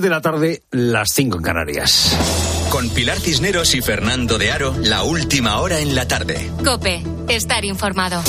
de 0.00 0.10
la 0.10 0.20
tarde, 0.20 0.62
las 0.70 1.08
5 1.12 1.38
en 1.38 1.42
Canarias. 1.42 2.16
Con 2.70 2.88
Pilar 2.90 3.18
Cisneros 3.18 3.74
y 3.74 3.82
Fernando 3.82 4.38
de 4.38 4.52
Aro, 4.52 4.72
la 4.78 5.02
última 5.02 5.58
hora 5.58 5.80
en 5.80 5.96
la 5.96 6.06
tarde. 6.06 6.52
Cope, 6.64 7.02
estar 7.28 7.64
informado. 7.64 8.22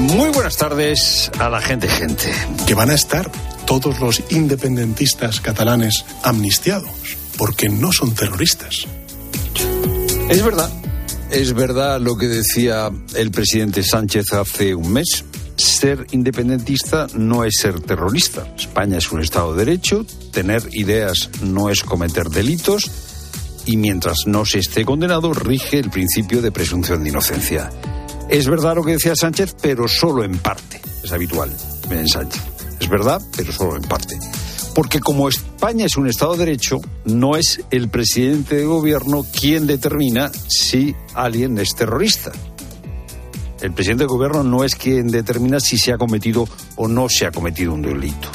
Muy 0.00 0.28
buenas 0.32 0.58
tardes 0.58 1.30
a 1.38 1.48
la 1.48 1.62
gente, 1.62 1.88
gente. 1.88 2.30
Que 2.66 2.74
van 2.74 2.90
a 2.90 2.94
estar 2.94 3.30
todos 3.66 4.00
los 4.00 4.22
independentistas 4.30 5.40
catalanes 5.40 6.04
amnistiados, 6.24 7.16
porque 7.38 7.70
no 7.70 7.90
son 7.90 8.14
terroristas. 8.14 8.86
Es 10.28 10.44
verdad, 10.44 10.70
es 11.30 11.54
verdad 11.54 12.02
lo 12.02 12.18
que 12.18 12.28
decía 12.28 12.90
el 13.14 13.30
presidente 13.30 13.82
Sánchez 13.82 14.34
hace 14.34 14.74
un 14.74 14.92
mes 14.92 15.24
ser 15.56 16.06
independentista 16.10 17.06
no 17.14 17.44
es 17.44 17.54
ser 17.56 17.80
terrorista. 17.80 18.46
España 18.56 18.98
es 18.98 19.10
un 19.12 19.20
Estado 19.20 19.54
de 19.54 19.64
Derecho, 19.64 20.04
tener 20.32 20.62
ideas 20.72 21.30
no 21.42 21.70
es 21.70 21.82
cometer 21.82 22.28
delitos 22.28 22.90
y 23.64 23.76
mientras 23.76 24.26
no 24.26 24.44
se 24.44 24.58
esté 24.58 24.84
condenado 24.84 25.32
rige 25.32 25.78
el 25.78 25.90
principio 25.90 26.42
de 26.42 26.52
presunción 26.52 27.02
de 27.02 27.10
inocencia. 27.10 27.70
Es 28.28 28.48
verdad 28.48 28.76
lo 28.76 28.84
que 28.84 28.92
decía 28.92 29.16
Sánchez, 29.16 29.56
pero 29.60 29.88
solo 29.88 30.24
en 30.24 30.38
parte. 30.38 30.80
Es 31.02 31.12
habitual 31.12 31.52
en 31.90 32.08
Sánchez. 32.08 32.42
Es 32.80 32.88
verdad, 32.88 33.22
pero 33.36 33.52
solo 33.52 33.76
en 33.76 33.82
parte. 33.82 34.18
Porque 34.74 35.00
como 35.00 35.28
España 35.28 35.86
es 35.86 35.96
un 35.96 36.06
Estado 36.06 36.32
de 36.32 36.44
Derecho, 36.44 36.80
no 37.04 37.36
es 37.36 37.60
el 37.70 37.88
presidente 37.88 38.56
de 38.56 38.64
gobierno 38.66 39.24
quien 39.24 39.66
determina 39.66 40.30
si 40.48 40.94
alguien 41.14 41.58
es 41.58 41.74
terrorista 41.74 42.32
el 43.60 43.72
presidente 43.72 44.04
del 44.04 44.08
gobierno 44.08 44.42
no 44.42 44.64
es 44.64 44.74
quien 44.74 45.08
determina 45.08 45.60
si 45.60 45.78
se 45.78 45.92
ha 45.92 45.98
cometido 45.98 46.48
o 46.76 46.88
no 46.88 47.08
se 47.08 47.26
ha 47.26 47.30
cometido 47.30 47.72
un 47.72 47.82
delito. 47.82 48.28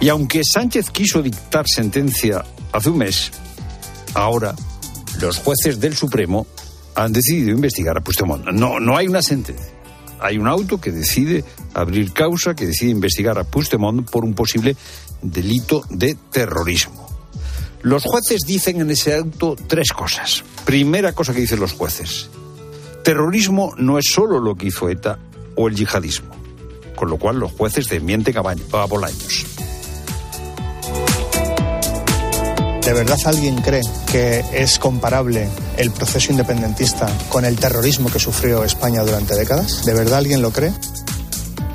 Y 0.00 0.08
aunque 0.08 0.42
Sánchez 0.44 0.90
quiso 0.90 1.22
dictar 1.22 1.66
sentencia 1.68 2.44
hace 2.72 2.90
un 2.90 2.98
mes, 2.98 3.30
ahora 4.14 4.54
los 5.20 5.38
jueces 5.38 5.80
del 5.80 5.94
Supremo 5.94 6.46
han 6.94 7.12
decidido 7.12 7.50
investigar 7.50 7.96
a 7.98 8.00
Puigdemont. 8.00 8.46
No, 8.46 8.80
no 8.80 8.96
hay 8.96 9.08
una 9.08 9.22
sentencia. 9.22 9.72
Hay 10.20 10.38
un 10.38 10.48
auto 10.48 10.80
que 10.80 10.92
decide 10.92 11.44
abrir 11.74 12.12
causa, 12.12 12.54
que 12.54 12.66
decide 12.66 12.90
investigar 12.90 13.38
a 13.38 13.44
Puigdemont 13.44 14.08
por 14.08 14.24
un 14.24 14.34
posible 14.34 14.76
delito 15.22 15.84
de 15.90 16.16
terrorismo. 16.30 17.08
Los 17.82 18.04
jueces 18.04 18.40
dicen 18.46 18.80
en 18.80 18.90
ese 18.90 19.14
auto 19.14 19.56
tres 19.66 19.92
cosas. 19.92 20.44
Primera 20.64 21.12
cosa 21.12 21.32
que 21.32 21.40
dicen 21.40 21.60
los 21.60 21.72
jueces. 21.72 22.28
Terrorismo 23.04 23.74
no 23.78 23.98
es 23.98 24.06
solo 24.06 24.38
lo 24.38 24.54
que 24.54 24.66
hizo 24.66 24.88
ETA 24.88 25.18
o 25.56 25.68
el 25.68 25.74
yihadismo, 25.74 26.34
con 26.94 27.08
lo 27.08 27.16
cual 27.18 27.38
los 27.38 27.52
jueces 27.52 27.88
desmienten 27.88 28.36
a 28.36 28.84
Bolaños. 28.84 29.46
¿De 32.84 32.94
verdad 32.94 33.18
alguien 33.26 33.60
cree 33.62 33.82
que 34.10 34.44
es 34.52 34.78
comparable 34.78 35.48
el 35.76 35.90
proceso 35.92 36.32
independentista 36.32 37.06
con 37.28 37.44
el 37.44 37.56
terrorismo 37.56 38.10
que 38.10 38.18
sufrió 38.18 38.64
España 38.64 39.02
durante 39.02 39.34
décadas? 39.34 39.84
¿De 39.84 39.94
verdad 39.94 40.18
alguien 40.18 40.42
lo 40.42 40.50
cree? 40.50 40.72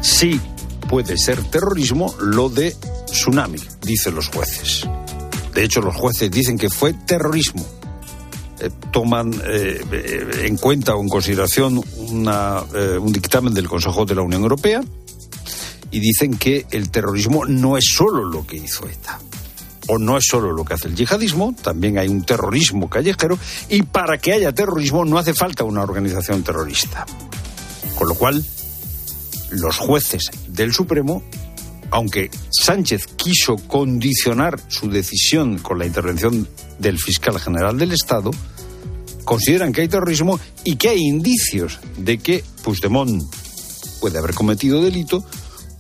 Sí, 0.02 0.42
puede 0.90 1.18
ser 1.18 1.42
terrorismo 1.44 2.14
lo 2.20 2.50
de 2.50 2.76
tsunami, 3.06 3.60
dicen 3.82 4.16
los 4.16 4.28
jueces. 4.30 4.88
De 5.54 5.64
hecho, 5.64 5.80
los 5.80 5.96
jueces 5.96 6.30
dicen 6.30 6.58
que 6.58 6.70
fue 6.70 6.94
terrorismo 6.94 7.66
eh, 8.60 8.70
toman 8.92 9.34
eh, 9.46 9.82
en 10.44 10.58
cuenta 10.58 10.96
o 10.96 11.02
en 11.02 11.10
consideración 11.10 11.78
eh, 11.78 12.98
un 12.98 13.12
dictamen 13.12 13.54
del 13.54 13.68
Consejo 13.68 14.06
de 14.06 14.16
la 14.16 14.22
Unión 14.22 14.44
Europea 14.44 14.82
y 15.92 16.00
dicen 16.00 16.38
que 16.38 16.66
el 16.72 16.90
terrorismo 16.90 17.46
no 17.46 17.78
es 17.78 17.86
solo 17.86 18.24
lo 18.24 18.48
que 18.48 18.58
hizo 18.58 18.88
ETA 18.88 19.20
o 19.88 19.98
no 19.98 20.18
es 20.18 20.24
solo 20.28 20.52
lo 20.52 20.66
que 20.66 20.74
hace 20.74 20.88
el 20.88 20.96
yihadismo, 20.96 21.54
también 21.62 21.98
hay 21.98 22.08
un 22.08 22.24
terrorismo 22.24 22.90
callejero 22.90 23.38
y 23.70 23.84
para 23.84 24.18
que 24.18 24.34
haya 24.34 24.52
terrorismo 24.52 25.06
no 25.06 25.18
hace 25.18 25.34
falta 25.34 25.64
una 25.64 25.84
organización 25.84 26.44
terrorista. 26.44 27.06
Con 27.96 28.08
lo 28.08 28.16
cual, 28.16 28.44
los 29.52 29.78
jueces 29.78 30.32
del 30.48 30.74
Supremo 30.74 31.24
aunque 31.96 32.30
Sánchez 32.52 33.08
quiso 33.16 33.56
condicionar 33.56 34.60
su 34.68 34.90
decisión 34.90 35.60
con 35.60 35.80
la 35.80 35.86
intervención 35.86 36.46
del 36.78 37.00
fiscal 37.00 37.40
general 37.40 37.78
del 37.78 37.94
Estado, 37.94 38.32
consideran 39.24 39.72
que 39.72 39.80
hay 39.80 39.88
terrorismo 39.88 40.38
y 40.66 40.76
que 40.76 40.90
hay 40.90 41.00
indicios 41.00 41.80
de 41.96 42.18
que 42.18 42.44
Puigdemont 42.66 43.24
puede 44.02 44.18
haber 44.18 44.34
cometido 44.34 44.84
delito 44.84 45.24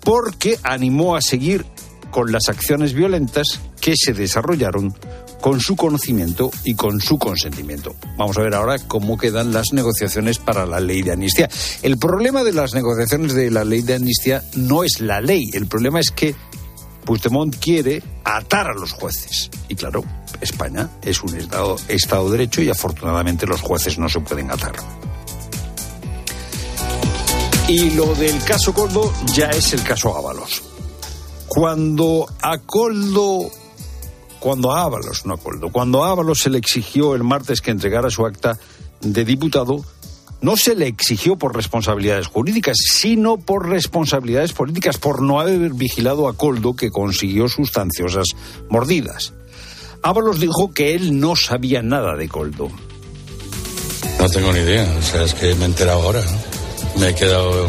porque 0.05 0.57
animó 0.63 1.17
a 1.17 1.21
seguir 1.21 1.65
con 2.11 2.31
las 2.31 2.47
acciones 2.47 2.93
violentas 2.93 3.59
que 3.81 3.95
se 3.97 4.13
desarrollaron 4.13 4.95
con 5.45 5.61
su 5.61 5.75
conocimiento 5.75 6.49
y 6.63 6.73
con 6.73 6.99
su 6.99 7.19
consentimiento. 7.19 7.95
Vamos 8.17 8.35
a 8.35 8.41
ver 8.41 8.55
ahora 8.55 8.79
cómo 8.79 9.15
quedan 9.15 9.53
las 9.53 9.73
negociaciones 9.73 10.39
para 10.39 10.65
la 10.65 10.79
ley 10.79 11.03
de 11.03 11.11
amnistía. 11.11 11.47
El 11.83 11.99
problema 11.99 12.43
de 12.43 12.51
las 12.51 12.73
negociaciones 12.73 13.35
de 13.35 13.51
la 13.51 13.63
ley 13.63 13.83
de 13.83 13.93
amnistía 13.93 14.43
no 14.55 14.83
es 14.83 15.01
la 15.01 15.21
ley, 15.21 15.51
el 15.53 15.67
problema 15.67 15.99
es 15.99 16.09
que 16.09 16.33
Puigdemont 17.03 17.55
quiere 17.57 18.01
atar 18.23 18.71
a 18.71 18.73
los 18.73 18.93
jueces. 18.93 19.51
Y 19.69 19.75
claro, 19.75 20.03
España 20.41 20.89
es 21.03 21.21
un 21.21 21.35
Estado, 21.35 21.75
estado 21.89 22.25
de 22.25 22.39
Derecho 22.39 22.63
y 22.63 22.71
afortunadamente 22.71 23.45
los 23.45 23.61
jueces 23.61 23.99
no 23.99 24.09
se 24.09 24.21
pueden 24.21 24.49
atar. 24.49 24.73
Y 27.67 27.91
lo 27.91 28.15
del 28.15 28.43
caso 28.45 28.73
Coldo 28.73 29.13
ya 29.35 29.51
es 29.51 29.73
el 29.73 29.83
caso 29.83 30.17
Ábalos. 30.17 30.63
Cuando 31.47 32.25
a 32.41 32.57
Coldo 32.57 33.51
cuando 34.45 34.73
Ábalos, 34.73 35.25
no 35.25 35.33
acuerdo, 35.33 35.71
cuando 35.71 36.03
Ábalos 36.03 36.41
se 36.41 36.51
le 36.51 36.59
exigió 36.59 37.15
el 37.15 37.23
martes 37.23 37.61
que 37.61 37.71
entregara 37.71 38.11
su 38.11 38.27
acta 38.27 38.59
de 39.01 39.25
diputado, 39.25 39.83
no 40.39 40.55
se 40.55 40.75
le 40.75 40.85
exigió 40.85 41.35
por 41.35 41.55
responsabilidades 41.55 42.27
jurídicas, 42.27 42.77
sino 42.77 43.37
por 43.37 43.67
responsabilidades 43.67 44.53
políticas, 44.53 44.99
por 44.99 45.23
no 45.23 45.39
haber 45.39 45.73
vigilado 45.73 46.27
a 46.27 46.37
Coldo 46.37 46.75
que 46.75 46.91
consiguió 46.91 47.47
sustanciosas 47.47 48.27
mordidas. 48.69 49.33
Ábalos 50.03 50.39
dijo 50.39 50.71
que 50.71 50.93
él 50.93 51.19
no 51.19 51.35
sabía 51.35 51.81
nada 51.81 52.15
de 52.15 52.29
Coldo. 52.29 52.69
No 54.19 54.29
tengo 54.29 54.53
ni 54.53 54.59
idea, 54.59 54.87
o 54.95 55.01
sea, 55.01 55.23
es 55.23 55.33
que 55.33 55.55
me 55.55 55.63
he 55.63 55.69
enterado 55.69 56.03
ahora. 56.03 56.23
Me 56.99 57.09
he 57.09 57.15
quedado 57.15 57.67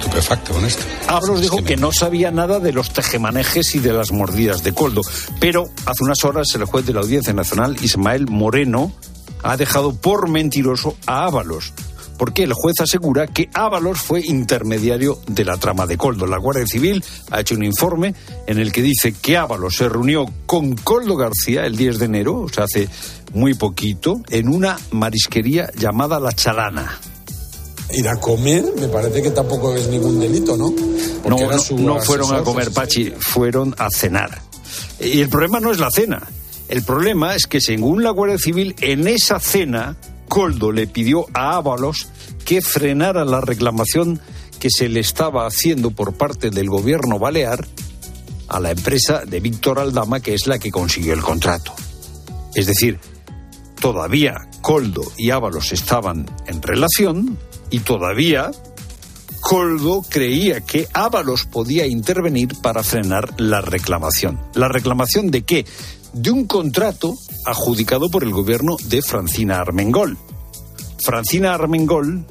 estupefacto 0.00 0.54
con 0.54 0.64
esto. 0.64 0.82
Ábalos 1.06 1.40
dijo 1.40 1.62
que, 1.62 1.76
no 1.76 1.92
sabía 1.92 2.30
nada 2.30 2.58
de 2.58 2.72
los 2.72 2.92
tejemanejes 2.92 3.74
y 3.74 3.78
de 3.78 3.92
las 3.92 4.12
mordidas 4.12 4.62
de 4.64 4.72
Coldo, 4.72 5.02
pero 5.38 5.68
hace 5.86 6.04
unas 6.04 6.24
horas 6.24 6.48
el 6.54 6.64
juez 6.64 6.86
de 6.86 6.94
la 6.94 7.00
Audiencia 7.00 7.32
Nacional, 7.32 7.76
Ismael 7.82 8.26
Moreno, 8.26 8.92
ha 9.42 9.56
dejado 9.56 9.94
por 9.94 10.28
mentiroso 10.28 10.96
a 11.06 11.26
Ábalos, 11.26 11.72
porque 12.18 12.42
el 12.42 12.52
juez 12.54 12.80
asegura 12.80 13.26
que 13.26 13.50
Ábalos 13.52 14.00
fue 14.00 14.22
intermediario 14.24 15.18
de 15.26 15.44
la 15.44 15.56
trama 15.56 15.86
de 15.86 15.96
Coldo. 15.96 16.26
La 16.26 16.38
Guardia 16.38 16.66
Civil 16.66 17.04
ha 17.30 17.40
hecho 17.40 17.54
un 17.54 17.64
informe 17.64 18.14
en 18.46 18.58
el 18.58 18.72
que 18.72 18.82
dice 18.82 19.12
que 19.12 19.36
Ábalos 19.36 19.76
se 19.76 19.88
reunió 19.88 20.26
con 20.46 20.76
Coldo 20.76 21.16
García 21.16 21.64
el 21.66 21.76
10 21.76 21.98
de 21.98 22.04
enero, 22.06 22.40
o 22.40 22.48
sea, 22.48 22.64
hace 22.64 22.88
muy 23.32 23.54
poquito, 23.54 24.20
en 24.30 24.48
una 24.48 24.78
marisquería 24.90 25.70
llamada 25.76 26.18
La 26.20 26.32
Chalana 26.32 26.98
ir 27.92 28.08
a 28.08 28.16
comer 28.16 28.64
me 28.78 28.88
parece 28.88 29.22
que 29.22 29.30
tampoco 29.30 29.74
es 29.74 29.88
ningún 29.88 30.18
delito, 30.20 30.56
¿no? 30.56 30.74
no, 31.28 31.38
no, 31.78 32.00
fueron 32.00 32.34
a 32.34 32.42
comer, 32.42 32.72
Pachi, 32.72 33.12
fueron 33.18 33.74
a 33.78 33.88
cenar. 33.90 34.42
Y 35.00 35.20
el 35.20 35.28
problema 35.28 35.60
no 35.60 35.70
es 35.70 35.78
la 35.78 35.90
cena. 35.90 36.28
El 36.68 36.82
problema 36.82 37.34
es 37.34 37.46
que, 37.46 37.60
según 37.60 38.02
la 38.02 38.10
Guardia 38.10 38.38
Civil, 38.38 38.76
en 38.80 39.08
esa 39.08 39.40
cena, 39.40 39.96
Coldo 40.28 40.70
le 40.70 40.86
pidió 40.86 41.26
a 41.34 41.56
Ábalos 41.56 42.08
que 42.44 42.62
frenara 42.62 43.24
la 43.24 43.40
reclamación 43.40 44.20
que 44.60 44.70
se 44.70 44.88
le 44.88 45.00
estaba 45.00 45.46
haciendo 45.46 45.90
por 45.90 46.12
parte 46.14 46.50
del 46.50 46.68
gobierno 46.68 47.18
balear 47.18 47.66
a 48.46 48.60
la 48.60 48.70
empresa 48.70 49.24
de 49.24 49.40
Víctor 49.40 49.78
Aldama, 49.78 50.20
que 50.20 50.34
es 50.34 50.46
la 50.46 50.58
que 50.58 50.70
consiguió 50.70 51.14
el 51.14 51.22
contrato. 51.22 51.72
Es 52.54 52.66
decir, 52.66 53.00
todavía 53.80 54.48
Coldo 54.60 55.02
y 55.16 55.30
Ábalos 55.30 55.72
estaban 55.72 56.26
en 56.46 56.62
relación, 56.62 57.38
y 57.70 57.80
todavía 57.80 58.50
Coldo 59.40 60.04
creía 60.08 60.60
que 60.60 60.86
Ábalos 60.92 61.46
podía 61.46 61.86
intervenir 61.86 62.60
para 62.60 62.82
frenar 62.82 63.40
la 63.40 63.60
reclamación. 63.60 64.40
¿La 64.54 64.68
reclamación 64.68 65.30
de 65.30 65.42
qué? 65.42 65.64
De 66.12 66.30
un 66.30 66.46
contrato 66.46 67.14
adjudicado 67.46 68.10
por 68.10 68.22
el 68.22 68.30
gobierno 68.30 68.76
de 68.84 69.02
Francina 69.02 69.60
Armengol. 69.60 70.18
Francina 71.02 71.54
Armengol 71.54 72.26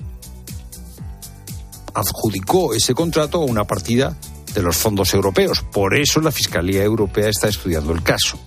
adjudicó 1.94 2.74
ese 2.74 2.94
contrato 2.94 3.40
a 3.40 3.46
una 3.46 3.66
partida 3.66 4.16
de 4.54 4.62
los 4.62 4.78
fondos 4.78 5.14
europeos. 5.14 5.64
Por 5.72 5.96
eso 5.96 6.22
la 6.22 6.32
Fiscalía 6.32 6.84
Europea 6.84 7.30
está 7.30 7.48
estudiando 7.48 7.92
el 7.92 8.04
caso. 8.04 8.40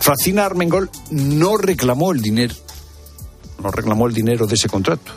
Francina 0.00 0.46
Armengol 0.46 0.90
no 1.10 1.56
reclamó 1.56 2.12
el 2.12 2.20
dinero, 2.20 2.54
no 3.62 3.70
reclamó 3.70 4.06
el 4.06 4.14
dinero 4.14 4.46
de 4.46 4.54
ese 4.54 4.68
contrato. 4.68 5.12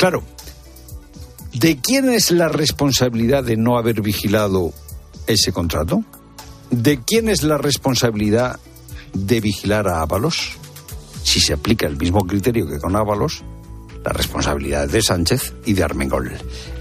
Claro, 0.00 0.24
¿De 1.52 1.78
quién 1.78 2.08
es 2.08 2.30
la 2.30 2.48
responsabilidad 2.48 3.42
de 3.42 3.56
no 3.56 3.76
haber 3.76 4.02
vigilado 4.02 4.72
ese 5.26 5.52
contrato? 5.52 6.04
¿De 6.70 7.00
quién 7.02 7.28
es 7.28 7.42
la 7.42 7.58
responsabilidad 7.58 8.60
de 9.12 9.40
vigilar 9.40 9.88
a 9.88 10.00
Ábalos? 10.00 10.52
Si 11.24 11.40
se 11.40 11.52
aplica 11.52 11.88
el 11.88 11.98
mismo 11.98 12.24
criterio 12.24 12.68
que 12.68 12.78
con 12.78 12.94
Ábalos, 12.94 13.42
la 14.04 14.12
responsabilidad 14.12 14.84
es 14.84 14.92
de 14.92 15.02
Sánchez 15.02 15.52
y 15.66 15.72
de 15.72 15.82
Armengol. 15.82 16.32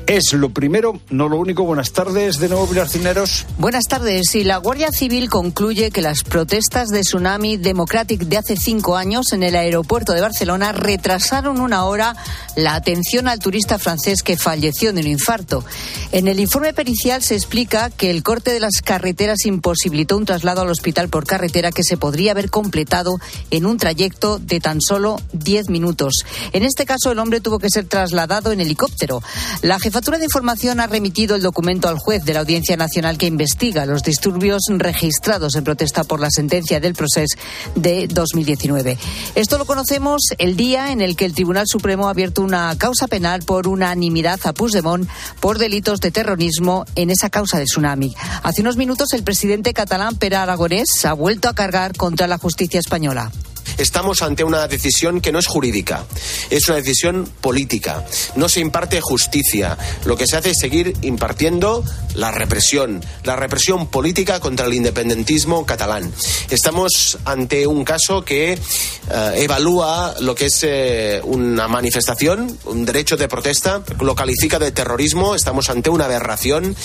Es 0.09 0.33
lo 0.33 0.49
primero, 0.49 0.99
no 1.11 1.29
lo 1.29 1.37
único. 1.37 1.65
Buenas 1.65 1.91
tardes 1.91 2.39
de 2.39 2.49
nuevo, 2.49 2.65
Pilar 2.65 2.89
Cineros. 2.89 3.45
Buenas 3.59 3.85
tardes. 3.85 4.33
Y 4.33 4.43
la 4.43 4.57
Guardia 4.57 4.91
Civil 4.91 5.29
concluye 5.29 5.91
que 5.91 6.01
las 6.01 6.23
protestas 6.23 6.89
de 6.89 7.01
Tsunami 7.01 7.57
Democratic 7.57 8.21
de 8.21 8.37
hace 8.37 8.57
cinco 8.57 8.97
años 8.97 9.33
en 9.33 9.43
el 9.43 9.55
aeropuerto 9.55 10.13
de 10.13 10.21
Barcelona 10.21 10.71
retrasaron 10.71 11.61
una 11.61 11.85
hora 11.85 12.15
la 12.55 12.73
atención 12.73 13.27
al 13.27 13.37
turista 13.37 13.77
francés 13.77 14.23
que 14.23 14.35
falleció 14.35 14.93
de 14.93 15.01
un 15.01 15.07
infarto. 15.07 15.63
En 16.11 16.27
el 16.27 16.39
informe 16.39 16.73
pericial 16.73 17.21
se 17.21 17.35
explica 17.35 17.91
que 17.91 18.09
el 18.09 18.23
corte 18.23 18.51
de 18.51 18.59
las 18.59 18.81
carreteras 18.81 19.45
imposibilitó 19.45 20.17
un 20.17 20.25
traslado 20.25 20.61
al 20.61 20.71
hospital 20.71 21.09
por 21.09 21.27
carretera 21.27 21.71
que 21.71 21.83
se 21.83 21.97
podría 21.97 22.31
haber 22.31 22.49
completado 22.49 23.19
en 23.51 23.67
un 23.67 23.77
trayecto 23.77 24.39
de 24.39 24.59
tan 24.59 24.81
solo 24.81 25.21
diez 25.33 25.69
minutos. 25.69 26.25
En 26.51 26.63
este 26.63 26.87
caso, 26.87 27.11
el 27.11 27.19
hombre 27.19 27.41
tuvo 27.41 27.59
que 27.59 27.69
ser 27.69 27.85
trasladado 27.85 28.51
en 28.51 28.59
helicóptero. 28.59 29.21
La 29.61 29.79
jefa 29.79 29.98
Jefatura 29.99 30.19
de 30.19 30.23
Información 30.23 30.79
ha 30.79 30.87
remitido 30.87 31.35
el 31.35 31.41
documento 31.41 31.89
al 31.89 31.97
juez 31.97 32.23
de 32.23 32.33
la 32.33 32.39
Audiencia 32.39 32.77
Nacional 32.77 33.17
que 33.17 33.25
investiga 33.25 33.85
los 33.85 34.01
disturbios 34.01 34.61
registrados 34.69 35.55
en 35.55 35.65
protesta 35.65 36.05
por 36.05 36.21
la 36.21 36.29
sentencia 36.31 36.79
del 36.79 36.93
proceso 36.93 37.35
de 37.75 38.07
2019. 38.07 38.97
Esto 39.35 39.57
lo 39.57 39.65
conocemos 39.65 40.21
el 40.37 40.55
día 40.55 40.93
en 40.93 41.01
el 41.01 41.17
que 41.17 41.25
el 41.25 41.33
Tribunal 41.33 41.65
Supremo 41.67 42.07
ha 42.07 42.11
abierto 42.11 42.41
una 42.43 42.73
causa 42.77 43.07
penal 43.07 43.41
por 43.41 43.67
unanimidad 43.67 44.39
a 44.45 44.53
Puigdemont 44.53 45.05
por 45.41 45.57
delitos 45.57 45.99
de 45.99 46.11
terrorismo 46.11 46.85
en 46.95 47.09
esa 47.09 47.29
causa 47.29 47.59
de 47.59 47.65
tsunami. 47.65 48.15
Hace 48.41 48.61
unos 48.61 48.77
minutos 48.77 49.11
el 49.11 49.23
presidente 49.23 49.73
catalán 49.73 50.15
Pere 50.15 50.37
Aragonés 50.37 51.03
ha 51.03 51.11
vuelto 51.11 51.49
a 51.49 51.55
cargar 51.55 51.97
contra 51.97 52.25
la 52.25 52.37
justicia 52.37 52.79
española 52.79 53.33
estamos 53.79 54.21
ante 54.21 54.43
una 54.43 54.67
decisión 54.67 55.21
que 55.21 55.31
no 55.31 55.39
es 55.39 55.47
jurídica, 55.47 56.05
es 56.49 56.67
una 56.67 56.77
decisión 56.77 57.29
política. 57.41 58.05
No 58.35 58.49
se 58.49 58.59
imparte 58.59 59.01
justicia. 59.01 59.77
Lo 60.05 60.17
que 60.17 60.27
se 60.27 60.37
hace 60.37 60.51
es 60.51 60.59
seguir 60.59 60.93
impartiendo 61.01 61.83
la 62.15 62.31
represión, 62.31 63.01
la 63.23 63.35
represión 63.35 63.87
política 63.87 64.39
contra 64.39 64.67
el 64.67 64.73
independentismo 64.73 65.65
catalán. 65.65 66.11
Estamos 66.49 67.17
ante 67.25 67.65
un 67.65 67.83
caso 67.83 68.23
que 68.23 68.53
eh, 68.53 68.59
evalúa 69.37 70.15
lo 70.19 70.35
que 70.35 70.47
es 70.47 70.59
eh, 70.63 71.21
una 71.23 71.67
manifestación, 71.67 72.57
un 72.65 72.85
derecho 72.85 73.17
de 73.17 73.27
protesta, 73.27 73.81
lo 74.01 74.15
califica 74.15 74.59
de 74.59 74.71
terrorismo, 74.71 75.35
estamos 75.35 75.69
ante 75.69 75.89
una 75.89 76.05
aberración. 76.05 76.75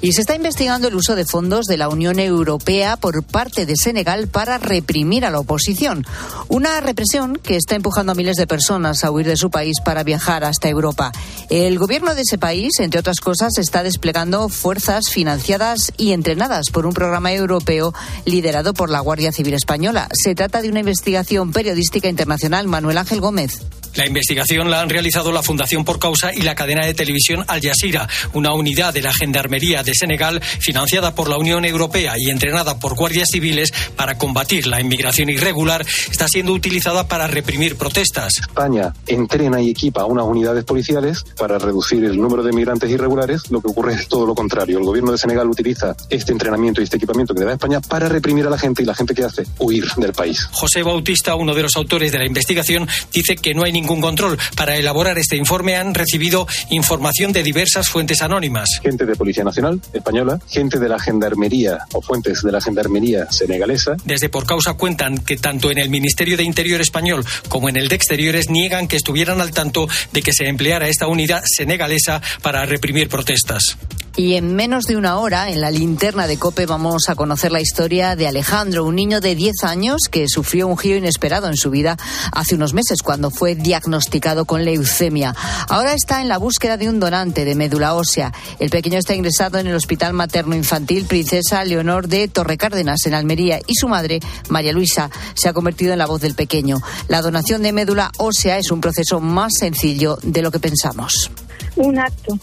Y 0.00 0.12
se 0.12 0.20
está 0.20 0.34
investigando 0.34 0.88
el 0.88 0.94
uso 0.94 1.14
de 1.14 1.24
fondos 1.24 1.66
de 1.66 1.76
la 1.76 1.88
Unión 1.88 2.18
Europea 2.18 2.96
por 2.96 3.24
parte 3.24 3.66
de 3.66 3.76
Senegal 3.76 4.28
para 4.28 4.58
reprimir 4.58 5.24
a 5.24 5.30
la 5.30 5.40
oposición. 5.40 6.06
Una 6.48 6.80
represión 6.80 7.36
que 7.36 7.56
está 7.56 7.74
empujando 7.74 8.12
a 8.12 8.14
miles 8.14 8.36
de 8.36 8.46
personas 8.46 9.04
a 9.04 9.10
huir 9.10 9.26
de 9.26 9.36
su 9.36 9.50
país 9.50 9.76
para 9.84 10.04
viajar 10.04 10.44
hasta 10.44 10.68
Europa. 10.68 11.12
El 11.50 11.78
gobierno 11.78 12.14
de 12.14 12.22
ese 12.22 12.38
país, 12.38 12.78
entre 12.78 13.00
otras 13.00 13.20
cosas, 13.20 13.58
está 13.58 13.82
desplegando 13.82 14.48
fuerzas 14.48 15.08
financiadas 15.10 15.92
y 15.96 16.12
entrenadas 16.12 16.70
por 16.70 16.86
un 16.86 16.92
programa 16.92 17.32
europeo 17.32 17.94
liderado 18.24 18.74
por 18.74 18.90
la 18.90 19.00
Guardia 19.00 19.32
Civil 19.32 19.54
Española. 19.54 20.08
Se 20.12 20.34
trata 20.34 20.62
de 20.62 20.68
una 20.68 20.80
investigación 20.80 21.52
periodística 21.52 22.08
internacional. 22.08 22.66
Manuel 22.66 22.98
Ángel 22.98 23.20
Gómez. 23.20 23.60
La 23.94 24.06
investigación 24.06 24.70
la 24.70 24.82
han 24.82 24.90
realizado 24.90 25.32
la 25.32 25.42
Fundación 25.42 25.82
Por 25.82 25.98
Causa 25.98 26.30
y 26.34 26.42
la 26.42 26.54
cadena 26.54 26.84
de 26.84 26.92
televisión 26.92 27.44
Al 27.48 27.62
Jazeera, 27.62 28.06
una 28.34 28.52
unidad 28.52 28.92
de 28.92 29.00
la 29.00 29.12
Gendarmería 29.14 29.82
de 29.86 29.94
Senegal 29.94 30.42
financiada 30.60 31.14
por 31.14 31.30
la 31.30 31.38
Unión 31.38 31.64
Europea 31.64 32.12
y 32.18 32.28
entrenada 32.28 32.78
por 32.78 32.94
guardias 32.94 33.30
civiles 33.32 33.72
para 33.96 34.18
combatir 34.18 34.66
la 34.66 34.82
inmigración 34.82 35.30
irregular, 35.30 35.86
está 36.10 36.28
siendo 36.28 36.52
utilizada 36.52 37.08
para 37.08 37.26
reprimir 37.26 37.76
protestas. 37.76 38.34
España 38.40 38.92
entrena 39.06 39.62
y 39.62 39.70
equipa 39.70 40.04
unas 40.04 40.26
unidades 40.26 40.64
policiales 40.64 41.24
para 41.38 41.58
reducir 41.58 42.04
el 42.04 42.20
número 42.20 42.42
de 42.42 42.52
migrantes 42.52 42.90
irregulares. 42.90 43.50
Lo 43.50 43.62
que 43.62 43.68
ocurre 43.68 43.94
es 43.94 44.08
todo 44.08 44.26
lo 44.26 44.34
contrario. 44.34 44.78
El 44.78 44.84
gobierno 44.84 45.12
de 45.12 45.16
Senegal 45.16 45.48
utiliza 45.48 45.96
este 46.10 46.32
entrenamiento 46.32 46.82
y 46.82 46.84
este 46.84 46.98
equipamiento 46.98 47.32
que 47.32 47.40
le 47.40 47.46
da 47.46 47.52
España 47.54 47.80
para 47.80 48.10
reprimir 48.10 48.46
a 48.46 48.50
la 48.50 48.58
gente 48.58 48.82
y 48.82 48.84
la 48.84 48.94
gente 48.94 49.14
que 49.14 49.24
hace 49.24 49.44
huir 49.58 49.86
del 49.96 50.12
país. 50.12 50.46
José 50.52 50.82
Bautista, 50.82 51.34
uno 51.34 51.54
de 51.54 51.62
los 51.62 51.76
autores 51.76 52.12
de 52.12 52.18
la 52.18 52.26
investigación, 52.26 52.86
dice 53.10 53.36
que 53.36 53.54
no 53.54 53.64
hay 53.64 53.72
ningún 53.72 53.86
ningún 53.86 54.00
control. 54.00 54.36
Para 54.56 54.76
elaborar 54.76 55.16
este 55.16 55.36
informe 55.36 55.76
han 55.76 55.94
recibido 55.94 56.48
información 56.70 57.32
de 57.32 57.44
diversas 57.44 57.88
fuentes 57.88 58.20
anónimas. 58.20 58.80
Gente 58.82 59.06
de 59.06 59.14
Policía 59.14 59.44
Nacional 59.44 59.75
española, 59.92 60.40
gente 60.48 60.78
de 60.78 60.88
la 60.88 60.98
Gendarmería 60.98 61.78
o 61.92 62.00
fuentes 62.00 62.42
de 62.42 62.52
la 62.52 62.60
Gendarmería 62.60 63.30
senegalesa. 63.30 63.96
Desde 64.04 64.28
por 64.28 64.46
causa 64.46 64.74
cuentan 64.74 65.18
que 65.18 65.36
tanto 65.36 65.70
en 65.70 65.78
el 65.78 65.88
Ministerio 65.88 66.36
de 66.36 66.42
Interior 66.42 66.80
español 66.80 67.24
como 67.48 67.68
en 67.68 67.76
el 67.76 67.88
de 67.88 67.96
Exteriores 67.96 68.50
niegan 68.50 68.88
que 68.88 68.96
estuvieran 68.96 69.40
al 69.40 69.52
tanto 69.52 69.88
de 70.12 70.22
que 70.22 70.32
se 70.32 70.48
empleara 70.48 70.88
esta 70.88 71.06
unidad 71.06 71.42
senegalesa 71.44 72.20
para 72.42 72.66
reprimir 72.66 73.08
protestas. 73.08 73.76
Y 74.18 74.36
en 74.36 74.54
menos 74.54 74.86
de 74.86 74.96
una 74.96 75.18
hora, 75.18 75.50
en 75.50 75.60
la 75.60 75.70
linterna 75.70 76.26
de 76.26 76.38
Cope, 76.38 76.64
vamos 76.64 77.10
a 77.10 77.14
conocer 77.14 77.52
la 77.52 77.60
historia 77.60 78.16
de 78.16 78.26
Alejandro, 78.26 78.86
un 78.86 78.94
niño 78.94 79.20
de 79.20 79.34
10 79.34 79.64
años 79.64 80.04
que 80.10 80.26
sufrió 80.26 80.68
un 80.68 80.78
giro 80.78 80.96
inesperado 80.96 81.48
en 81.48 81.56
su 81.58 81.68
vida 81.68 81.98
hace 82.32 82.54
unos 82.54 82.72
meses 82.72 83.02
cuando 83.02 83.30
fue 83.30 83.54
diagnosticado 83.54 84.46
con 84.46 84.64
leucemia. 84.64 85.34
Ahora 85.68 85.92
está 85.92 86.22
en 86.22 86.28
la 86.28 86.38
búsqueda 86.38 86.78
de 86.78 86.88
un 86.88 86.98
donante 86.98 87.44
de 87.44 87.54
médula 87.54 87.94
ósea. 87.94 88.32
El 88.58 88.70
pequeño 88.70 88.98
está 88.98 89.14
ingresado 89.14 89.58
en 89.58 89.66
el 89.66 89.74
Hospital 89.74 90.14
Materno 90.14 90.56
Infantil 90.56 91.04
Princesa 91.04 91.62
Leonor 91.66 92.08
de 92.08 92.26
Torrecárdenas, 92.28 93.04
en 93.04 93.12
Almería, 93.12 93.60
y 93.66 93.74
su 93.74 93.86
madre, 93.86 94.20
María 94.48 94.72
Luisa, 94.72 95.10
se 95.34 95.50
ha 95.50 95.52
convertido 95.52 95.92
en 95.92 95.98
la 95.98 96.06
voz 96.06 96.22
del 96.22 96.34
pequeño. 96.34 96.78
La 97.08 97.20
donación 97.20 97.62
de 97.62 97.74
médula 97.74 98.10
ósea 98.16 98.56
es 98.56 98.70
un 98.70 98.80
proceso 98.80 99.20
más 99.20 99.52
sencillo 99.58 100.18
de 100.22 100.40
lo 100.40 100.50
que 100.50 100.58
pensamos. 100.58 101.30
Un 101.76 101.98
acto 101.98 102.38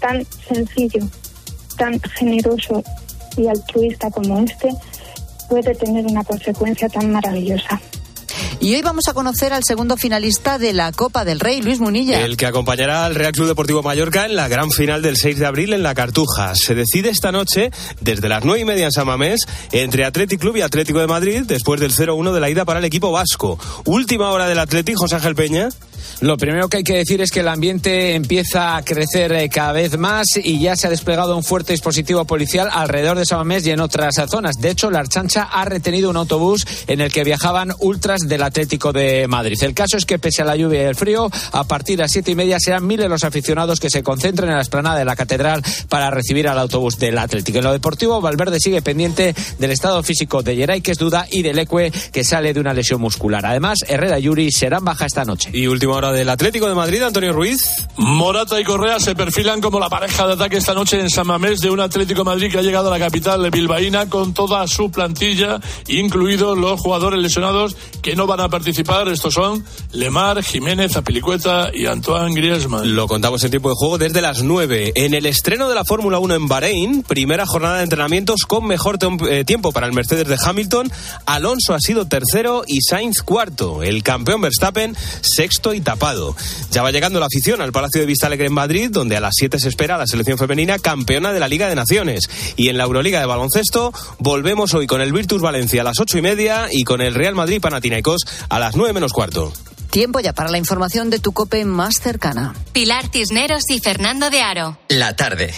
tan 0.00 0.24
sencillo, 0.48 1.06
tan 1.76 2.00
generoso 2.00 2.82
y 3.36 3.46
altruista 3.46 4.10
como 4.10 4.40
este 4.40 4.70
puede 5.48 5.74
tener 5.74 6.06
una 6.06 6.24
consecuencia 6.24 6.88
tan 6.88 7.12
maravillosa. 7.12 7.80
Y 8.58 8.74
hoy 8.74 8.82
vamos 8.82 9.06
a 9.08 9.12
conocer 9.12 9.52
al 9.52 9.64
segundo 9.64 9.96
finalista 9.96 10.58
de 10.58 10.72
la 10.72 10.90
Copa 10.90 11.24
del 11.24 11.40
Rey, 11.40 11.60
Luis 11.60 11.78
Munilla. 11.78 12.24
El 12.24 12.36
que 12.36 12.46
acompañará 12.46 13.04
al 13.04 13.14
Real 13.14 13.32
Club 13.32 13.48
Deportivo 13.48 13.82
Mallorca 13.82 14.24
en 14.24 14.34
la 14.34 14.48
gran 14.48 14.70
final 14.70 15.02
del 15.02 15.16
6 15.16 15.38
de 15.38 15.46
abril 15.46 15.74
en 15.74 15.82
la 15.82 15.94
Cartuja. 15.94 16.54
Se 16.54 16.74
decide 16.74 17.10
esta 17.10 17.32
noche, 17.32 17.70
desde 18.00 18.28
las 18.28 18.44
9 18.44 18.60
y 18.60 18.64
media 18.64 18.86
en 18.86 18.92
San 18.92 19.06
Mamés, 19.06 19.40
entre 19.72 20.04
Atlético 20.06 20.40
Club 20.40 20.56
y 20.56 20.62
Atlético 20.62 21.00
de 21.00 21.06
Madrid, 21.06 21.42
después 21.46 21.80
del 21.80 21.92
0-1 21.92 22.32
de 22.32 22.40
la 22.40 22.48
ida 22.48 22.64
para 22.64 22.78
el 22.78 22.84
equipo 22.86 23.12
vasco. 23.12 23.58
Última 23.84 24.30
hora 24.30 24.48
del 24.48 24.58
Atlético, 24.58 25.00
José 25.00 25.16
Ángel 25.16 25.34
Peña. 25.34 25.68
Lo 26.20 26.38
primero 26.38 26.68
que 26.68 26.78
hay 26.78 26.84
que 26.84 26.96
decir 26.96 27.20
es 27.20 27.30
que 27.30 27.40
el 27.40 27.48
ambiente 27.48 28.14
empieza 28.14 28.76
a 28.76 28.82
crecer 28.82 29.32
eh, 29.32 29.50
cada 29.50 29.72
vez 29.72 29.98
más 29.98 30.24
y 30.42 30.58
ya 30.60 30.74
se 30.74 30.86
ha 30.86 30.90
desplegado 30.90 31.36
un 31.36 31.44
fuerte 31.44 31.74
dispositivo 31.74 32.24
policial 32.24 32.70
alrededor 32.72 33.18
de 33.18 33.26
Samamés 33.26 33.66
y 33.66 33.70
en 33.70 33.80
otras 33.80 34.14
zonas. 34.30 34.56
De 34.58 34.70
hecho, 34.70 34.90
la 34.90 35.00
Archancha 35.00 35.42
ha 35.42 35.66
retenido 35.66 36.08
un 36.08 36.16
autobús 36.16 36.66
en 36.86 37.02
el 37.02 37.12
que 37.12 37.22
viajaban 37.22 37.74
ultras 37.80 38.22
del 38.22 38.42
Atlético 38.46 38.92
de 38.92 39.28
Madrid. 39.28 39.58
El 39.62 39.74
caso 39.74 39.96
es 39.96 40.06
que, 40.06 40.18
pese 40.18 40.42
a 40.42 40.44
la 40.44 40.56
lluvia 40.56 40.82
y 40.82 40.86
el 40.86 40.94
frío, 40.94 41.30
a 41.52 41.64
partir 41.64 41.96
de 41.96 42.04
las 42.04 42.12
siete 42.12 42.30
y 42.30 42.34
media 42.34 42.58
serán 42.58 42.86
miles 42.86 43.08
los 43.08 43.24
aficionados 43.24 43.80
que 43.80 43.90
se 43.90 44.02
concentren 44.02 44.48
en 44.48 44.56
la 44.56 44.62
esplanada 44.62 44.98
de 44.98 45.04
la 45.04 45.16
Catedral 45.16 45.62
para 45.88 46.10
recibir 46.10 46.48
al 46.48 46.58
autobús 46.58 46.98
del 46.98 47.18
Atlético. 47.18 47.58
En 47.58 47.64
lo 47.64 47.72
deportivo, 47.72 48.20
Valverde 48.20 48.58
sigue 48.60 48.82
pendiente 48.82 49.34
del 49.58 49.70
estado 49.70 50.02
físico 50.02 50.42
de 50.42 50.56
Geray, 50.56 50.80
que 50.80 50.92
es 50.92 50.98
duda, 50.98 51.26
y 51.30 51.42
del 51.42 51.58
Ecue, 51.58 51.90
que 52.12 52.24
sale 52.24 52.52
de 52.52 52.60
una 52.60 52.72
lesión 52.72 53.00
muscular. 53.00 53.44
Además, 53.44 53.78
Herrera 53.86 54.18
y 54.18 54.22
Yuri 54.22 54.50
serán 54.52 54.84
baja 54.84 55.06
esta 55.06 55.24
noche. 55.24 55.50
Y 55.52 55.66
última 55.66 55.94
hora 55.94 56.12
del 56.12 56.28
Atlético 56.28 56.68
de 56.68 56.74
Madrid, 56.74 57.02
Antonio 57.02 57.32
Ruiz. 57.32 57.86
Morata 57.96 58.60
y 58.60 58.64
Correa 58.64 59.00
se 59.00 59.14
perfilan 59.14 59.60
como 59.60 59.80
la 59.80 59.88
pareja 59.88 60.26
de 60.26 60.34
ataque 60.34 60.58
esta 60.58 60.74
noche 60.74 61.00
en 61.00 61.10
San 61.10 61.26
Mamés 61.26 61.60
de 61.60 61.70
un 61.70 61.80
Atlético 61.80 62.20
de 62.20 62.24
Madrid 62.24 62.50
que 62.50 62.58
ha 62.58 62.62
llegado 62.62 62.88
a 62.88 62.98
la 62.98 63.04
capital 63.04 63.50
bilbaína 63.50 64.08
con 64.08 64.34
toda 64.34 64.66
su 64.66 64.90
plantilla, 64.90 65.60
incluidos 65.88 66.56
los 66.58 66.80
jugadores 66.80 67.20
lesionados 67.20 67.76
que 68.02 68.14
no 68.14 68.26
van 68.26 68.35
a 68.40 68.48
participar. 68.48 69.08
Estos 69.08 69.34
son 69.34 69.64
Lemar, 69.92 70.42
Jiménez, 70.42 70.96
Apilicueta 70.96 71.70
y 71.72 71.86
Antoine 71.86 72.34
Griezmann. 72.34 72.94
Lo 72.94 73.08
contamos 73.08 73.42
en 73.44 73.50
tiempo 73.50 73.70
de 73.70 73.74
juego 73.76 73.98
desde 73.98 74.20
las 74.20 74.42
9. 74.42 74.92
En 74.94 75.14
el 75.14 75.26
estreno 75.26 75.68
de 75.68 75.74
la 75.74 75.84
Fórmula 75.84 76.18
1 76.18 76.34
en 76.34 76.48
Bahrein, 76.48 77.02
primera 77.02 77.46
jornada 77.46 77.78
de 77.78 77.84
entrenamientos 77.84 78.42
con 78.46 78.66
mejor 78.66 78.98
eh, 79.28 79.44
tiempo 79.44 79.72
para 79.72 79.86
el 79.86 79.92
Mercedes 79.92 80.28
de 80.28 80.36
Hamilton. 80.42 80.90
Alonso 81.26 81.74
ha 81.74 81.80
sido 81.80 82.06
tercero 82.06 82.64
y 82.66 82.80
Sainz 82.82 83.22
cuarto. 83.22 83.82
El 83.82 84.02
campeón 84.02 84.40
Verstappen 84.40 84.96
sexto 85.20 85.74
y 85.74 85.80
tapado. 85.80 86.36
Ya 86.70 86.82
va 86.82 86.90
llegando 86.90 87.20
la 87.20 87.26
afición 87.26 87.60
al 87.60 87.72
Palacio 87.72 88.00
de 88.00 88.06
Vista 88.06 88.26
Alegre 88.26 88.46
en 88.46 88.52
Madrid, 88.52 88.90
donde 88.90 89.16
a 89.16 89.20
las 89.20 89.34
7 89.36 89.58
se 89.58 89.68
espera 89.68 89.98
la 89.98 90.06
selección 90.06 90.38
femenina 90.38 90.78
campeona 90.78 91.32
de 91.32 91.40
la 91.40 91.48
Liga 91.48 91.68
de 91.68 91.74
Naciones. 91.74 92.28
Y 92.56 92.68
en 92.68 92.78
la 92.78 92.84
Euroliga 92.84 93.20
de 93.20 93.26
baloncesto 93.26 93.92
volvemos 94.18 94.74
hoy 94.74 94.86
con 94.86 95.00
el 95.00 95.12
Virtus 95.12 95.40
Valencia 95.40 95.80
a 95.80 95.84
las 95.84 95.98
8 95.98 96.18
y 96.18 96.22
media 96.22 96.68
y 96.70 96.84
con 96.84 97.00
el 97.00 97.14
Real 97.14 97.34
Madrid 97.34 97.60
Panathinaikos 97.60 98.25
a 98.48 98.58
las 98.58 98.76
9 98.76 98.92
menos 98.92 99.12
cuarto. 99.12 99.52
Tiempo 99.90 100.20
ya 100.20 100.32
para 100.32 100.50
la 100.50 100.58
información 100.58 101.10
de 101.10 101.18
tu 101.18 101.32
cope 101.32 101.64
más 101.64 101.96
cercana. 102.00 102.54
Pilar 102.72 103.08
Cisneros 103.10 103.62
y 103.70 103.80
Fernando 103.80 104.30
de 104.30 104.42
Aro. 104.42 104.78
La 104.88 105.16
tarde. 105.16 105.52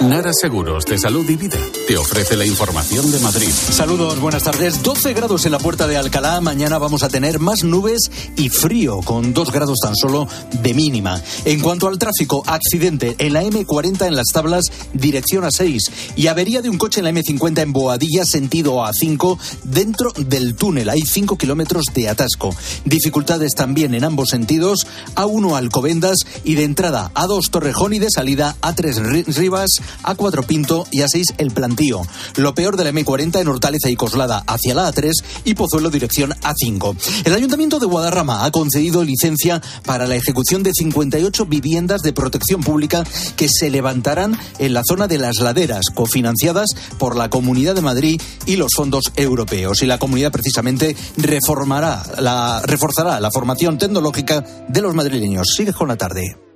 Nara 0.00 0.32
Seguros 0.32 0.84
de 0.86 0.96
Salud 0.96 1.28
y 1.28 1.36
Vida 1.36 1.58
te 1.88 1.96
ofrece 1.96 2.36
la 2.36 2.44
información 2.44 3.10
de 3.10 3.18
Madrid. 3.20 3.48
Saludos, 3.48 4.20
buenas 4.20 4.42
tardes. 4.42 4.82
12 4.82 5.14
grados 5.14 5.46
en 5.46 5.52
la 5.52 5.58
puerta 5.58 5.86
de 5.86 5.96
Alcalá. 5.96 6.38
Mañana 6.42 6.76
vamos 6.76 7.02
a 7.02 7.08
tener 7.08 7.38
más 7.38 7.64
nubes 7.64 8.10
y 8.36 8.50
frío, 8.50 9.00
con 9.00 9.32
2 9.32 9.50
grados 9.50 9.78
tan 9.82 9.96
solo 9.96 10.28
de 10.60 10.74
mínima. 10.74 11.18
En 11.46 11.60
cuanto 11.60 11.88
al 11.88 11.98
tráfico, 11.98 12.42
accidente 12.46 13.16
en 13.16 13.32
la 13.32 13.42
M40 13.42 14.06
en 14.06 14.16
las 14.16 14.26
tablas, 14.26 14.66
dirección 14.92 15.44
a 15.44 15.50
6. 15.50 15.82
Y 16.14 16.26
avería 16.26 16.60
de 16.60 16.68
un 16.68 16.76
coche 16.76 17.00
en 17.00 17.04
la 17.04 17.10
M50 17.10 17.62
en 17.62 17.72
Boadilla, 17.72 18.26
sentido 18.26 18.84
A5, 18.84 19.38
dentro 19.64 20.12
del 20.12 20.56
túnel. 20.56 20.90
Hay 20.90 21.00
5 21.00 21.38
kilómetros 21.38 21.84
de 21.94 22.10
atasco. 22.10 22.54
Dificultades 22.84 23.54
también 23.54 23.94
en 23.94 24.04
ambos 24.04 24.28
sentidos. 24.28 24.86
A1 25.14 25.56
Alcobendas 25.56 26.18
y 26.44 26.54
de 26.54 26.64
entrada 26.64 27.10
A2 27.14 27.48
Torrejón 27.48 27.94
y 27.94 27.98
de 27.98 28.10
salida 28.10 28.56
A3 28.60 29.24
Rivas 29.34 29.70
a4 30.02 30.44
Pinto 30.44 30.86
y 30.90 30.98
A6 30.98 31.34
El 31.38 31.50
Lo 32.36 32.54
peor 32.54 32.76
de 32.76 32.84
la 32.84 32.90
M40 32.90 33.40
en 33.40 33.48
Hortaleza 33.48 33.88
y 33.88 33.94
Coslada 33.94 34.42
hacia 34.46 34.74
la 34.74 34.92
A3 34.92 35.12
y 35.44 35.54
Pozuelo 35.54 35.90
dirección 35.90 36.30
A5. 36.30 36.96
El 37.24 37.34
Ayuntamiento 37.34 37.78
de 37.78 37.86
Guadarrama 37.86 38.44
ha 38.44 38.50
concedido 38.50 39.04
licencia 39.04 39.62
para 39.84 40.06
la 40.06 40.16
ejecución 40.16 40.62
de 40.62 40.72
58 40.74 41.46
viviendas 41.46 42.02
de 42.02 42.12
protección 42.12 42.62
pública 42.62 43.04
que 43.36 43.48
se 43.48 43.70
levantarán 43.70 44.36
en 44.58 44.74
la 44.74 44.82
zona 44.84 45.06
de 45.06 45.18
las 45.18 45.38
laderas, 45.38 45.86
cofinanciadas 45.94 46.70
por 46.98 47.16
la 47.16 47.30
Comunidad 47.30 47.76
de 47.76 47.82
Madrid 47.82 48.20
y 48.44 48.56
los 48.56 48.72
fondos 48.74 49.12
europeos. 49.14 49.82
Y 49.82 49.86
la 49.86 49.98
comunidad 49.98 50.32
precisamente 50.32 50.96
reformará 51.16 52.02
la, 52.18 52.60
reforzará 52.64 53.20
la 53.20 53.30
formación 53.30 53.78
tecnológica 53.78 54.44
de 54.68 54.82
los 54.82 54.94
madrileños. 54.94 55.46
Sigue 55.56 55.72
con 55.72 55.88
la 55.88 55.96
tarde. 55.96 56.47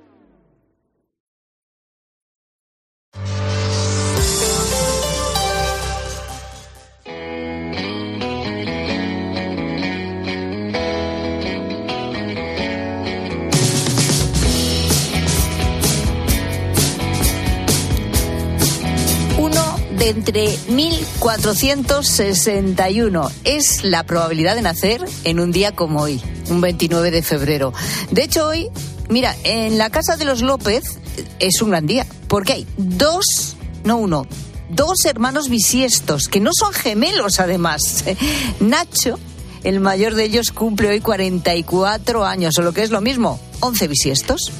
De 19.97 20.09
entre 20.09 20.57
1461 20.69 23.31
es 23.43 23.83
la 23.83 24.03
probabilidad 24.03 24.55
de 24.55 24.61
nacer 24.61 25.03
en 25.23 25.39
un 25.39 25.51
día 25.51 25.73
como 25.73 26.01
hoy, 26.01 26.21
un 26.49 26.61
29 26.61 27.11
de 27.11 27.21
febrero. 27.21 27.73
De 28.11 28.23
hecho, 28.23 28.47
hoy, 28.47 28.69
mira, 29.09 29.35
en 29.43 29.77
la 29.77 29.89
casa 29.89 30.17
de 30.17 30.25
los 30.25 30.41
López 30.41 30.99
es 31.39 31.61
un 31.61 31.71
gran 31.71 31.85
día, 31.85 32.05
porque 32.27 32.53
hay 32.53 32.67
dos, 32.77 33.55
no 33.83 33.97
uno, 33.97 34.25
dos 34.69 35.05
hermanos 35.05 35.49
bisiestos, 35.49 36.27
que 36.27 36.39
no 36.39 36.51
son 36.53 36.73
gemelos 36.73 37.39
además. 37.39 38.05
Nacho, 38.59 39.19
el 39.63 39.79
mayor 39.79 40.15
de 40.15 40.25
ellos, 40.25 40.51
cumple 40.51 40.89
hoy 40.89 41.01
44 41.01 42.25
años, 42.25 42.57
o 42.57 42.61
lo 42.61 42.73
que 42.73 42.83
es 42.83 42.89
lo 42.89 43.01
mismo, 43.01 43.39
11 43.59 43.87
bisiestos. 43.87 44.51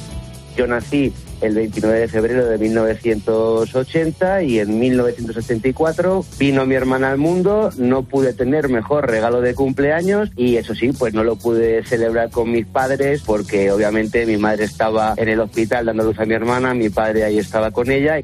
Yo 0.56 0.66
nací 0.66 1.12
el 1.44 1.54
29 1.54 2.00
de 2.00 2.08
febrero 2.08 2.46
de 2.46 2.58
1980 2.58 4.42
y 4.42 4.58
en 4.58 4.78
1974 4.78 6.24
vino 6.38 6.66
mi 6.66 6.74
hermana 6.74 7.10
al 7.10 7.18
mundo, 7.18 7.70
no 7.76 8.02
pude 8.02 8.32
tener 8.32 8.68
mejor 8.68 9.08
regalo 9.08 9.40
de 9.40 9.54
cumpleaños 9.54 10.30
y 10.36 10.56
eso 10.56 10.74
sí, 10.74 10.92
pues 10.92 11.14
no 11.14 11.24
lo 11.24 11.36
pude 11.36 11.84
celebrar 11.84 12.30
con 12.30 12.50
mis 12.50 12.66
padres 12.66 13.22
porque 13.24 13.70
obviamente 13.70 14.26
mi 14.26 14.36
madre 14.36 14.64
estaba 14.64 15.14
en 15.16 15.28
el 15.28 15.40
hospital 15.40 15.86
dando 15.86 16.04
luz 16.04 16.18
a 16.18 16.24
mi 16.24 16.34
hermana, 16.34 16.74
mi 16.74 16.90
padre 16.90 17.24
ahí 17.24 17.38
estaba 17.38 17.70
con 17.70 17.90
ella. 17.90 18.18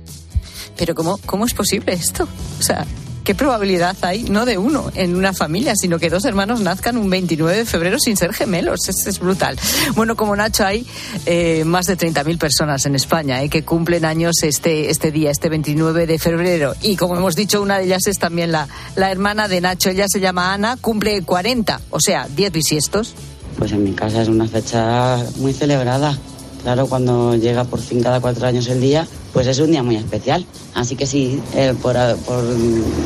Pero 0.77 0.95
¿cómo, 0.95 1.19
cómo 1.27 1.45
es 1.45 1.55
posible 1.55 1.93
esto? 1.93 2.27
O 2.59 2.63
sea, 2.63 2.87
¿qué 3.31 3.37
probabilidad 3.37 3.97
hay, 4.01 4.25
no 4.25 4.45
de 4.45 4.59
uno 4.59 4.91
en 4.97 5.15
una 5.15 5.33
familia, 5.33 5.75
sino 5.77 6.01
que 6.01 6.11
dos 6.11 6.25
hermanos 6.25 6.63
nazcan 6.63 6.97
un 6.97 7.09
29 7.09 7.59
de 7.59 7.65
febrero 7.65 7.97
sin 8.01 8.17
ser 8.17 8.35
gemelos? 8.35 8.89
Es, 8.89 9.21
brutal. 9.21 9.57
Bueno, 9.95 10.17
como 10.17 10.35
Nacho, 10.35 10.67
hay 10.67 10.85
eh, 11.27 11.63
más 11.65 11.87
de 11.87 11.97
30.000 11.97 12.39
personas 12.39 12.87
en 12.87 12.97
España 12.97 13.41
eh, 13.41 13.49
que 13.49 13.63
cumplen 13.63 14.05
años 14.05 14.43
este, 14.43 14.91
este 14.91 15.13
día, 15.13 15.31
este 15.31 15.49
29 15.49 16.09
de 16.09 16.19
febrero. 16.19 16.75
Y 16.83 16.97
como 16.97 17.17
hemos 17.17 17.37
dicho, 17.37 17.63
una 17.63 17.79
de 17.79 17.85
ellas 17.85 18.05
es 18.09 18.19
también 18.19 18.51
la, 18.51 18.67
la 18.97 19.13
hermana 19.13 19.47
de 19.47 19.61
Nacho. 19.61 19.91
Ella 19.91 20.07
se 20.09 20.19
llama 20.19 20.53
Ana, 20.53 20.77
cumple 20.77 21.23
40, 21.23 21.81
o 21.91 22.01
sea, 22.01 22.27
10 22.35 22.51
bisiestos. 22.51 23.15
Pues 23.57 23.71
en 23.71 23.85
mi 23.85 23.93
casa 23.93 24.23
es 24.23 24.29
una 24.29 24.49
fecha 24.49 25.19
muy 25.37 25.53
celebrada. 25.53 26.19
Claro, 26.63 26.87
cuando 26.87 27.35
llega 27.37 27.65
por 27.65 27.81
fin 27.81 28.03
cada 28.03 28.21
cuatro 28.21 28.47
años 28.47 28.69
el 28.69 28.81
día, 28.81 29.07
pues 29.33 29.47
es 29.47 29.59
un 29.61 29.71
día 29.71 29.83
muy 29.83 29.97
especial. 29.97 30.45
Así 30.75 30.95
que 30.95 31.07
sí, 31.07 31.41
eh, 31.55 31.75
por, 31.81 31.97
por, 32.27 32.45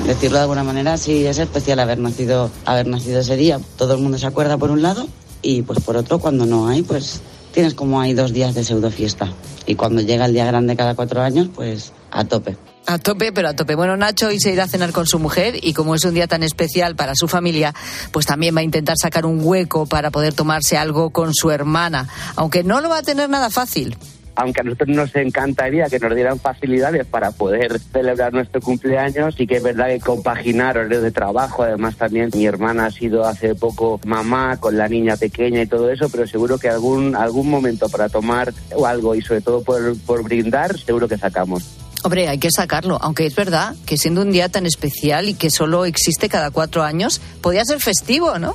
decirlo 0.06 0.38
de 0.38 0.42
alguna 0.42 0.64
manera, 0.64 0.96
sí 0.96 1.24
es 1.26 1.38
especial 1.38 1.78
haber 1.78 1.98
nacido, 1.98 2.50
haber 2.64 2.86
nacido 2.88 3.20
ese 3.20 3.36
día. 3.36 3.60
Todo 3.76 3.94
el 3.94 4.00
mundo 4.00 4.18
se 4.18 4.26
acuerda 4.26 4.58
por 4.58 4.70
un 4.70 4.82
lado 4.82 5.06
y 5.42 5.62
pues 5.62 5.80
por 5.80 5.96
otro, 5.96 6.18
cuando 6.18 6.46
no 6.46 6.68
hay, 6.68 6.82
pues 6.82 7.20
tienes 7.52 7.74
como 7.74 8.00
hay 8.00 8.14
dos 8.14 8.32
días 8.32 8.54
de 8.54 8.64
pseudo 8.64 8.90
fiesta. 8.90 9.32
Y 9.66 9.76
cuando 9.76 10.02
llega 10.02 10.26
el 10.26 10.32
día 10.32 10.46
grande 10.46 10.76
cada 10.76 10.94
cuatro 10.94 11.22
años, 11.22 11.48
pues 11.54 11.92
a 12.10 12.24
tope. 12.24 12.56
A 12.86 12.98
tope, 12.98 13.32
pero 13.32 13.48
a 13.48 13.56
tope. 13.56 13.74
Bueno, 13.74 13.96
Nacho 13.96 14.28
hoy 14.28 14.38
se 14.38 14.52
irá 14.52 14.64
a 14.64 14.68
cenar 14.68 14.92
con 14.92 15.06
su 15.06 15.18
mujer 15.18 15.54
y 15.62 15.72
como 15.72 15.94
es 15.94 16.04
un 16.04 16.14
día 16.14 16.26
tan 16.26 16.42
especial 16.42 16.96
para 16.96 17.14
su 17.14 17.28
familia, 17.28 17.74
pues 18.12 18.26
también 18.26 18.54
va 18.54 18.60
a 18.60 18.64
intentar 18.64 18.96
sacar 19.00 19.24
un 19.24 19.40
hueco 19.42 19.86
para 19.86 20.10
poder 20.10 20.34
tomarse 20.34 20.76
algo 20.76 21.10
con 21.10 21.34
su 21.34 21.50
hermana, 21.50 22.08
aunque 22.36 22.62
no 22.62 22.80
lo 22.80 22.90
va 22.90 22.98
a 22.98 23.02
tener 23.02 23.30
nada 23.30 23.48
fácil 23.48 23.96
aunque 24.36 24.60
a 24.60 24.64
nosotros 24.64 24.88
nos 24.88 25.14
encantaría 25.14 25.88
que 25.88 25.98
nos 25.98 26.14
dieran 26.14 26.38
facilidades 26.38 27.06
para 27.06 27.30
poder 27.30 27.78
celebrar 27.78 28.32
nuestro 28.32 28.60
cumpleaños, 28.60 29.34
sí 29.36 29.46
que 29.46 29.56
es 29.56 29.62
verdad 29.62 29.88
que 29.88 30.00
compaginar 30.00 30.76
horarios 30.76 31.02
de 31.02 31.12
trabajo, 31.12 31.62
además 31.62 31.96
también 31.96 32.30
mi 32.34 32.46
hermana 32.46 32.86
ha 32.86 32.90
sido 32.90 33.24
hace 33.24 33.54
poco 33.54 34.00
mamá 34.04 34.56
con 34.58 34.76
la 34.76 34.88
niña 34.88 35.16
pequeña 35.16 35.62
y 35.62 35.66
todo 35.66 35.90
eso, 35.90 36.08
pero 36.08 36.26
seguro 36.26 36.58
que 36.58 36.68
algún, 36.68 37.14
algún 37.14 37.48
momento 37.48 37.88
para 37.88 38.08
tomar 38.08 38.52
o 38.74 38.86
algo 38.86 39.14
y 39.14 39.22
sobre 39.22 39.40
todo 39.40 39.62
por, 39.62 39.96
por 40.00 40.24
brindar, 40.24 40.78
seguro 40.78 41.08
que 41.08 41.16
sacamos. 41.16 41.83
Hombre, 42.04 42.28
hay 42.28 42.36
que 42.36 42.50
sacarlo, 42.50 42.98
aunque 43.00 43.24
es 43.24 43.34
verdad 43.34 43.74
que 43.86 43.96
siendo 43.96 44.20
un 44.20 44.30
día 44.30 44.50
tan 44.50 44.66
especial 44.66 45.26
y 45.30 45.32
que 45.32 45.50
solo 45.50 45.86
existe 45.86 46.28
cada 46.28 46.50
cuatro 46.50 46.82
años, 46.82 47.18
podía 47.40 47.64
ser 47.64 47.80
festivo, 47.80 48.38
¿no? 48.38 48.54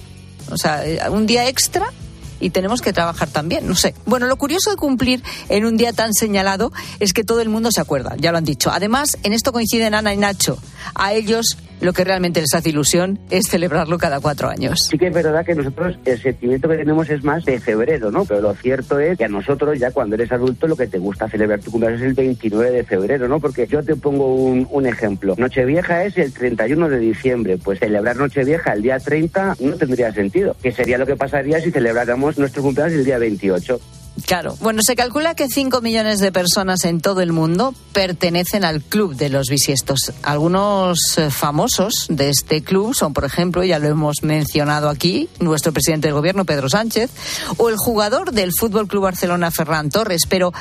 O 0.52 0.58
sea, 0.58 0.84
un 1.10 1.26
día 1.26 1.48
extra 1.48 1.92
y 2.40 2.52
tenemos 2.52 2.80
que 2.84 2.94
trabajar 2.94 3.28
también, 3.28 3.68
no 3.68 3.74
sé. 3.74 3.96
Bueno, 4.06 4.28
lo 4.28 4.38
curioso 4.38 4.70
de 4.70 4.76
cumplir 4.76 5.24
en 5.50 5.66
un 5.66 5.78
día 5.78 5.94
tan 5.94 6.14
señalado 6.14 6.72
es 7.00 7.12
que 7.12 7.24
todo 7.24 7.42
el 7.42 7.50
mundo 7.50 7.72
se 7.72 7.82
acuerda, 7.82 8.16
ya 8.20 8.32
lo 8.32 8.38
han 8.38 8.46
dicho. 8.46 8.70
Además, 8.70 9.18
en 9.24 9.34
esto 9.34 9.52
coinciden 9.52 9.96
Ana 9.96 10.14
y 10.14 10.18
Nacho. 10.18 10.60
A 10.94 11.14
ellos 11.14 11.58
lo 11.82 11.94
que 11.94 12.04
realmente 12.04 12.42
les 12.42 12.54
hace 12.54 12.70
ilusión 12.70 13.20
es 13.30 13.48
celebrarlo 13.48 13.98
cada 13.98 14.20
cuatro 14.20 14.50
años. 14.50 14.88
Sí 14.90 14.98
que 14.98 15.08
es 15.08 15.14
verdad 15.14 15.46
que 15.46 15.56
nosotros 15.56 15.98
el 16.06 16.22
sentimiento 16.22 16.68
que 16.70 16.78
tenemos 16.78 17.10
es 17.10 17.24
más 17.24 17.46
de 17.46 17.60
febrero, 17.60 18.12
¿no? 18.12 18.26
Pero 18.26 18.42
lo 18.42 18.54
cierto 18.54 19.00
es 19.00 19.18
que 19.18 19.26
a 19.26 19.30
nosotros 19.30 19.80
ya 19.80 19.92
cuando 19.92 20.16
eres 20.16 20.32
adulto 20.32 20.68
lo 20.68 20.76
que 20.76 20.88
te 20.88 20.98
gusta 20.98 21.30
celebrar 21.30 21.60
tu 21.60 21.72
cumpleaños 21.72 22.02
es 22.02 22.08
el 22.08 22.14
29 22.14 22.72
de 22.72 22.84
febrero, 22.84 23.28
¿no? 23.28 23.40
Porque 23.40 23.68
yo 23.68 23.84
te 23.84 23.96
pongo 23.96 24.36
un, 24.36 24.68
un 24.70 24.86
ejemplo. 24.86 25.36
Nochevieja 25.38 26.04
es 26.06 26.18
el 26.18 26.34
31 26.34 26.90
de 26.90 27.00
diciembre. 27.00 27.58
Pues 27.58 27.80
celebrar 27.80 28.18
Nochevieja 28.18 28.74
el 28.74 28.82
día 28.82 29.00
30 29.00 29.56
no 29.60 29.76
tendría 29.76 30.12
sentido. 30.14 30.56
Que 30.62 30.72
sería 30.72 30.98
lo 30.98 31.06
que 31.06 31.16
pasaría 31.16 31.62
si 31.62 31.72
celebráramos 31.72 32.38
nuestro 32.38 32.62
cumpleaños 32.62 32.98
el 32.98 33.06
día 33.06 33.18
28. 33.18 33.80
Claro. 34.26 34.56
Bueno, 34.60 34.82
se 34.84 34.96
calcula 34.96 35.34
que 35.36 35.48
5 35.48 35.82
millones 35.82 36.20
de 36.20 36.32
personas 36.32 36.84
en 36.86 37.02
todo 37.02 37.22
el 37.22 37.32
mundo 37.32 37.74
pertenecen 37.94 38.64
al 38.66 38.82
club 38.82 39.16
de 39.16 39.30
los 39.30 39.48
bisiestos. 39.48 40.14
Algunos 40.24 41.18
eh, 41.18 41.30
famosos 41.30 42.08
de 42.10 42.30
este 42.30 42.62
club 42.62 42.94
son, 42.94 43.14
por 43.14 43.26
ejemplo, 43.26 43.64
ya 43.64 43.80
lo 43.80 43.88
hemos 43.88 44.24
mencionado 44.24 44.90
aquí, 44.90 45.30
nuestro 45.40 45.72
presidente 45.72 46.08
del 46.08 46.16
gobierno, 46.16 46.46
Pedro 46.46 46.70
Sánchez, 46.70 47.10
o 47.58 47.70
el 47.70 47.78
jugador 47.78 48.32
del 48.32 48.52
Fútbol 48.58 48.88
Club 48.88 49.04
Barcelona, 49.04 49.52
Ferran 49.52 49.90
Torres. 49.90 50.24
Pero, 50.28 50.54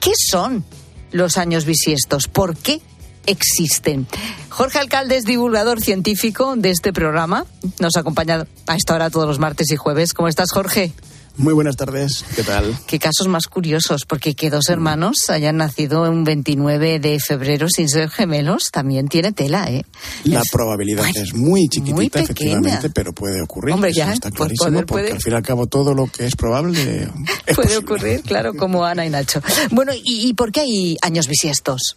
¿qué 0.00 0.12
son 0.30 0.64
los 1.12 1.36
años 1.36 1.64
bisiestos? 1.64 2.26
¿Por 2.28 2.56
qué 2.56 2.80
existen. 3.28 4.06
Jorge 4.48 4.78
Alcalde 4.78 5.16
es 5.16 5.24
divulgador 5.24 5.80
científico 5.82 6.54
de 6.56 6.70
este 6.70 6.92
programa. 6.92 7.44
Nos 7.78 7.96
acompaña 7.96 8.46
a 8.66 8.74
esta 8.74 8.94
hora 8.94 9.10
todos 9.10 9.28
los 9.28 9.38
martes 9.38 9.70
y 9.70 9.76
jueves. 9.76 10.14
¿Cómo 10.14 10.28
estás, 10.28 10.50
Jorge? 10.50 10.92
Muy 11.38 11.54
buenas 11.54 11.76
tardes, 11.76 12.24
¿qué 12.34 12.42
tal? 12.42 12.76
Qué 12.88 12.98
casos 12.98 13.28
más 13.28 13.46
curiosos, 13.46 14.04
porque 14.06 14.34
que 14.34 14.50
dos 14.50 14.68
hermanos 14.70 15.14
hayan 15.28 15.58
nacido 15.58 16.02
un 16.10 16.24
29 16.24 16.98
de 16.98 17.20
febrero 17.20 17.68
sin 17.68 17.88
ser 17.88 18.10
gemelos 18.10 18.64
también 18.72 19.06
tiene 19.06 19.30
tela, 19.30 19.70
¿eh? 19.70 19.84
La 20.24 20.40
es, 20.40 20.50
probabilidad 20.50 21.04
ay, 21.04 21.12
es 21.14 21.34
muy 21.34 21.68
chiquitita, 21.68 21.94
muy 21.94 22.06
efectivamente, 22.06 22.90
pero 22.90 23.12
puede 23.12 23.40
ocurrir. 23.40 23.72
Hombre, 23.72 23.92
ya, 23.92 24.12
está 24.12 24.32
clarísimo, 24.32 24.80
porque 24.80 24.84
puede... 24.86 25.12
al 25.12 25.20
fin 25.20 25.32
y 25.32 25.36
al 25.36 25.42
cabo 25.42 25.68
todo 25.68 25.94
lo 25.94 26.08
que 26.08 26.26
es 26.26 26.34
probable 26.34 27.02
es 27.46 27.54
puede 27.54 27.68
posible. 27.68 27.76
ocurrir, 27.78 28.22
claro, 28.22 28.54
como 28.54 28.84
Ana 28.84 29.06
y 29.06 29.10
Nacho. 29.10 29.40
Bueno, 29.70 29.92
¿y, 29.94 30.28
¿y 30.28 30.34
por 30.34 30.50
qué 30.50 30.62
hay 30.62 30.96
años 31.02 31.28
bisiestos? 31.28 31.96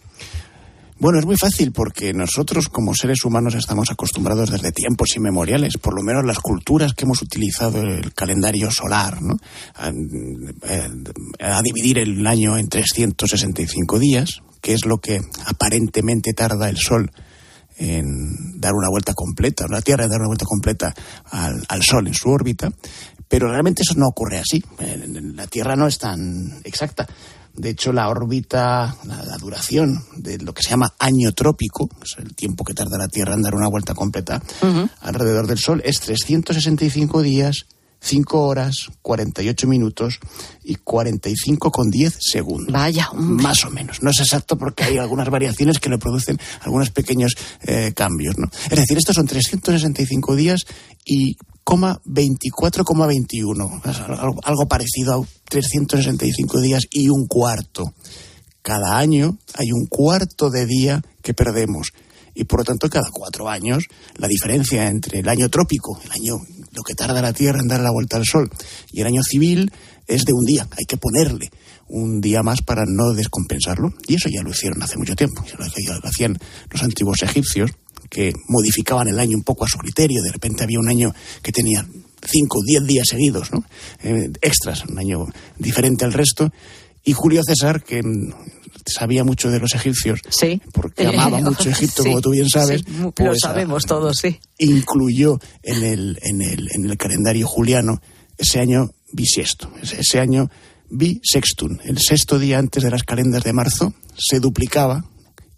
Bueno, 1.02 1.18
es 1.18 1.26
muy 1.26 1.36
fácil 1.36 1.72
porque 1.72 2.14
nosotros 2.14 2.68
como 2.68 2.94
seres 2.94 3.24
humanos 3.24 3.56
estamos 3.56 3.90
acostumbrados 3.90 4.52
desde 4.52 4.70
tiempos 4.70 5.16
inmemoriales, 5.16 5.76
por 5.76 5.96
lo 5.96 6.02
menos 6.04 6.24
las 6.24 6.38
culturas 6.38 6.94
que 6.94 7.06
hemos 7.06 7.20
utilizado 7.22 7.82
el 7.82 8.14
calendario 8.14 8.70
solar, 8.70 9.20
¿no? 9.20 9.34
a, 9.74 9.88
eh, 9.88 10.88
a 11.40 11.60
dividir 11.60 11.98
el 11.98 12.24
año 12.24 12.56
en 12.56 12.68
365 12.68 13.98
días, 13.98 14.42
que 14.60 14.74
es 14.74 14.86
lo 14.86 14.98
que 14.98 15.20
aparentemente 15.44 16.34
tarda 16.34 16.70
el 16.70 16.76
Sol 16.76 17.10
en 17.78 18.60
dar 18.60 18.72
una 18.72 18.88
vuelta 18.88 19.12
completa, 19.12 19.66
la 19.68 19.82
Tierra 19.82 20.04
en 20.04 20.10
dar 20.10 20.20
una 20.20 20.28
vuelta 20.28 20.46
completa 20.46 20.94
al, 21.32 21.64
al 21.68 21.82
Sol 21.82 22.06
en 22.06 22.14
su 22.14 22.28
órbita, 22.28 22.70
pero 23.26 23.48
realmente 23.48 23.82
eso 23.82 23.94
no 23.96 24.06
ocurre 24.06 24.38
así. 24.38 24.62
La 25.34 25.48
Tierra 25.48 25.74
no 25.74 25.88
es 25.88 25.98
tan 25.98 26.60
exacta. 26.62 27.08
De 27.54 27.70
hecho, 27.70 27.92
la 27.92 28.08
órbita, 28.08 28.96
la, 29.04 29.24
la, 29.24 29.36
duración 29.36 30.02
de 30.16 30.38
lo 30.38 30.54
que 30.54 30.62
se 30.62 30.70
llama 30.70 30.94
año 30.98 31.32
trópico, 31.32 31.86
que 31.86 32.04
es 32.04 32.16
el 32.18 32.34
tiempo 32.34 32.64
que 32.64 32.72
tarda 32.72 32.96
la 32.96 33.08
Tierra 33.08 33.34
en 33.34 33.42
dar 33.42 33.54
una 33.54 33.68
vuelta 33.68 33.94
completa 33.94 34.42
uh 34.62 34.66
-huh. 34.66 34.90
alrededor 35.00 35.46
del 35.46 35.58
Sol, 35.58 35.82
es 35.84 36.00
365 36.00 37.20
días, 37.20 37.66
5 38.00 38.40
horas, 38.40 38.88
48 39.02 39.68
minutos 39.68 40.18
y 40.64 40.74
45 40.74 41.70
con 41.70 41.90
10 41.90 42.18
segundos. 42.20 42.72
Vaya, 42.72 43.08
hombre. 43.10 43.42
Más 43.44 43.64
o 43.64 43.70
menos. 43.70 44.02
No 44.02 44.10
es 44.10 44.18
exacto 44.18 44.58
porque 44.58 44.84
hay 44.84 44.98
algunas 44.98 45.30
variaciones 45.30 45.78
que 45.78 45.88
le 45.88 45.98
producen 45.98 46.38
algunos 46.62 46.90
pequeños 46.90 47.36
eh, 47.62 47.92
cambios. 47.94 48.36
¿no? 48.38 48.50
Es 48.70 48.78
decir, 48.78 48.98
estos 48.98 49.14
son 49.14 49.26
365 49.26 50.34
días 50.34 50.62
y 51.04 51.36
24,21. 51.64 53.80
Algo, 54.44 54.68
parecido 54.68 55.14
a 55.14 55.26
365 55.48 56.60
días 56.60 56.82
y 56.90 57.08
un 57.08 57.26
cuarto. 57.26 57.94
Cada 58.62 58.98
año 58.98 59.38
hay 59.54 59.72
un 59.72 59.86
cuarto 59.86 60.50
de 60.50 60.66
día 60.66 61.02
que 61.22 61.32
perdemos. 61.34 61.92
Y 62.34 62.44
por 62.44 62.60
lo 62.60 62.64
tanto, 62.64 62.88
cada 62.88 63.10
cuatro 63.12 63.46
años, 63.48 63.84
la 64.16 64.26
diferencia 64.26 64.88
entre 64.88 65.20
el 65.20 65.28
año 65.28 65.50
trópico, 65.50 66.00
el 66.04 66.12
año, 66.12 66.38
lo 66.72 66.82
que 66.82 66.94
tarda 66.94 67.20
la 67.20 67.34
Tierra 67.34 67.60
en 67.60 67.68
dar 67.68 67.80
la 67.80 67.90
vuelta 67.90 68.16
al 68.16 68.24
Sol, 68.24 68.50
y 68.90 69.02
el 69.02 69.06
año 69.06 69.22
civil 69.22 69.70
es 70.06 70.24
de 70.24 70.32
un 70.32 70.44
día. 70.44 70.66
Hay 70.78 70.86
que 70.86 70.96
ponerle 70.96 71.50
un 71.88 72.20
día 72.20 72.42
más 72.42 72.62
para 72.62 72.84
no 72.86 73.12
descompensarlo. 73.12 73.92
Y 74.08 74.14
eso 74.14 74.30
ya 74.30 74.42
lo 74.42 74.50
hicieron 74.50 74.82
hace 74.82 74.96
mucho 74.96 75.14
tiempo. 75.14 75.44
Ya 75.44 75.56
lo 75.58 76.08
hacían 76.08 76.38
los 76.70 76.82
antiguos 76.82 77.22
egipcios, 77.22 77.70
que 78.12 78.34
modificaban 78.46 79.08
el 79.08 79.18
año 79.18 79.38
un 79.38 79.42
poco 79.42 79.64
a 79.64 79.68
su 79.68 79.78
criterio. 79.78 80.22
De 80.22 80.30
repente 80.30 80.62
había 80.62 80.78
un 80.78 80.88
año 80.88 81.14
que 81.42 81.50
tenía 81.50 81.86
cinco 82.22 82.58
o 82.58 82.62
diez 82.62 82.84
días 82.84 83.08
seguidos, 83.08 83.50
¿no? 83.52 83.64
Eh, 84.02 84.30
extras, 84.42 84.84
un 84.84 84.98
año 84.98 85.26
diferente 85.58 86.04
al 86.04 86.12
resto. 86.12 86.52
Y 87.04 87.14
Julio 87.14 87.40
César, 87.42 87.82
que 87.82 88.02
sabía 88.86 89.24
mucho 89.24 89.50
de 89.50 89.60
los 89.60 89.74
egipcios, 89.74 90.20
sí. 90.28 90.60
porque 90.72 91.06
amaba 91.06 91.40
mucho 91.42 91.70
Egipto, 91.70 92.02
sí, 92.02 92.10
como 92.10 92.20
tú 92.20 92.30
bien 92.30 92.50
sabes. 92.50 92.82
Sí, 92.86 92.94
pues, 93.14 93.28
lo 93.28 93.34
sabemos 93.34 93.86
todos, 93.86 94.18
sí. 94.20 94.38
Incluyó 94.58 95.40
en 95.62 95.82
el, 95.82 96.18
en 96.22 96.42
el, 96.42 96.68
en 96.70 96.84
el 96.84 96.96
calendario 96.98 97.46
juliano 97.46 98.02
ese 98.36 98.60
año 98.60 98.90
bisiesto, 99.10 99.72
ese, 99.82 100.00
ese 100.00 100.20
año 100.20 100.50
bisextum, 100.90 101.78
el 101.84 101.98
sexto 101.98 102.38
día 102.38 102.58
antes 102.58 102.82
de 102.82 102.90
las 102.90 103.04
calendas 103.04 103.42
de 103.42 103.54
marzo, 103.54 103.94
se 104.14 104.38
duplicaba 104.38 105.06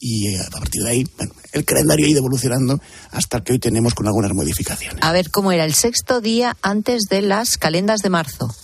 y 0.06 0.28
eh, 0.28 0.38
a 0.38 0.50
partir 0.50 0.82
de 0.82 0.90
ahí, 0.90 1.06
bueno, 1.16 1.32
el 1.52 1.64
calendario 1.64 2.04
ha 2.04 2.08
ido 2.11 2.18
evolucionando 2.18 2.78
hasta 3.11 3.42
que 3.42 3.54
hoy 3.54 3.58
tenemos 3.58 3.94
con 3.94 4.06
algunas 4.06 4.34
modificaciones. 4.34 5.02
A 5.02 5.12
ver, 5.12 5.30
¿cómo 5.30 5.50
era 5.50 5.64
el 5.64 5.73
sexto 5.73 6.20
día 6.20 6.58
antes 6.61 7.04
de 7.08 7.23
las 7.23 7.56
calendas 7.56 8.00
de 8.00 8.11
marzo? 8.11 8.54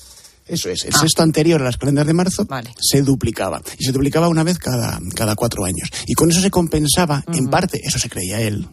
Eso 0.45 0.69
es, 0.69 0.85
el 0.85 0.95
ah. 0.95 0.99
sexto 0.99 1.23
anterior 1.23 1.63
a 1.63 1.65
las 1.65 1.79
calendas 1.79 2.07
de 2.07 2.13
marzo 2.13 2.45
vale. 2.45 2.75
se 2.79 3.01
duplicaba. 3.01 3.63
Y 3.79 3.85
se 3.85 3.93
duplicaba 3.93 4.29
una 4.29 4.43
vez 4.43 4.59
cada, 4.59 5.01
cada 5.17 5.35
cuatro 5.35 5.65
años. 5.65 5.89
Y 6.07 6.13
con 6.13 6.31
eso 6.31 6.43
se 6.43 6.51
compensaba, 6.51 7.25
uh 7.27 7.31
-huh. 7.31 7.39
en 7.39 7.49
parte, 7.49 7.81
eso 7.83 7.99
se 7.99 8.11
creía 8.11 8.43
él, 8.43 8.69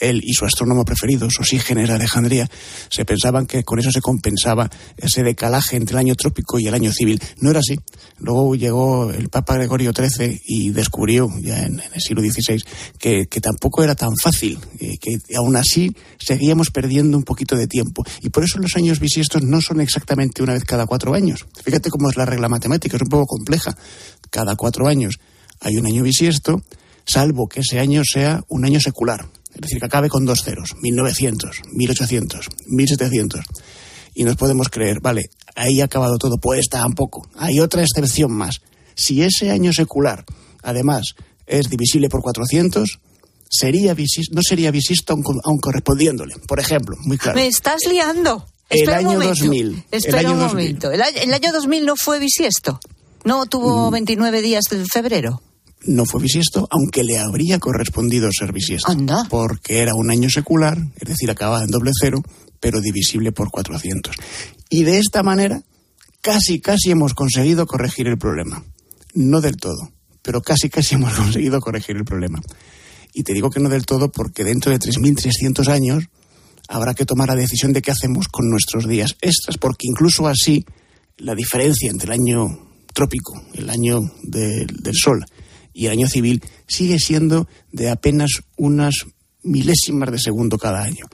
él 0.00 0.20
y 0.24 0.34
su 0.34 0.44
astrónomo 0.44 0.84
preferido, 0.84 1.28
Sosígenes 1.30 1.88
de 1.88 1.94
Alejandría, 1.94 2.48
se 2.88 3.04
pensaban 3.04 3.46
que 3.46 3.64
con 3.64 3.78
eso 3.78 3.90
se 3.90 4.00
compensaba 4.00 4.70
ese 4.96 5.22
decalaje 5.22 5.76
entre 5.76 5.94
el 5.94 6.00
año 6.00 6.14
trópico 6.14 6.58
y 6.58 6.66
el 6.66 6.74
año 6.74 6.92
civil. 6.92 7.20
No 7.40 7.50
era 7.50 7.60
así. 7.60 7.78
Luego 8.18 8.54
llegó 8.54 9.10
el 9.10 9.28
Papa 9.28 9.54
Gregorio 9.54 9.92
XIII 9.92 10.40
y 10.46 10.70
descubrió, 10.70 11.28
ya 11.40 11.64
en, 11.64 11.80
el 11.80 12.00
siglo 12.00 12.22
XVI, 12.22 12.62
que, 12.98 13.26
que, 13.26 13.40
tampoco 13.40 13.82
era 13.82 13.94
tan 13.94 14.16
fácil, 14.22 14.58
eh, 14.78 14.96
que 14.98 15.18
aún 15.36 15.56
así 15.56 15.94
seguíamos 16.18 16.70
perdiendo 16.70 17.16
un 17.16 17.24
poquito 17.24 17.56
de 17.56 17.66
tiempo. 17.66 18.04
Y 18.20 18.30
por 18.30 18.44
eso 18.44 18.58
los 18.58 18.76
años 18.76 19.00
bisiestos 19.00 19.42
no 19.42 19.60
son 19.60 19.80
exactamente 19.80 20.42
una 20.42 20.54
vez 20.54 20.64
cada 20.64 20.86
cuatro 20.86 21.14
años. 21.14 21.46
Fíjate 21.64 21.90
cómo 21.90 22.10
es 22.10 22.16
la 22.16 22.26
regla 22.26 22.48
matemática, 22.48 22.96
es 22.96 23.02
un 23.02 23.08
poco 23.08 23.26
compleja. 23.26 23.76
Cada 24.30 24.56
cuatro 24.56 24.86
años 24.86 25.18
hay 25.60 25.76
un 25.76 25.86
año 25.86 26.02
bisiesto, 26.02 26.62
salvo 27.04 27.48
que 27.48 27.60
ese 27.60 27.80
año 27.80 28.02
sea 28.04 28.42
un 28.48 28.64
año 28.64 28.80
secular 28.80 29.28
es 29.54 29.60
decir, 29.60 29.78
que 29.78 29.86
acabe 29.86 30.08
con 30.08 30.24
dos 30.24 30.42
ceros, 30.44 30.70
1900, 30.80 31.62
1800, 31.72 32.48
1700. 32.68 33.40
Y 34.14 34.24
nos 34.24 34.36
podemos 34.36 34.68
creer, 34.68 35.00
vale, 35.00 35.22
ahí 35.54 35.80
ha 35.80 35.84
acabado 35.84 36.18
todo. 36.18 36.36
Pues 36.38 36.68
tampoco. 36.68 37.26
Hay 37.36 37.60
otra 37.60 37.82
excepción 37.82 38.32
más. 38.32 38.60
Si 38.94 39.22
ese 39.22 39.50
año 39.50 39.72
secular, 39.72 40.24
además, 40.62 41.14
es 41.46 41.68
divisible 41.70 42.08
por 42.08 42.20
400, 42.22 42.98
sería 43.48 43.94
bisisto, 43.94 44.34
no 44.34 44.42
sería 44.42 44.70
bisisto 44.70 45.12
aun, 45.14 45.22
aun, 45.44 45.58
correspondiéndole. 45.58 46.34
Por 46.46 46.60
ejemplo, 46.60 46.96
muy 47.04 47.18
claro. 47.18 47.36
Me 47.36 47.46
estás 47.46 47.80
liando. 47.88 48.46
El 48.68 48.80
Espera 48.80 48.98
año 48.98 49.08
un 49.10 49.14
momento. 49.16 49.34
2000. 49.44 49.84
Espera 49.90 50.20
el 50.20 50.26
año 50.26 50.34
un 50.34 50.40
2000. 50.40 50.64
momento. 50.66 50.90
El 50.90 51.02
año, 51.02 51.16
el 51.22 51.34
año 51.34 51.52
2000 51.52 51.86
no 51.86 51.94
fue 51.96 52.18
bisiesto. 52.18 52.80
No 53.24 53.46
tuvo 53.46 53.88
Mm. 53.90 53.92
29 53.92 54.42
días 54.42 54.64
de 54.70 54.84
febrero. 54.92 55.42
No 55.84 56.04
fue 56.04 56.22
bisiesto, 56.22 56.68
aunque 56.70 57.04
le 57.04 57.18
habría 57.18 57.58
correspondido 57.58 58.28
ser 58.32 58.52
bisiesto. 58.52 58.90
Anda. 58.90 59.26
Porque 59.28 59.78
era 59.78 59.94
un 59.94 60.10
año 60.10 60.30
secular, 60.30 60.78
es 60.96 61.08
decir, 61.08 61.30
acababa 61.30 61.62
en 61.62 61.70
doble 61.70 61.90
cero, 61.98 62.22
pero 62.60 62.80
divisible 62.80 63.32
por 63.32 63.50
400. 63.50 64.14
Y 64.70 64.84
de 64.84 64.98
esta 64.98 65.22
manera, 65.22 65.62
casi, 66.20 66.60
casi 66.60 66.90
hemos 66.90 67.14
conseguido 67.14 67.66
corregir 67.66 68.06
el 68.06 68.18
problema. 68.18 68.64
No 69.14 69.40
del 69.40 69.56
todo, 69.56 69.90
pero 70.22 70.40
casi, 70.40 70.70
casi 70.70 70.94
hemos 70.96 71.14
conseguido 71.14 71.60
corregir 71.60 71.96
el 71.96 72.04
problema. 72.04 72.40
Y 73.12 73.24
te 73.24 73.34
digo 73.34 73.50
que 73.50 73.60
no 73.60 73.68
del 73.68 73.84
todo 73.84 74.10
porque 74.10 74.44
dentro 74.44 74.72
de 74.72 74.78
3.300 74.78 75.68
años 75.68 76.04
habrá 76.68 76.94
que 76.94 77.04
tomar 77.04 77.28
la 77.28 77.36
decisión 77.36 77.72
de 77.72 77.82
qué 77.82 77.90
hacemos 77.90 78.28
con 78.28 78.48
nuestros 78.48 78.88
días 78.88 79.16
extras, 79.20 79.58
porque 79.58 79.86
incluso 79.86 80.26
así 80.26 80.64
la 81.18 81.34
diferencia 81.34 81.90
entre 81.90 82.06
el 82.06 82.20
año 82.20 82.46
trópico, 82.94 83.42
el 83.54 83.68
año 83.68 84.00
de, 84.22 84.66
del 84.66 84.94
Sol, 84.94 85.24
y 85.72 85.86
el 85.86 85.92
año 85.92 86.08
civil 86.08 86.42
sigue 86.66 86.98
siendo 86.98 87.48
de 87.70 87.90
apenas 87.90 88.42
unas 88.56 88.94
milésimas 89.42 90.10
de 90.10 90.18
segundo 90.18 90.58
cada 90.58 90.82
año. 90.82 91.06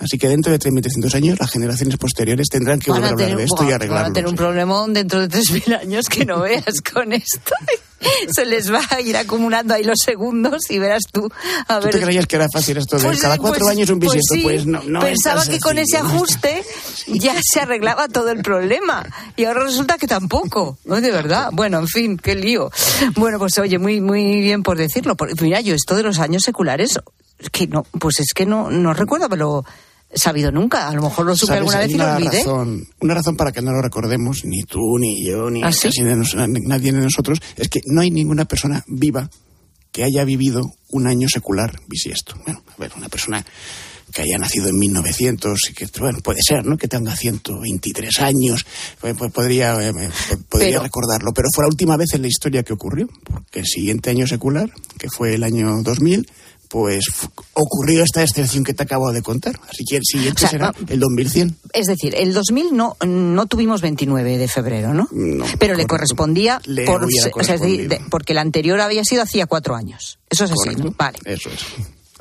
Así 0.00 0.18
que 0.18 0.28
dentro 0.28 0.52
de 0.52 0.58
3.300 0.58 1.14
años 1.14 1.38
las 1.40 1.50
generaciones 1.50 1.96
posteriores 1.96 2.48
tendrán 2.48 2.78
que 2.80 2.90
volver 2.90 3.06
a 3.06 3.08
hablar 3.10 3.36
de 3.36 3.44
esto 3.44 3.62
y 3.62 3.64
van 3.66 3.72
a 3.72 3.76
arreglarlo. 3.76 4.12
tener 4.12 4.28
un 4.28 4.36
problemón 4.36 4.92
dentro 4.92 5.20
de 5.26 5.28
3.000 5.28 5.80
años 5.80 6.08
que 6.08 6.24
no 6.24 6.40
veas 6.40 6.80
con 6.92 7.12
esto. 7.12 7.54
Se 8.34 8.44
les 8.44 8.70
va 8.70 8.82
a 8.90 9.00
ir 9.00 9.16
acumulando 9.16 9.72
ahí 9.72 9.82
los 9.82 9.98
segundos 10.04 10.68
y 10.68 10.78
verás 10.78 11.04
tú. 11.10 11.30
A 11.68 11.78
¿Tú 11.78 11.86
ver, 11.86 11.94
te 11.94 12.02
creías 12.02 12.26
que 12.26 12.36
era 12.36 12.48
fácil 12.52 12.76
esto 12.76 12.98
de 12.98 13.04
Pues, 13.04 13.20
cada 13.20 13.38
cuatro 13.38 13.60
pues- 13.60 13.70
años 13.70 13.88
un 13.88 13.98
pues 13.98 14.12
bisiesto? 14.12 14.34
sí, 14.34 14.42
Pues, 14.42 14.66
no, 14.66 14.82
no 14.82 15.00
Pensaba 15.00 15.46
que 15.46 15.58
con 15.58 15.78
ese 15.78 15.92
sencillo, 15.96 16.08
no 16.12 16.16
ajuste 16.16 16.64
ya 17.06 17.34
se 17.42 17.60
arreglaba 17.60 18.08
todo 18.08 18.30
el 18.30 18.42
problema. 18.42 19.06
Y 19.36 19.44
ahora 19.44 19.64
resulta 19.64 19.96
que 19.96 20.06
tampoco. 20.06 20.76
No, 20.84 21.00
de 21.00 21.10
verdad. 21.12 21.48
Bueno, 21.52 21.78
en 21.78 21.88
fin, 21.88 22.18
qué 22.18 22.34
lío. 22.34 22.70
Bueno, 23.16 23.38
pues 23.38 23.56
oye, 23.58 23.78
muy, 23.78 24.00
muy 24.02 24.40
bien 24.42 24.62
por 24.62 24.76
decirlo. 24.76 25.16
Mira, 25.40 25.60
yo 25.62 25.74
esto 25.74 25.94
de 25.96 26.02
los 26.02 26.18
años 26.18 26.42
seculares, 26.42 26.98
que 27.52 27.66
no, 27.68 27.84
pues 27.98 28.20
es 28.20 28.34
que 28.34 28.44
no, 28.44 28.70
no 28.70 28.92
recuerdo 28.92 29.26
haberlo 29.26 29.64
sabido 30.14 30.50
nunca. 30.52 30.88
A 30.88 30.94
lo 30.94 31.02
mejor 31.02 31.26
lo 31.26 31.36
supe 31.36 31.54
alguna 31.54 31.78
vez 31.80 31.90
y 31.90 31.94
lo 31.94 32.04
olvidé. 32.14 32.38
Razón, 32.38 32.86
una 33.00 33.14
razón 33.14 33.36
para 33.36 33.52
que 33.52 33.62
no 33.62 33.72
lo 33.72 33.82
recordemos, 33.82 34.44
ni 34.44 34.62
tú, 34.62 34.98
ni 34.98 35.24
yo, 35.24 35.50
ni 35.50 35.62
¿Ah, 35.62 35.72
sí? 35.72 35.88
de 36.02 36.16
nos- 36.16 36.34
nadie 36.36 36.92
de 36.92 37.00
nosotros, 37.00 37.40
es 37.56 37.68
que 37.68 37.80
no 37.86 38.00
hay 38.00 38.10
ninguna 38.10 38.44
persona 38.44 38.84
viva 38.86 39.30
que 39.92 40.04
haya 40.04 40.24
vivido 40.24 40.74
un 40.90 41.06
año 41.06 41.28
secular 41.28 41.80
bisiesto. 41.86 42.34
Bueno, 42.44 42.62
a 42.66 42.80
ver, 42.80 42.92
una 42.96 43.08
persona 43.08 43.44
que 44.12 44.22
haya 44.22 44.38
nacido 44.38 44.68
en 44.68 44.78
1900 44.78 45.58
y 45.70 45.72
que, 45.74 45.88
bueno, 45.98 46.18
puede 46.22 46.38
ser, 46.46 46.64
¿no? 46.64 46.76
Que 46.76 46.86
tenga 46.86 47.16
123 47.16 48.20
años, 48.20 48.64
pues, 49.00 49.16
pues 49.16 49.32
podría, 49.32 49.74
eh, 49.82 49.88
eh, 49.90 50.36
podría 50.48 50.70
Pero- 50.70 50.82
recordarlo. 50.84 51.32
Pero 51.32 51.48
fue 51.52 51.64
la 51.64 51.68
última 51.68 51.96
vez 51.96 52.12
en 52.14 52.22
la 52.22 52.28
historia 52.28 52.62
que 52.62 52.72
ocurrió, 52.72 53.08
porque 53.24 53.60
el 53.60 53.66
siguiente 53.66 54.10
año 54.10 54.26
secular, 54.28 54.70
que 54.98 55.08
fue 55.10 55.34
el 55.34 55.42
año 55.42 55.82
2000, 55.82 56.28
pues 56.74 57.04
ocurrió 57.52 58.02
esta 58.02 58.20
excepción 58.24 58.64
que 58.64 58.74
te 58.74 58.82
acabo 58.82 59.12
de 59.12 59.22
contar. 59.22 59.54
Así 59.70 59.84
que 59.88 59.98
el 59.98 60.02
siguiente 60.04 60.38
O 60.38 60.40
sea, 60.40 60.48
será 60.48 60.74
el 60.88 60.98
2100. 60.98 61.56
Es 61.72 61.86
decir, 61.86 62.16
el 62.18 62.34
2000 62.34 62.76
no, 62.76 62.96
no 63.06 63.46
tuvimos 63.46 63.80
29 63.80 64.38
de 64.38 64.48
febrero, 64.48 64.92
¿no? 64.92 65.06
No, 65.12 65.44
Pero 65.60 65.76
le 65.76 65.86
correspondía 65.86 66.60
Le 66.64 66.84
por, 66.84 67.04
o 67.04 67.44
sea, 67.44 67.58
de- 67.58 68.00
porque 68.10 68.32
el 68.32 68.38
anterior 68.38 68.80
había 68.80 69.04
sido 69.04 69.22
hacía 69.22 69.46
cuatro 69.46 69.76
años. 69.76 70.18
Eso 70.28 70.46
es 70.46 70.50
así. 70.50 70.74
¿no? 70.74 70.92
Vale. 70.98 71.16
Eso 71.24 71.48
es. 71.48 71.60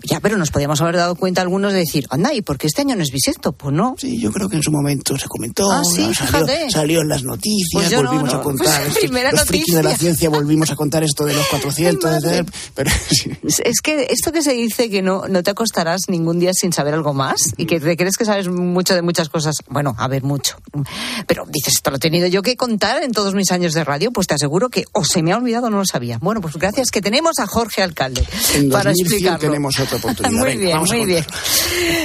Ya, 0.03 0.19
pero 0.19 0.37
nos 0.37 0.51
podíamos 0.51 0.81
haber 0.81 0.97
dado 0.97 1.15
cuenta 1.15 1.41
algunos 1.41 1.71
de 1.73 1.79
decir, 1.79 2.05
anda, 2.09 2.33
¿y 2.33 2.41
por 2.41 2.57
qué 2.57 2.67
este 2.67 2.81
año 2.81 2.95
no 2.95 3.03
es 3.03 3.11
bisiesto? 3.11 3.53
Pues 3.53 3.73
no. 3.73 3.95
Sí, 3.97 4.19
yo 4.19 4.31
creo 4.31 4.49
que 4.49 4.57
en 4.57 4.63
su 4.63 4.71
momento 4.71 5.17
se 5.17 5.27
comentó, 5.27 5.71
Ah, 5.71 5.81
sí, 5.83 6.01
¿no? 6.07 6.69
salió, 6.69 7.01
en 7.01 7.07
las 7.09 7.23
noticias, 7.23 7.69
Pues 7.73 7.91
no, 7.91 8.03
volvimos 8.03 8.33
no. 8.33 8.39
a 8.39 8.43
contar. 8.43 8.81
Pues 8.83 8.97
primera 8.97 9.31
los 9.31 9.45
frikis 9.45 9.73
de 9.75 9.83
la 9.83 9.89
noticia. 9.89 9.97
ciencia 10.09 10.29
volvimos 10.29 10.69
a 10.71 10.75
contar 10.75 11.03
esto 11.03 11.25
de 11.25 11.33
los 11.33 11.47
400. 11.47 12.05
Ay, 12.05 12.11
madre. 12.21 12.35
de- 12.43 12.51
pero 12.75 12.91
sí. 13.09 13.31
Es- 13.63 13.81
que 13.81 14.07
esto 14.09 14.31
que 14.31 14.41
se 14.43 14.53
dice 14.53 14.89
que 14.89 15.01
no, 15.01 15.27
no 15.27 15.41
te 15.43 15.51
acostarás 15.51 16.01
ningún 16.07 16.39
día 16.39 16.51
sin 16.53 16.73
saber 16.73 16.93
algo 16.93 17.13
más 17.13 17.37
y 17.57 17.65
que 17.65 17.79
te 17.79 17.95
crees 17.97 18.17
que 18.17 18.25
sabes 18.25 18.47
mucho 18.49 18.95
de 18.95 19.01
muchas 19.01 19.29
cosas. 19.29 19.55
Bueno, 19.69 19.95
a 19.97 20.07
ver, 20.07 20.23
mucho. 20.23 20.57
Pero 21.27 21.45
dices, 21.49 21.75
esto 21.75 21.89
lo 21.91 21.97
he 21.97 21.99
tenido 21.99 22.27
yo 22.27 22.41
que 22.41 22.55
contar 22.55 23.03
en 23.03 23.11
todos 23.11 23.33
mis 23.35 23.51
años 23.51 23.73
de 23.73 23.83
radio, 23.83 24.11
pues 24.11 24.27
te 24.27 24.33
aseguro 24.35 24.69
que 24.69 24.85
o 24.91 25.03
se 25.05 25.23
me 25.23 25.31
ha 25.31 25.37
olvidado 25.37 25.67
o 25.67 25.69
no 25.69 25.77
lo 25.77 25.85
sabía. 25.85 26.17
Bueno, 26.21 26.41
pues 26.41 26.55
gracias 26.57 26.91
que 26.91 27.01
tenemos 27.01 27.39
a 27.39 27.47
Jorge 27.47 27.81
Alcalde 27.81 28.25
En 28.55 28.69
para 28.69 28.91
2100 28.91 28.93
explicarlo. 29.05 29.39
tenemos 29.39 29.79
oportunidad. 29.97 30.31
muy 30.39 30.55
Venga, 30.57 30.65
bien, 30.65 30.79
muy 30.79 31.05
bien. 31.05 31.25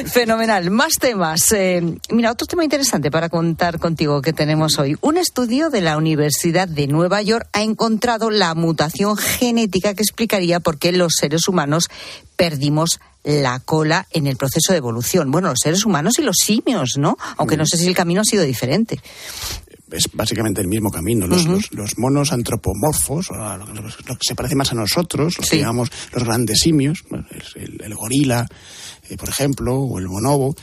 Fenomenal. 0.06 0.70
Más 0.70 0.94
temas. 1.00 1.52
Eh, 1.52 1.82
mira, 2.10 2.32
otro 2.32 2.46
tema 2.46 2.64
interesante 2.64 3.10
para 3.10 3.28
contar 3.28 3.78
contigo 3.78 4.22
que 4.22 4.32
tenemos 4.32 4.78
hoy. 4.78 4.96
Un 5.00 5.16
estudio 5.16 5.70
de 5.70 5.80
la 5.80 5.96
Universidad 5.96 6.68
de 6.68 6.86
Nueva 6.86 7.22
York 7.22 7.48
ha 7.52 7.62
encontrado 7.62 8.30
la 8.30 8.54
mutación 8.54 9.16
genética 9.16 9.94
que 9.94 10.02
explicaría 10.02 10.60
por 10.60 10.78
qué 10.78 10.92
los 10.92 11.14
seres 11.18 11.48
humanos 11.48 11.88
perdimos 12.36 13.00
la 13.24 13.58
cola 13.60 14.06
en 14.12 14.26
el 14.26 14.36
proceso 14.36 14.72
de 14.72 14.78
evolución. 14.78 15.30
Bueno, 15.30 15.50
los 15.50 15.58
seres 15.62 15.84
humanos 15.84 16.18
y 16.18 16.22
los 16.22 16.36
simios, 16.36 16.92
¿no? 16.96 17.18
Aunque 17.36 17.56
no 17.56 17.66
sé 17.66 17.76
si 17.76 17.86
el 17.86 17.94
camino 17.94 18.22
ha 18.22 18.24
sido 18.24 18.42
diferente. 18.44 19.00
Es 19.92 20.08
básicamente 20.12 20.60
el 20.60 20.68
mismo 20.68 20.90
camino. 20.90 21.26
Los, 21.26 21.46
los- 21.46 21.72
los 21.72 21.98
monos 21.98 22.32
antropomorfos, 22.32 23.30
o 23.30 23.34
lo, 23.34 23.56
lo- 23.58 23.82
lo 23.82 23.88
que 24.16 24.18
se 24.26 24.34
parece 24.34 24.54
más 24.54 24.72
a 24.72 24.74
nosotros, 24.74 25.36
los 25.38 25.48
que 25.48 25.58
llamamos 25.60 25.90
los 26.12 26.24
grandes 26.24 26.58
simios, 26.60 27.04
el 27.80 27.94
gorila, 27.94 28.46
eh, 29.08 29.16
por 29.16 29.28
ejemplo, 29.28 29.76
o 29.76 29.98
el 29.98 30.06
bonobo, 30.08 30.54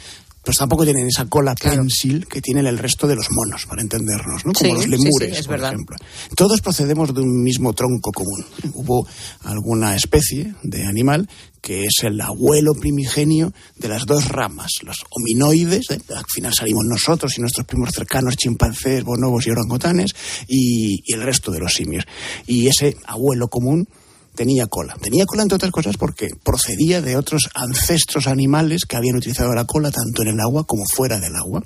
pues 0.46 0.58
tampoco 0.58 0.84
tienen 0.86 1.08
esa 1.08 1.26
cola 1.26 1.56
pensil 1.56 2.28
que 2.28 2.40
tienen 2.40 2.68
el 2.68 2.78
resto 2.78 3.08
de 3.08 3.16
los 3.16 3.28
monos, 3.32 3.66
para 3.66 3.82
entendernos, 3.82 4.46
¿no? 4.46 4.54
Como 4.54 4.70
Sí, 4.70 4.76
los 4.76 4.88
lemures, 4.88 5.38
sí, 5.38 5.44
por 5.44 5.52
verdad. 5.54 5.74
ejemplo. 5.74 5.98
Todos 6.36 6.62
procedemos 6.62 7.14
de 7.14 7.22
un 7.22 7.44
mismo 7.44 7.74
tronco 7.74 8.12
común. 8.12 8.46
Hubo 8.74 9.08
alguna 9.44 9.96
especie 9.96 10.54
de 10.64 10.86
animal 10.86 11.28
que 11.62 11.86
es 11.86 12.04
el 12.04 12.22
abuelo 12.22 12.76
primigenio 12.76 13.52
de 13.78 13.88
las 13.88 14.06
dos 14.06 14.28
ramas, 14.28 14.70
los 14.84 14.98
hominoides, 15.10 15.90
¿eh? 15.90 16.00
al 16.16 16.26
final 16.32 16.54
salimos 16.54 16.86
nosotros 16.86 17.36
y 17.36 17.42
nuestros 17.42 17.66
primos 17.66 17.90
cercanos, 17.92 18.38
chimpancés, 18.38 19.04
bonobos 19.04 19.48
y 19.48 19.50
orangutanes, 19.50 20.12
y, 20.48 21.02
y 21.04 21.14
el 21.14 21.24
resto 21.24 21.52
de 21.52 21.60
los 21.60 21.74
simios. 21.74 22.06
Y 22.46 22.68
ese 22.68 22.96
abuelo 23.08 23.48
común 23.48 23.88
tenía 24.36 24.68
cola. 24.68 24.96
Tenía 25.02 25.26
cola, 25.26 25.44
entre 25.44 25.56
otras 25.56 25.72
cosas, 25.72 25.98
porque 25.98 26.30
procedía 26.44 27.02
de 27.02 27.18
otros 27.18 27.50
ancestros 27.56 28.28
animales 28.28 28.86
que 28.86 28.98
habían 28.98 29.16
utilizado 29.16 29.54
la 29.54 29.66
cola 29.66 29.92
tanto 29.92 30.22
en 30.22 30.30
el 30.30 30.40
agua 30.40 30.66
como 30.66 30.84
fuera 30.86 31.20
del 31.20 31.36
agua. 31.36 31.64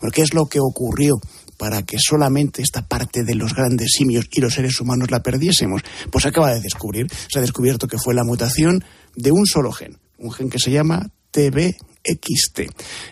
Bueno, 0.00 0.12
¿qué 0.12 0.22
es 0.22 0.34
lo 0.34 0.46
que 0.46 0.60
ocurrió 0.60 1.20
para 1.56 1.82
que 1.82 1.98
solamente 1.98 2.62
esta 2.62 2.86
parte 2.86 3.24
de 3.24 3.34
los 3.34 3.54
grandes 3.54 3.92
simios 3.92 4.26
y 4.30 4.40
los 4.40 4.54
seres 4.54 4.80
humanos 4.80 5.10
la 5.10 5.22
perdiésemos? 5.22 5.82
Pues 6.10 6.22
se 6.22 6.28
acaba 6.28 6.54
de 6.54 6.60
descubrir. 6.60 7.06
Se 7.28 7.38
ha 7.38 7.42
descubierto 7.42 7.88
que 7.88 7.98
fue 7.98 8.14
la 8.14 8.24
mutación 8.24 8.84
de 9.16 9.32
un 9.32 9.46
solo 9.46 9.72
gen, 9.72 9.98
un 10.18 10.30
gen 10.30 10.50
que 10.50 10.58
se 10.58 10.70
llama 10.70 11.10
TBXT. 11.30 12.60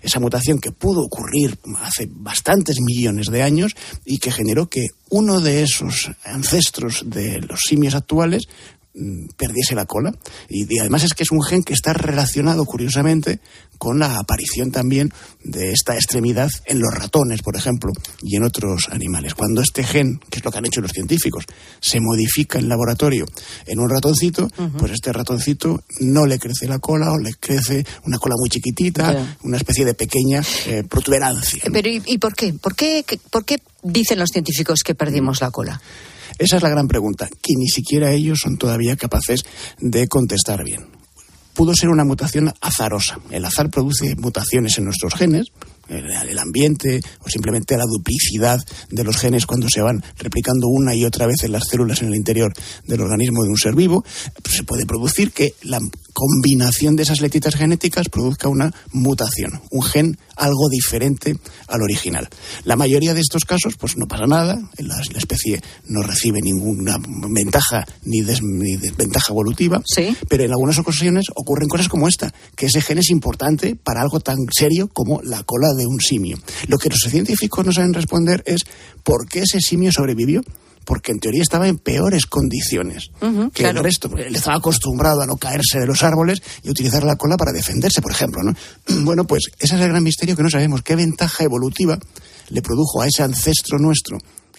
Esa 0.03 0.21
mutación 0.21 0.59
que 0.59 0.73
pudo 0.73 1.03
ocurrir 1.03 1.59
hace 1.81 2.09
bastantes 2.11 2.81
millones 2.81 3.27
de 3.31 3.43
años 3.43 3.75
y 4.05 4.19
que 4.19 4.33
generó 4.33 4.69
que 4.69 4.87
uno 5.11 5.41
de 5.41 5.63
esos 5.63 6.11
ancestros 6.25 7.05
de 7.07 7.41
los 7.41 7.61
simios 7.67 7.95
actuales 7.95 8.49
perdiese 9.37 9.75
la 9.75 9.87
cola. 9.87 10.13
Y, 10.49 10.67
y 10.69 10.79
además 10.81 11.05
es 11.05 11.15
que 11.15 11.23
es 11.23 11.31
un 11.31 11.43
gen 11.43 11.63
que 11.63 11.73
está 11.75 11.93
relacionado, 11.93 12.65
curiosamente, 12.65 13.41
con 13.79 14.01
la 14.01 14.19
aparición 14.19 14.73
también 14.73 15.13
de 15.45 15.71
esta 15.73 15.95
extremidad 15.95 16.51
en 16.67 16.81
los 16.81 16.93
ratones, 16.93 17.43
por 17.43 17.55
ejemplo, 17.57 17.93
y 18.23 18.37
en 18.37 18.43
otros 18.43 18.89
animales. 18.91 19.35
Cuando 19.35 19.61
este 19.63 19.85
gen, 19.85 20.19
que 20.31 20.41
es 20.41 20.45
lo 20.45 20.51
que 20.51 20.59
han 20.59 20.67
hecho 20.67 20.81
los 20.81 20.91
científicos, 20.91 21.45
se 21.81 22.01
modifica 22.01 22.59
en 22.59 22.69
laboratorio 22.69 23.25
en 23.67 23.79
un 23.79 23.89
ratoncito, 23.89 24.49
pues 24.79 24.93
este 24.93 25.13
ratoncito 25.13 25.85
no 26.01 26.27
le 26.27 26.41
crece 26.41 26.67
la 26.67 26.81
cola 26.81 27.13
o 27.13 27.19
le 27.19 27.35
crece 27.35 27.87
una 28.05 28.19
cola 28.19 28.35
muy 28.37 28.49
chiquitita, 28.49 29.37
una 29.45 29.57
especie 29.59 29.85
de 29.85 29.95
pequeña 29.95 30.43
eh, 30.67 30.83
protuberancia. 30.83 31.63
Pero 31.73 31.89
¿y, 31.89 32.03
y 32.05 32.19
por 32.19 32.35
qué? 32.35 32.53
¿Por 32.55 32.75
qué, 32.75 33.05
qué- 33.07 33.21
¿Por 33.31 33.45
qué 33.45 33.59
dicen 33.85 34.19
los 34.19 34.31
científicos 34.33 34.81
que 34.83 34.97
perdimos 34.97 35.41
la 35.41 35.53
cola? 35.53 35.81
Esa 36.39 36.57
es 36.57 36.63
la 36.63 36.69
gran 36.69 36.89
pregunta, 36.89 37.29
que 37.29 37.55
ni 37.57 37.69
siquiera 37.69 38.13
ellos 38.13 38.39
son 38.43 38.57
todavía 38.57 38.97
capaces 38.97 39.45
de 39.81 40.07
contestar 40.07 40.65
bien. 40.65 40.87
Pudo 41.55 41.75
ser 41.75 41.89
una 41.89 42.05
mutación 42.05 42.53
azarosa. 42.61 43.19
El 43.31 43.45
azar 43.45 43.69
produce 43.69 44.15
mutaciones 44.15 44.79
en 44.79 44.85
nuestros 44.85 45.15
genes, 45.15 45.49
el, 45.89 46.11
el 46.11 46.39
ambiente 46.39 47.01
o 47.25 47.29
simplemente 47.29 47.77
la 47.77 47.85
duplicidad 47.87 48.61
de 48.91 49.05
los 49.05 49.17
genes 49.17 49.47
cuando 49.47 49.69
se 49.69 49.81
van 49.81 50.03
replicando 50.19 50.69
una 50.69 50.95
y 50.95 51.05
otra 51.05 51.27
vez 51.27 51.43
en 51.45 51.53
las 51.53 51.69
células 51.69 52.03
en 52.03 52.09
el 52.09 52.17
interior 52.17 52.53
del 52.87 53.01
organismo 53.01 53.43
de 53.43 53.51
un 53.51 53.57
ser 53.59 53.75
vivo. 53.75 54.05
Pues 54.43 54.57
se 54.57 54.65
puede 54.65 54.87
producir 54.87 55.33
que 55.33 55.55
la 55.63 55.81
combinación 56.13 56.97
de 56.97 57.05
esas 57.05 57.21
letitas 57.21 57.55
genéticas 57.55 58.09
produzca 58.09 58.49
una 58.49 58.73
mutación, 58.93 59.61
un 59.71 59.83
gen 59.83 60.19
algo 60.37 60.69
diferente 60.69 61.37
al 61.69 61.83
original. 61.83 62.29
La 62.65 62.77
mayoría 62.77 63.15
de 63.15 63.21
estos 63.21 63.45
casos, 63.45 63.77
pues 63.79 63.97
no 63.97 64.07
pasa 64.07 64.27
nada, 64.27 64.57
la, 64.79 64.97
la 65.13 65.19
especie 65.19 65.61
no 65.87 66.03
recibe 66.03 66.41
ninguna 66.43 66.99
ventaja 67.31 67.85
ni, 68.05 68.21
des- 68.23 68.43
ni 68.43 68.77
desventaja 68.77 69.33
evolutiva, 69.33 69.81
pero 70.29 70.45
en 70.45 70.51
algunas 70.51 70.79
ocasiones 70.79 71.27
ocurren 71.35 71.69
cosas 71.69 71.89
como 71.89 72.09
esta, 72.09 72.33
que 72.57 72.67
ese 72.67 72.81
gen 72.83 72.99
es 72.99 73.11
importante 73.11 73.77
para 73.77 74.01
algo 74.03 74.21
tan 74.21 74.39
serio 74.51 74.89
como 74.93 75.21
la 75.23 75.43
cola 75.45 75.73
de 75.79 75.87
un 75.87 76.01
simio. 76.01 76.39
Lo 76.67 76.77
que 76.77 76.91
los 76.91 77.01
científicos 77.09 77.65
no 77.65 77.73
saben 77.73 77.95
responder 77.95 78.43
es 78.47 78.63
por 79.03 79.27
qué 79.27 79.41
ese 79.41 79.61
simio 79.61 79.93
sobrevivió. 79.93 80.43
Porque 80.85 81.13
en 81.13 81.21
teoría 81.21 81.43
estaba 81.43 81.69
en 81.69 81.77
peores 81.77 82.25
condiciones 82.25 83.11
que 83.21 83.63
claro. 83.63 83.81
el 83.81 83.85
resto. 83.85 84.11
Él 84.17 84.35
estaba 84.35 84.57
acostumbrado 84.57 85.21
a 85.21 85.27
no 85.27 85.37
caerse 85.37 85.79
de 85.79 85.85
los 85.87 86.03
árboles 86.03 86.41
y 86.63 86.71
utilizar 86.71 87.05
la 87.05 87.17
cola 87.17 87.37
para 87.37 87.53
defenderse, 87.53 88.01
por 88.01 88.11
ejemplo. 88.11 88.43
¿no? 88.43 88.55
Bueno, 89.05 89.27
pues 89.27 89.51
ese 89.59 89.75
es 89.77 89.83
el 89.83 89.89
gran 89.91 90.03
misterio 90.03 90.35
que 90.35 90.43
no 90.43 90.49
sabemos. 90.49 90.81
¿Qué 90.81 90.97
ventaja 90.97 91.45
evolutiva 91.45 91.99
le 92.49 92.63
produjo 92.63 93.03
a 93.03 93.07
ese 93.07 93.23
ancestro 93.23 93.79
nuestro 93.79 94.17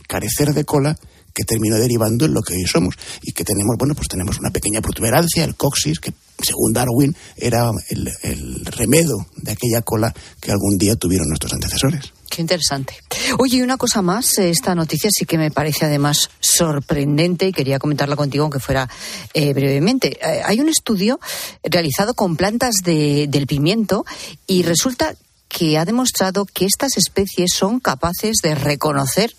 carecer 0.07 0.53
de 0.53 0.65
cola 0.65 0.95
que 1.39 1.45
terminó 1.45 1.77
derivando 1.77 2.25
en 2.25 2.33
lo 2.33 2.41
que 2.41 2.53
hoy 2.53 2.65
somos? 2.67 2.95
Y 3.21 3.31
que 3.31 3.45
tenemos, 3.45 3.77
bueno, 3.79 3.95
pues 3.95 4.09
tenemos 4.09 4.37
una 4.39 4.49
pequeña 4.51 4.81
protuberancia, 4.81 5.45
el 5.45 5.55
coxis, 5.55 5.99
que 5.99 6.11
según 6.43 6.73
Darwin 6.73 7.15
era 7.37 7.71
el, 7.89 8.09
el 8.23 8.65
remedo 8.65 9.25
de 9.37 9.51
aquella 9.53 9.81
cola 9.81 10.13
que 10.41 10.51
algún 10.51 10.77
día 10.77 10.95
tuvieron 10.95 11.27
nuestros 11.27 11.53
antecesores. 11.53 12.11
Qué 12.29 12.41
interesante. 12.41 12.93
Oye, 13.39 13.57
y 13.57 13.61
una 13.61 13.77
cosa 13.77 14.01
más, 14.01 14.37
eh, 14.37 14.49
esta 14.49 14.75
noticia 14.75 15.09
sí 15.11 15.25
que 15.25 15.37
me 15.37 15.49
parece 15.51 15.85
además 15.85 16.29
sorprendente 16.39 17.47
y 17.47 17.51
quería 17.53 17.79
comentarla 17.79 18.15
contigo, 18.15 18.43
aunque 18.43 18.59
fuera 18.59 18.87
eh, 19.33 19.53
brevemente. 19.53 20.17
Eh, 20.21 20.41
hay 20.45 20.59
un 20.59 20.69
estudio 20.69 21.19
realizado 21.63 22.13
con 22.13 22.35
plantas 22.35 22.75
de- 22.83 23.27
del 23.29 23.47
pimiento 23.47 24.05
y 24.45 24.63
resulta 24.63 25.15
que 25.47 25.79
ha 25.79 25.85
demostrado 25.85 26.45
que 26.45 26.65
estas 26.65 26.95
especies 26.97 27.49
son 27.55 27.79
capaces 27.79 28.37
de 28.43 28.53
reconocer 28.53 29.33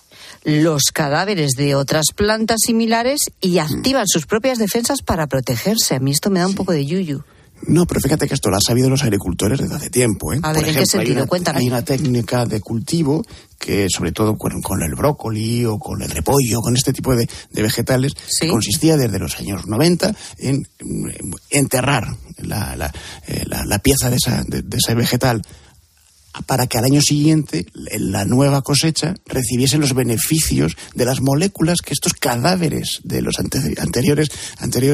los 0.45 0.85
cadáveres 0.93 1.53
de 1.57 1.75
otras 1.75 2.07
plantas 2.15 2.59
similares 2.67 3.21
y 3.41 3.59
activan 3.59 4.07
sus 4.09 4.27
propias 4.27 4.59
defensas 4.59 5.03
para 5.03 5.27
protegerse. 5.27 5.95
A 5.97 6.01
mí 6.01 6.11
esto 6.13 6.31
me 6.31 6.41
da 6.41 6.47
un 6.47 6.55
poco 6.55 6.73
de 6.73 6.87
yuyu. 6.87 7.23
No, 7.67 7.85
pero 7.85 8.01
fíjate 8.01 8.27
que 8.27 8.33
esto 8.33 8.49
lo 8.49 8.57
han 8.57 8.63
sabido 8.63 8.89
los 8.89 9.03
agricultores 9.03 9.59
desde 9.61 9.75
hace 9.75 9.91
tiempo. 9.91 10.33
¿eh? 10.33 10.39
A 10.43 10.55
Por 10.55 10.63
ver, 10.63 10.69
¿en 10.71 10.75
qué 10.81 10.87
sentido? 10.87 11.13
Hay 11.17 11.21
una, 11.23 11.27
Cuéntame. 11.27 11.59
hay 11.61 11.69
una 11.69 11.83
técnica 11.83 12.47
de 12.47 12.59
cultivo 12.63 13.23
que, 13.59 13.87
sobre 13.95 14.13
todo 14.13 14.39
con, 14.39 14.63
con 14.63 14.83
el 14.83 14.95
brócoli 14.95 15.67
o 15.67 15.79
con 15.79 16.01
el 16.01 16.09
repollo, 16.11 16.61
con 16.63 16.75
este 16.75 16.95
tipo 16.95 17.15
de, 17.15 17.29
de 17.51 17.63
vegetales, 17.63 18.15
que 18.41 18.49
consistía 18.49 18.97
desde 18.97 19.19
los 19.19 19.39
años 19.39 19.67
90 19.67 20.15
en 20.39 20.67
mm, 20.83 21.09
enterrar 21.51 22.09
la, 22.39 22.77
la, 22.77 22.95
eh, 23.27 23.45
la- 23.47 23.67
la 23.67 23.79
pieza 23.79 24.09
de, 24.09 24.17
esa, 24.17 24.43
de- 24.47 24.63
de 24.63 24.79
ese 24.79 24.95
vegetal 24.95 25.43
para 26.47 26.67
que 26.67 26.79
al 26.79 26.85
año 26.85 27.01
siguiente 27.01 27.67
en 27.91 28.13
la 28.13 28.25
nueva 28.25 28.63
cosecha 28.63 29.15
recibiese 29.27 29.79
los 29.79 29.95
beneficios 29.95 30.77
de 30.95 31.05
las 31.05 31.21
moléculas 31.21 31.81
que 31.85 31.93
estos 31.93 32.15
cadáveres 32.15 33.01
de 33.05 33.21
los 33.23 33.39
ante- 33.39 33.75
anteriores, 33.81 34.31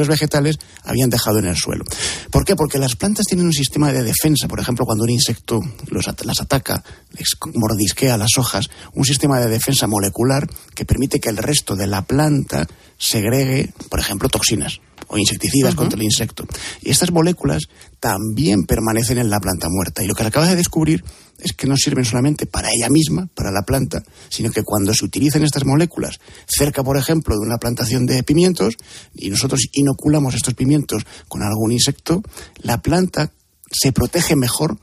vegetales 0.09 0.59
habían 0.83 1.11
dejado 1.11 1.39
en 1.39 1.47
el 1.47 1.57
suelo. 1.57 1.85
¿Por 2.31 2.45
qué? 2.45 2.57
Porque 2.57 2.79
las 2.79 2.97
plantas 2.97 3.27
tienen 3.27 3.47
un 3.47 3.53
sistema 3.53 3.93
de 3.93 4.03
defensa, 4.03 4.49
por 4.49 4.61
ejemplo, 4.61 4.85
cuando 4.87 5.05
un 5.05 5.11
insecto 5.11 5.61
las 5.91 6.41
ataca, 6.41 6.83
les 7.19 7.37
mordisquea 7.55 8.17
las 8.17 8.39
hojas, 8.39 8.69
un 8.95 9.05
sistema 9.05 9.39
de 9.41 9.49
defensa 9.49 9.87
molecular 9.87 10.49
que 10.75 10.85
permite 10.85 11.21
que 11.21 11.29
el 11.29 11.37
resto 11.37 11.77
de 11.77 11.87
la 11.87 12.03
planta 12.03 12.67
segregue, 12.99 13.73
por 13.89 14.01
ejemplo, 14.01 14.29
toxinas 14.29 14.81
o 15.09 15.19
insecticidas 15.19 15.75
contra 15.75 15.97
el 15.97 16.05
insecto. 16.05 16.47
Y 16.83 16.91
estas 16.91 17.13
moléculas 17.13 17.65
también 18.01 18.65
permanecen 18.65 19.19
en 19.19 19.31
la 19.31 19.39
planta 19.39 19.69
muerta. 19.71 20.03
Y 20.03 20.07
lo 20.07 20.15
que 20.15 20.23
se 20.23 20.29
acaba 20.29 20.49
de 20.49 20.57
descubrir 20.57 21.05
es 21.39 21.53
que 21.53 21.67
no 21.67 21.77
sirven 21.77 22.05
solamente 22.05 22.47
para 22.47 22.71
ella 22.73 22.89
misma, 22.89 23.29
para 23.35 23.51
la 23.51 23.63
planta, 23.63 24.03
sino 24.29 24.51
que 24.51 24.63
cuando 24.63 24.95
se 24.95 25.05
utilizan 25.05 25.45
estas 25.45 25.65
moléculas 25.65 26.19
cerca, 26.47 26.83
por 26.83 26.97
ejemplo, 26.97 27.37
de 27.37 27.47
una 27.47 27.59
plantación 27.59 28.07
de 28.07 28.23
pimientos, 28.23 28.75
y 29.15 29.31
nosotros 29.31 29.67
inoculamos 29.73 30.35
estos 30.35 30.55
pimientos 30.55 31.05
con 31.29 31.43
algún 31.43 31.73
insecto, 31.73 32.23
la 32.63 32.81
planta 32.83 33.33
se 33.71 33.93
protege 33.93 34.37
mejor 34.37 34.79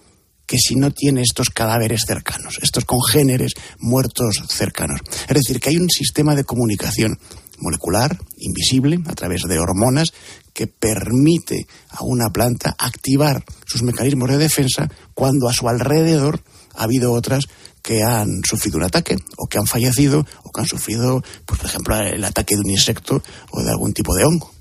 que 0.46 0.58
si 0.58 0.76
no 0.76 0.92
tiene 0.92 1.22
estos 1.22 1.50
cadáveres 1.50 2.04
cercanos, 2.06 2.60
estos 2.62 2.86
congéneres 2.86 3.54
muertos 3.80 4.44
cercanos. 4.50 5.00
Es 5.28 5.36
decir, 5.36 5.60
que 5.60 5.70
hay 5.70 5.78
un 5.78 5.90
sistema 5.90 6.36
de 6.36 6.44
comunicación 6.44 7.18
molecular, 7.64 8.20
invisible, 8.38 9.00
a 9.08 9.14
través 9.14 9.42
de 9.44 9.58
hormonas, 9.58 10.14
que 10.54 10.68
permite 10.68 11.66
a 11.90 12.04
una 12.04 12.30
planta 12.30 12.76
activar 12.78 13.44
sus 13.66 13.82
mecanismos 13.82 14.30
de 14.30 14.38
defensa 14.38 14.90
cuando 15.16 15.50
a 15.50 15.54
su 15.54 15.68
alrededor 15.68 16.42
ha 16.76 16.84
habido 16.84 17.14
otras 17.14 17.46
que 17.82 18.04
han 18.04 18.44
sufrido 18.44 18.78
un 18.78 18.84
ataque 18.84 19.16
o 19.38 19.48
que 19.48 19.58
han 19.58 19.66
fallecido 19.66 20.26
o 20.44 20.52
que 20.52 20.62
han 20.62 20.68
sufrido, 20.68 21.22
pues, 21.46 21.60
por 21.60 21.70
ejemplo, 21.70 21.98
el 21.98 22.24
ataque 22.24 22.56
de 22.56 22.62
un 22.62 22.70
insecto 22.70 23.22
o 23.52 23.64
de 23.64 23.70
algún 23.70 23.94
tipo 23.94 24.14
de 24.16 24.26
hongo. 24.26 24.52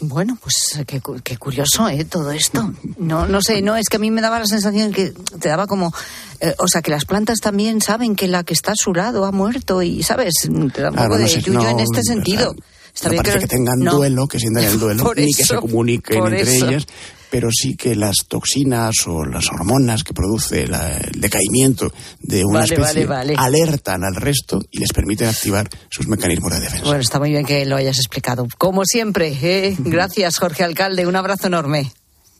Bueno, 0.00 0.38
pues 0.40 0.54
qué, 0.86 1.00
qué 1.24 1.36
curioso, 1.36 1.88
¿eh? 1.88 2.04
Todo 2.04 2.30
esto. 2.30 2.72
No, 2.98 3.26
no 3.26 3.42
sé, 3.42 3.62
no, 3.62 3.74
es 3.76 3.88
que 3.88 3.96
a 3.96 4.00
mí 4.00 4.10
me 4.10 4.20
daba 4.20 4.38
la 4.38 4.46
sensación 4.46 4.92
que 4.92 5.12
te 5.40 5.48
daba 5.48 5.66
como, 5.66 5.92
eh, 6.40 6.54
o 6.58 6.68
sea, 6.68 6.82
que 6.82 6.90
las 6.92 7.04
plantas 7.04 7.38
también 7.40 7.80
saben 7.80 8.14
que 8.14 8.28
la 8.28 8.44
que 8.44 8.54
está 8.54 8.72
a 8.72 8.76
su 8.76 8.94
lado 8.94 9.24
ha 9.24 9.32
muerto 9.32 9.82
y, 9.82 10.02
¿sabes? 10.04 10.34
Te 10.42 10.48
da 10.48 10.58
un 10.58 10.70
Claro, 10.70 10.92
poco 10.94 11.08
no 11.08 11.16
de 11.18 11.28
sé, 11.28 11.40
yuyo 11.42 11.60
no, 11.62 11.68
en 11.70 11.80
este 11.80 12.02
sentido. 12.04 12.54
Está 12.94 13.08
no 13.08 13.12
bien 13.12 13.22
parece 13.24 13.38
que, 13.40 13.46
tengan 13.48 13.80
duelo, 13.80 14.26
que 14.28 14.38
sientan 14.38 14.64
el 14.64 14.78
duelo, 14.80 15.12
ni 15.16 15.32
que 15.32 15.44
se 15.44 15.56
comuniquen 15.56 16.18
entre 16.26 16.42
eso. 16.42 16.68
ellas, 16.68 16.86
pero 17.30 17.48
sí 17.52 17.76
que 17.76 17.94
las 17.94 18.16
toxinas 18.28 18.94
o 19.06 19.24
las 19.24 19.46
hormonas 19.48 20.02
que 20.04 20.14
produce 20.14 20.66
la- 20.66 20.96
el 20.96 21.20
decaimiento 21.20 21.92
de 22.20 22.44
una 22.44 22.60
Vale, 22.60 22.74
especie 22.74 23.06
vale, 23.06 23.34
vale. 23.34 23.34
alertan 23.36 24.04
al 24.04 24.14
resto 24.14 24.60
y 24.70 24.78
les 24.80 24.92
permiten 24.92 25.28
activar 25.28 25.68
sus 25.90 26.06
mecanismos 26.08 26.52
de 26.52 26.60
defensa. 26.60 26.84
Bueno, 26.86 27.00
está 27.00 27.18
muy 27.18 27.30
bien 27.30 27.44
que 27.44 27.64
lo 27.66 27.76
hayas 27.76 27.98
explicado. 27.98 28.46
Como 28.58 28.84
siempre, 28.84 29.36
¿eh? 29.42 29.76
Gracias, 29.78 30.38
Jorge 30.38 30.64
Alcalde. 30.64 31.06
Un 31.06 31.16
abrazo 31.16 31.46
enorme. 31.48 31.92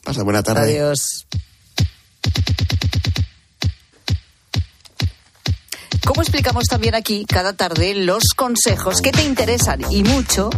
Pasa 0.03 0.23
buena 0.23 0.41
tarde. 0.43 0.61
Adiós. 0.79 1.25
Como 6.05 6.21
explicamos 6.21 6.65
también 6.65 6.95
aquí 6.95 7.25
cada 7.25 7.53
tarde 7.53 7.93
los 7.93 8.23
consejos 8.35 9.01
que 9.01 9.11
te 9.11 9.23
interesan 9.23 9.81
y 9.91 10.03
mucho 10.03 10.49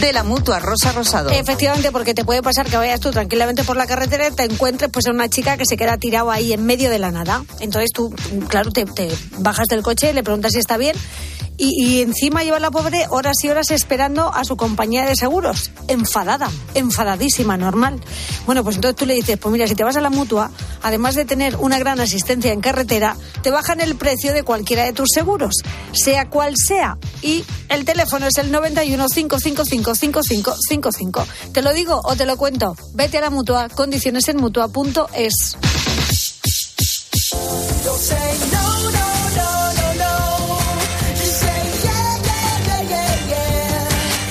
de 0.00 0.12
la 0.12 0.24
mutua 0.24 0.58
Rosa 0.58 0.92
Rosado. 0.92 1.30
Efectivamente, 1.30 1.92
porque 1.92 2.14
te 2.14 2.24
puede 2.24 2.42
pasar 2.42 2.68
que 2.68 2.76
vayas 2.76 3.00
tú 3.00 3.10
tranquilamente 3.10 3.62
por 3.64 3.76
la 3.76 3.86
carretera 3.86 4.28
y 4.28 4.32
te 4.32 4.44
encuentres 4.44 4.90
pues 4.90 5.06
a 5.06 5.10
una 5.10 5.28
chica 5.28 5.56
que 5.56 5.64
se 5.64 5.76
queda 5.76 5.96
tirado 5.96 6.30
ahí 6.30 6.52
en 6.52 6.64
medio 6.64 6.90
de 6.90 6.98
la 6.98 7.10
nada. 7.10 7.44
Entonces 7.60 7.90
tú, 7.92 8.14
claro, 8.48 8.72
te, 8.72 8.84
bajas 9.38 9.68
del 9.68 9.82
coche, 9.82 10.12
le 10.12 10.22
preguntas 10.22 10.52
si 10.52 10.58
está 10.58 10.76
bien 10.76 10.96
y, 11.56 11.84
y 11.84 12.02
encima 12.02 12.42
lleva 12.42 12.58
la 12.58 12.70
pobre 12.70 13.06
horas 13.10 13.36
y 13.44 13.48
horas 13.48 13.70
esperando 13.70 14.32
a 14.34 14.44
su 14.44 14.56
compañía 14.56 15.06
de 15.06 15.14
seguros. 15.14 15.70
Enfadada, 15.86 16.50
enfadadísima, 16.74 17.56
normal. 17.56 18.00
Bueno, 18.46 18.64
pues 18.64 18.76
entonces 18.76 18.96
tú 18.96 19.06
le 19.06 19.14
dices, 19.14 19.38
pues 19.38 19.52
mira, 19.52 19.68
si 19.68 19.74
te 19.74 19.84
vas 19.84 19.96
a 19.96 20.00
la 20.00 20.10
mutua, 20.10 20.50
además 20.82 21.14
de 21.14 21.24
tener 21.24 21.56
una 21.56 21.78
gran 21.78 22.00
asistencia 22.00 22.52
en 22.52 22.60
carretera, 22.60 23.16
te 23.42 23.50
bajan 23.50 23.80
el 23.80 23.94
precio 23.94 24.32
de 24.32 24.42
cualquiera 24.42 24.81
de 24.84 24.92
tus 24.92 25.08
seguros, 25.14 25.54
sea 25.92 26.28
cual 26.28 26.54
sea. 26.56 26.98
Y 27.22 27.44
el 27.68 27.84
teléfono 27.84 28.26
es 28.26 28.38
el 28.38 28.50
91 28.50 29.06
555 29.08 29.94
5555. 29.94 31.26
¿Te 31.52 31.62
lo 31.62 31.72
digo 31.72 32.00
o 32.04 32.16
te 32.16 32.26
lo 32.26 32.36
cuento? 32.36 32.76
Vete 32.94 33.18
a 33.18 33.22
la 33.22 33.30
mutua, 33.30 33.68
condiciones 33.68 34.28
en 34.28 34.38
mutua.es. 34.38 35.56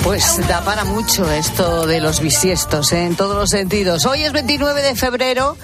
Pues 0.03 0.45
da 0.47 0.61
para 0.65 0.83
mucho 0.83 1.31
esto 1.31 1.85
de 1.85 2.01
los 2.01 2.19
bisiestos, 2.19 2.91
¿eh? 2.91 3.05
en 3.05 3.15
todos 3.15 3.35
los 3.35 3.49
sentidos. 3.51 4.05
Hoy 4.05 4.23
es 4.23 4.33
29 4.33 4.81
de 4.81 4.95
febrero 4.95 5.57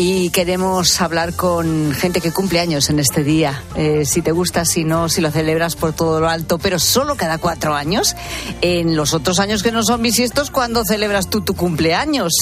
y 0.00 0.30
queremos 0.30 1.00
hablar 1.00 1.34
con 1.34 1.92
gente 1.92 2.20
que 2.20 2.30
cumple 2.30 2.60
años 2.60 2.88
en 2.88 3.00
este 3.00 3.24
día. 3.24 3.64
Eh, 3.74 4.04
si 4.04 4.22
te 4.22 4.30
gusta, 4.30 4.64
si 4.64 4.84
no, 4.84 5.08
si 5.08 5.20
lo 5.20 5.32
celebras 5.32 5.74
por 5.74 5.92
todo 5.92 6.20
lo 6.20 6.28
alto, 6.28 6.58
pero 6.58 6.78
solo 6.78 7.16
cada 7.16 7.38
cuatro 7.38 7.74
años. 7.74 8.14
En 8.60 8.94
los 8.94 9.12
otros 9.12 9.40
años 9.40 9.64
que 9.64 9.72
no 9.72 9.82
son 9.82 10.00
bisiestos, 10.00 10.52
¿cuándo 10.52 10.84
celebras 10.84 11.28
tú 11.28 11.40
tu 11.40 11.54
cumpleaños? 11.54 12.32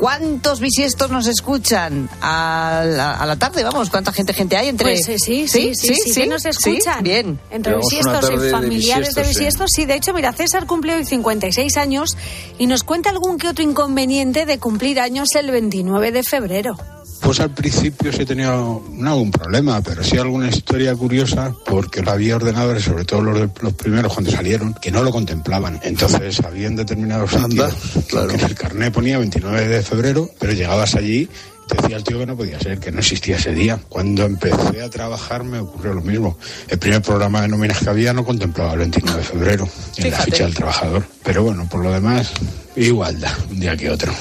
¿Cuántos 0.00 0.60
bisiestos 0.60 1.10
nos 1.10 1.26
escuchan 1.26 2.08
a 2.22 2.82
la, 2.86 3.12
a 3.12 3.26
la 3.26 3.36
tarde? 3.36 3.62
Vamos, 3.62 3.90
¿cuánta 3.90 4.12
gente 4.12 4.32
gente 4.32 4.56
hay 4.56 4.68
entre? 4.68 4.94
Pues 4.94 5.04
sí, 5.04 5.18
sí, 5.18 5.46
sí, 5.46 5.74
sí, 5.74 5.94
sí, 5.94 6.22
que 6.22 6.26
nos 6.26 6.46
escuchan. 6.46 7.02
bien. 7.02 7.38
Entre 7.50 7.76
bisiestos 7.76 8.30
y 8.30 8.36
de 8.38 8.50
familiares 8.50 9.14
de 9.14 9.20
bisiestos, 9.20 9.26
sí. 9.26 9.28
bisiestos, 9.28 9.70
sí. 9.74 9.84
De 9.84 9.96
hecho, 9.96 10.14
mira, 10.14 10.32
César 10.32 10.64
cumple 10.64 10.94
hoy 10.94 11.04
56 11.04 11.76
años 11.76 12.16
y 12.56 12.66
nos 12.66 12.82
cuenta 12.82 13.10
algún 13.10 13.36
que 13.36 13.48
otro 13.48 13.62
inconveniente 13.62 14.46
de 14.46 14.58
cumplir 14.58 15.00
años 15.00 15.34
el 15.34 15.50
29 15.50 16.12
de 16.12 16.22
febrero. 16.22 16.78
Pues 17.20 17.38
al 17.40 17.50
principio 17.54 18.12
sí 18.12 18.22
he 18.22 18.26
tenido 18.26 18.82
no 18.92 19.10
algún 19.12 19.30
problema, 19.30 19.80
pero 19.82 20.02
sí 20.02 20.16
alguna 20.18 20.48
historia 20.48 20.94
curiosa, 20.96 21.54
porque 21.66 22.02
había 22.04 22.36
ordenadores, 22.36 22.82
sobre 22.84 23.04
todo 23.04 23.20
los, 23.22 23.38
de- 23.40 23.50
los 23.60 23.72
primeros 23.74 24.12
cuando 24.12 24.30
salieron, 24.30 24.74
que 24.74 24.90
no 24.90 25.02
lo 25.02 25.10
contemplaban. 25.12 25.78
Entonces 25.82 26.40
había 26.40 26.66
en 26.66 26.76
determinados 26.76 27.30
sitios 27.30 27.74
que 28.08 28.16
en 28.34 28.40
el 28.40 28.54
carnet 28.54 28.92
ponía 28.92 29.18
29 29.18 29.68
de 29.68 29.82
febrero, 29.82 30.28
pero 30.38 30.52
llegabas 30.52 30.94
allí 30.96 31.28
te 31.68 31.76
decía 31.82 31.98
el 31.98 32.02
tío 32.02 32.18
que 32.18 32.26
no 32.26 32.36
podía 32.36 32.58
ser, 32.58 32.80
que 32.80 32.90
no 32.90 32.98
existía 32.98 33.36
ese 33.36 33.52
día. 33.54 33.78
Cuando 33.88 34.24
empecé 34.24 34.82
a 34.82 34.90
trabajar 34.90 35.44
me 35.44 35.60
ocurrió 35.60 35.94
lo 35.94 36.00
mismo. 36.00 36.36
El 36.66 36.80
primer 36.80 37.00
programa 37.00 37.42
de 37.42 37.46
nóminas 37.48 37.78
que 37.78 37.88
había 37.90 38.12
no 38.12 38.24
contemplaba 38.24 38.72
el 38.72 38.80
29 38.80 39.20
de 39.20 39.24
febrero 39.24 39.68
en 39.98 40.10
la 40.10 40.18
ficha 40.18 40.44
del 40.46 40.54
trabajador. 40.54 41.04
Pero 41.22 41.44
bueno, 41.44 41.68
por 41.70 41.80
lo 41.84 41.92
demás, 41.92 42.32
igualdad, 42.76 43.32
un 43.50 43.60
día 43.60 43.76
que 43.76 43.90
otro. 43.90 44.12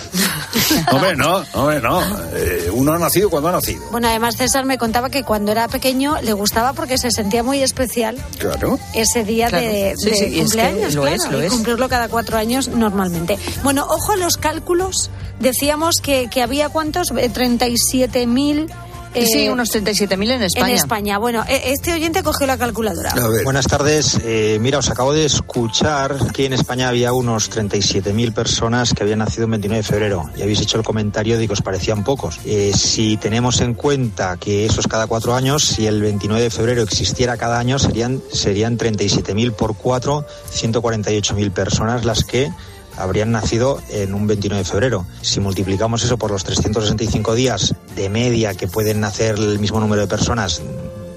Hombre, 0.92 1.16
no, 1.16 1.44
hombre, 1.54 1.80
no. 1.82 2.02
Eh, 2.34 2.70
uno 2.74 2.94
ha 2.94 3.00
nacido 3.00 3.30
cuando 3.30 3.50
ha 3.50 3.52
nacido. 3.54 3.82
Bueno, 3.92 4.08
además 4.08 4.36
César 4.38 4.66
me 4.66 4.78
contaba 4.78 5.10
que 5.10 5.24
cuando 5.24 5.52
era 5.52 5.68
pequeño 5.68 6.20
le 6.22 6.34
gustaba 6.34 6.74
porque 6.74 6.98
se 6.98 7.12
sentía 7.12 7.44
muy 7.44 7.62
especial 7.62 8.18
Claro. 8.40 8.80
ese 8.94 9.24
día 9.24 9.48
Claro. 9.50 9.66
de, 9.66 9.94
Sí, 9.98 10.10
de 10.10 10.16
sí, 10.16 10.24
y 10.26 10.28
es 10.28 10.32
que 10.34 10.40
cumpleaños, 10.42 10.96
lo 10.96 11.02
claro, 11.04 11.16
es, 11.16 11.32
lo 11.32 11.42
y 11.44 11.46
es. 11.46 11.52
cumplirlo 11.54 11.90
cada 11.90 12.08
cuatro 12.10 12.38
años 12.38 12.68
normalmente. 12.68 13.38
Bueno, 13.64 13.86
ojo 13.88 14.14
a 14.14 14.18
los 14.18 14.38
cálculos. 14.38 15.10
Decíamos 15.40 15.96
que, 16.02 16.28
que 16.30 16.42
había 16.42 16.70
cuántos, 16.70 17.12
Eh, 17.12 17.30
37.000... 17.32 18.68
eh, 19.14 19.26
Sí, 19.26 19.50
unos 19.50 19.70
37.000 19.74 20.32
en 20.32 20.44
España. 20.44 20.70
En 20.70 20.76
España. 20.76 21.18
Bueno, 21.18 21.44
e- 21.48 21.72
este 21.72 21.94
oyente 21.94 22.24
cogió 22.24 22.46
la 22.48 22.58
calculadora. 22.58 23.14
Buenas 23.44 23.68
tardes. 23.68 24.20
Eh, 24.24 24.58
mira, 24.62 24.80
os 24.80 24.90
acabo 24.90 25.14
de 25.14 25.26
escuchar 25.26 26.16
que 26.34 26.46
en 26.46 26.54
España 26.54 26.90
había 26.90 27.14
unos 27.14 27.50
37.000 27.52 28.34
personas 28.34 28.94
que 28.94 29.04
habían 29.04 29.20
nacido 29.20 29.46
el 29.46 29.52
29 29.52 29.82
de 29.84 29.88
febrero 29.88 30.30
y 30.36 30.42
habéis 30.42 30.62
hecho 30.62 30.78
el 30.78 30.84
comentario 30.84 31.38
de 31.38 31.48
que 31.48 31.54
os 31.54 31.62
parecían 31.62 32.04
pocos. 32.04 32.40
Eh, 32.46 32.72
si 32.76 33.18
tenemos 33.18 33.62
en 33.62 33.74
cuenta 33.74 34.38
que 34.38 34.66
eso 34.66 34.80
es 34.80 34.88
cada 34.88 35.08
cuatro 35.08 35.36
años, 35.36 35.64
si 35.64 35.88
el 35.88 36.02
29 36.02 36.44
de 36.44 36.50
febrero 36.50 36.82
existiera 36.84 37.38
cada 37.38 37.60
año, 37.60 37.80
serían, 37.80 38.22
serían 38.32 38.78
37.000 38.78 39.54
por 39.54 39.76
cuatro, 39.76 40.26
148.000 40.54 41.52
personas 41.52 42.06
las 42.06 42.24
que 42.24 42.52
habrían 43.00 43.32
nacido 43.32 43.82
en 43.90 44.14
un 44.14 44.28
29 44.28 44.64
de 44.64 44.70
febrero. 44.70 45.06
Si 45.22 45.40
multiplicamos 45.40 46.04
eso 46.04 46.18
por 46.18 46.32
los 46.32 46.44
365 46.44 47.34
días 47.36 47.76
de 47.96 48.10
media 48.10 48.54
que 48.56 48.68
pueden 48.68 49.00
nacer 49.00 49.36
el 49.36 49.60
mismo 49.60 49.80
número 49.80 50.02
de 50.02 50.08
personas 50.08 50.62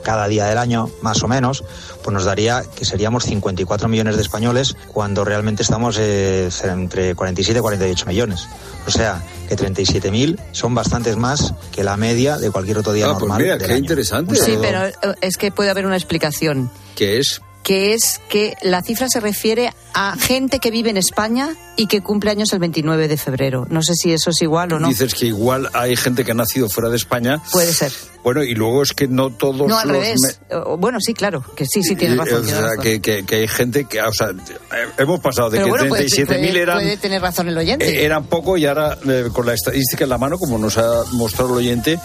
cada 0.03 0.27
día 0.27 0.47
del 0.47 0.59
año, 0.59 0.91
más 1.01 1.23
o 1.23 1.29
menos, 1.29 1.63
pues 2.03 2.13
nos 2.13 2.25
daría 2.25 2.65
que 2.75 2.85
seríamos 2.85 3.23
54 3.25 3.89
millones 3.89 4.17
de 4.17 4.23
españoles 4.23 4.75
cuando 4.93 5.25
realmente 5.25 5.63
estamos 5.63 5.97
eh, 6.01 6.49
entre 6.65 7.15
47 7.15 7.59
y 7.59 7.63
48 7.63 8.07
millones. 8.07 8.49
O 8.85 8.91
sea, 8.91 9.23
que 9.49 9.57
37.000 9.57 10.41
son 10.51 10.75
bastantes 10.75 11.17
más 11.17 11.55
que 11.71 11.85
la 11.85 11.97
media 11.97 12.37
de 12.37 12.51
cualquier 12.51 12.79
otro 12.79 12.93
día 12.93 13.07
Ah, 13.07 13.11
pues 13.13 13.21
normal. 13.21 13.43
mira, 13.43 13.57
del 13.57 13.67
qué 13.69 13.73
año. 13.75 13.81
interesante. 13.83 14.35
Sí, 14.35 14.59
pero 14.61 14.87
eh, 14.87 14.93
es 15.21 15.37
que 15.37 15.53
puede 15.53 15.71
haber 15.71 15.87
una 15.87 15.95
explicación. 15.97 16.69
¿Qué 16.97 17.19
es? 17.21 17.41
Que 17.63 17.95
es 17.95 18.21
que 18.29 18.55
la 18.63 18.83
cifra 18.83 19.09
se 19.09 19.21
refiere 19.21 19.73
a 19.95 20.17
gente 20.19 20.59
que 20.59 20.71
vive 20.71 20.91
en 20.91 20.97
España 20.97 21.55
y 21.77 21.87
que 21.87 22.01
cumple 22.01 22.31
años 22.31 22.53
el 22.53 22.59
29 22.59 23.07
de 23.09 23.17
febrero. 23.17 23.67
No 23.71 23.83
sé 23.83 23.95
si 23.95 24.13
eso 24.13 24.31
es 24.31 24.43
igual 24.43 24.73
o 24.73 24.81
no. 24.81 24.89
Dices 24.89 25.15
que 25.15 25.27
igual 25.27 25.69
hay 25.73 25.95
gente 25.97 26.25
que 26.25 26.33
ha 26.33 26.35
nacido 26.35 26.69
fuera 26.69 26.89
de 26.91 26.97
España. 26.97 27.41
Puede 27.53 27.73
ser. 27.73 27.93
Bueno, 28.25 28.43
y 28.43 28.55
luego 28.55 28.83
es 28.83 28.93
que 28.93 29.07
no 29.09 29.31
todos 29.31 29.69
No, 29.69 29.79
al 29.79 29.89
los... 29.89 29.97
revés. 29.97 30.21
me- 30.51 30.57
O- 30.57 30.77
Bueno, 30.77 30.99
sí, 31.01 31.13
claro, 31.15 31.45
que 31.57 31.65
sí, 31.67 31.83
sí, 31.83 31.95
tienes 31.97 32.17
y- 32.17 32.21
razón. 32.21 32.45
o 32.45 32.47
sea, 32.49 32.61
razón. 32.63 32.83
que, 32.83 33.01
que- 33.01 33.25
que 33.25 33.35
hay 33.37 33.49
gente 33.49 33.85
que... 33.85 34.01
O 34.01 34.13
sea, 34.13 34.29
eh, 34.31 34.89
hemos 34.99 35.21
pasado 35.21 35.51
de 35.51 35.59
Pero 35.59 35.67
que 35.67 35.71
bueno, 35.71 35.89
puede- 35.89 36.07
37.000 36.07 36.27
puede- 36.27 36.61
eran... 36.63 36.79
Puede 36.79 36.97
tener 36.97 37.23
razón 37.23 37.49
el 37.49 37.59
oyente. 37.59 37.89
Eh, 37.89 38.05
eran 38.05 38.25
poco 38.25 38.57
y 38.57 38.67
ahora 38.67 38.97
eh, 39.09 39.29
con 39.33 39.47
la 39.47 39.55
estadística 39.55 40.05
en 40.05 40.11
la 40.11 40.19
mano, 40.19 40.39
como 40.39 40.59
nos 40.59 40.79
ha 40.79 41.05
mostrado 41.13 41.51
el 41.53 41.59
oyente, 41.67 41.99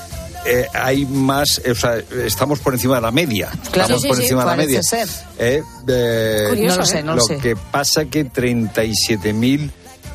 eh, 0.48 0.68
hay 0.74 1.06
más, 1.06 1.62
eh, 1.64 1.72
o 1.72 1.76
sea, 1.76 1.98
estamos 2.26 2.60
por 2.60 2.74
encima 2.74 2.96
de 2.96 3.02
la 3.02 3.12
media. 3.12 3.50
Claro, 3.72 3.96
estamos 3.96 4.02
sí, 4.02 4.08
por 4.08 4.18
sí, 4.18 4.24
encima 4.24 4.42
de 4.42 4.46
la 4.46 4.52
parece 4.52 4.68
media. 4.68 4.84
ser. 4.84 5.08
Eh, 5.38 5.64
eh, 5.88 6.46
Curioso, 6.50 6.76
No 6.78 6.82
lo 6.82 6.86
sé, 6.86 7.04
no 7.04 7.16
lo 7.16 7.22
sé. 7.22 7.38
que 7.38 7.56
pasa 7.56 8.06
que 8.06 8.26
37.000 8.26 9.70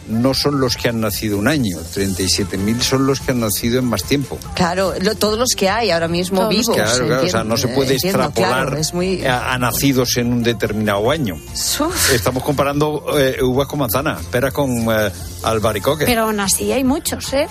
no 0.09 0.35
son 0.35 0.59
los 0.59 0.77
que 0.77 0.88
han 0.88 1.01
nacido 1.01 1.38
un 1.38 1.47
año, 1.47 1.79
37.000 1.95 2.81
son 2.81 3.07
los 3.07 3.21
que 3.21 3.31
han 3.31 3.38
nacido 3.40 3.79
en 3.79 3.85
más 3.85 4.03
tiempo. 4.03 4.37
Claro, 4.55 4.95
lo- 5.01 5.14
todos 5.14 5.38
los 5.38 5.51
que 5.57 5.68
hay 5.71 5.92
ahora 5.92 6.09
mismo 6.09 6.40
Todos. 6.40 6.51
vivos. 6.51 6.75
Claro, 6.77 6.90
claro, 6.90 7.05
o 7.05 7.07
sea, 7.07 7.40
entiendo, 7.40 7.45
no 7.45 7.57
se 7.57 7.68
puede 7.68 7.95
entiendo, 7.95 8.18
extrapolar 8.25 8.66
claro, 8.66 8.79
es 8.79 8.92
muy... 8.95 9.25
a, 9.25 9.53
a 9.53 9.59
nacidos 9.59 10.16
en 10.16 10.33
un 10.33 10.42
determinado 10.42 11.09
año. 11.09 11.37
Estamos 12.12 12.42
comparando 12.42 13.05
eh, 13.16 13.38
uvas 13.42 13.68
con 13.68 13.79
manzanas, 13.79 14.25
peras 14.27 14.53
con 14.53 14.71
eh, 14.90 15.11
albaricoque. 15.45 16.05
Pero 16.05 16.23
aún 16.23 16.40
así 16.40 16.73
hay 16.73 16.83
muchos, 16.83 17.33
¿eh? 17.33 17.47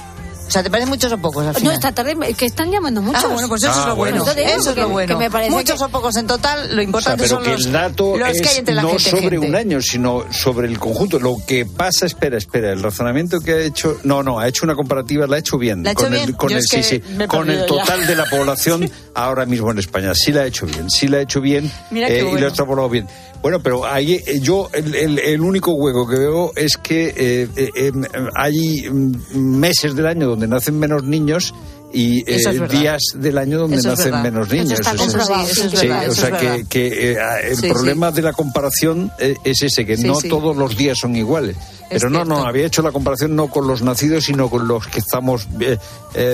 O 0.51 0.53
sea, 0.53 0.63
¿te 0.63 0.69
parecen 0.69 0.89
muchos 0.89 1.09
o 1.13 1.17
pocos 1.17 1.45
al 1.45 1.53
No, 1.53 1.59
final? 1.59 1.73
esta 1.75 1.93
tarde 1.93 2.13
me- 2.13 2.33
que 2.33 2.45
están 2.45 2.69
llamando 2.69 3.01
muchos. 3.01 3.23
Ah, 3.23 3.27
bueno, 3.29 3.47
pues 3.47 3.63
eso 3.63 3.71
Ah, 3.73 3.79
es 3.79 3.87
lo 3.87 3.95
bueno. 3.95 4.25
bueno. 4.25 4.41
Eso 4.41 4.69
es 4.71 4.75
que- 4.75 4.81
lo 4.81 4.89
bueno. 4.89 5.17
que 5.17 5.23
me 5.23 5.31
parece 5.31 5.49
Muchos 5.51 5.79
que- 5.79 5.85
o 5.85 5.89
pocos 5.89 6.17
en 6.17 6.27
total, 6.27 6.59
lo 6.59 6.65
O 6.67 6.75
sea, 6.75 6.83
importante 6.83 7.23
pero 7.23 7.35
son 7.35 7.43
que 7.45 7.51
los, 7.51 7.65
el 7.67 7.71
dato 7.71 8.17
los 8.17 8.17
que 8.17 8.23
hay 8.25 8.31
es 8.41 8.57
entre 8.57 8.75
la 8.75 8.81
no 8.81 8.89
gente. 8.89 9.03
sobre 9.09 9.21
gente. 9.29 9.37
un 9.47 9.55
año, 9.55 9.81
sino 9.81 10.25
sobre 10.29 10.67
el 10.67 10.77
conjunto. 10.77 11.19
Lo 11.19 11.37
que 11.47 11.65
pasa, 11.65 12.05
espera, 12.05 12.37
espera, 12.37 12.73
el 12.73 12.83
razonamiento 12.83 13.39
que 13.39 13.53
ha 13.53 13.59
hecho, 13.61 13.97
no, 14.03 14.23
no, 14.23 14.39
ha 14.39 14.47
hecho 14.49 14.65
una 14.65 14.75
comparativa, 14.75 15.25
la 15.25 15.37
ha 15.37 15.39
hecho 15.39 15.57
bien. 15.57 15.83
¿La 15.83 15.91
ha 15.91 15.93
hecho 15.93 16.03
con 16.03 16.11
bien? 16.11 16.23
el, 16.27 16.35
con 16.35 16.49
Yo 16.49 16.57
el, 16.57 16.63
es 16.63 16.67
sí, 16.85 16.99
que 16.99 17.27
con 17.27 17.49
el 17.49 17.59
ya. 17.59 17.65
total 17.65 18.05
de 18.05 18.15
la 18.17 18.25
población 18.29 18.91
ahora 19.15 19.45
mismo 19.45 19.71
en 19.71 19.79
España. 19.79 20.13
Sí 20.15 20.33
la 20.33 20.41
ha 20.41 20.45
hecho 20.47 20.65
bien, 20.65 20.89
sí 20.89 21.07
la 21.07 21.19
ha 21.19 21.21
hecho 21.21 21.39
bien 21.39 21.71
Mira 21.91 22.07
qué 22.07 22.19
eh, 22.19 22.29
y 22.29 22.37
lo 22.37 22.45
ha 22.45 22.49
extrapolado 22.49 22.89
bien. 22.89 23.07
Bueno, 23.41 23.59
pero 23.63 23.85
ahí 23.87 24.21
eh, 24.27 24.39
yo 24.39 24.69
el, 24.71 24.93
el- 24.93 25.17
el 25.19 25.41
único 25.41 25.71
hueco 25.73 26.07
que 26.07 26.15
veo 26.19 26.51
es 26.55 26.77
que 26.77 27.07
eh, 27.07 27.47
eh, 27.55 27.69
eh, 27.75 27.91
hay 28.35 28.87
mm, 28.87 29.35
meses 29.35 29.95
del 29.95 30.05
año 30.05 30.27
donde 30.27 30.40
nacen 30.47 30.77
menos 30.79 31.03
niños 31.03 31.53
y 31.93 32.19
eh, 32.19 32.35
es 32.37 32.69
días 32.69 33.01
del 33.15 33.37
año 33.37 33.59
donde 33.59 33.77
es 33.77 33.85
nacen 33.85 34.05
verdad. 34.05 34.23
menos 34.23 34.49
niños. 34.49 34.79
Eso 34.79 34.95
comprobado, 34.95 35.47
sí, 35.47 35.61
Sí, 35.75 35.89
o 35.89 36.11
sea 36.13 36.61
que, 36.69 37.11
eh, 37.11 37.17
el 37.49 37.57
Sí, 37.57 37.69
problema 37.69 38.11
de 38.11 38.21
la 38.21 38.33
comparación 38.33 39.11
eh, 39.19 39.35
es 39.43 39.61
ese, 39.61 39.85
que 39.85 39.97
no 39.97 40.17
todos 40.21 40.55
los 40.55 40.77
días 40.77 40.97
son 40.99 41.15
iguales. 41.15 41.55
Pero 41.89 42.09
no, 42.09 42.23
no, 42.23 42.45
había 42.45 42.65
hecho 42.67 42.81
la 42.81 42.93
comparación 42.93 43.35
no 43.35 43.49
con 43.49 43.67
los 43.67 43.81
nacidos, 43.81 44.23
sino 44.23 44.49
con 44.49 44.65
los 44.65 44.87
que 44.87 44.99
estamos 44.99 45.45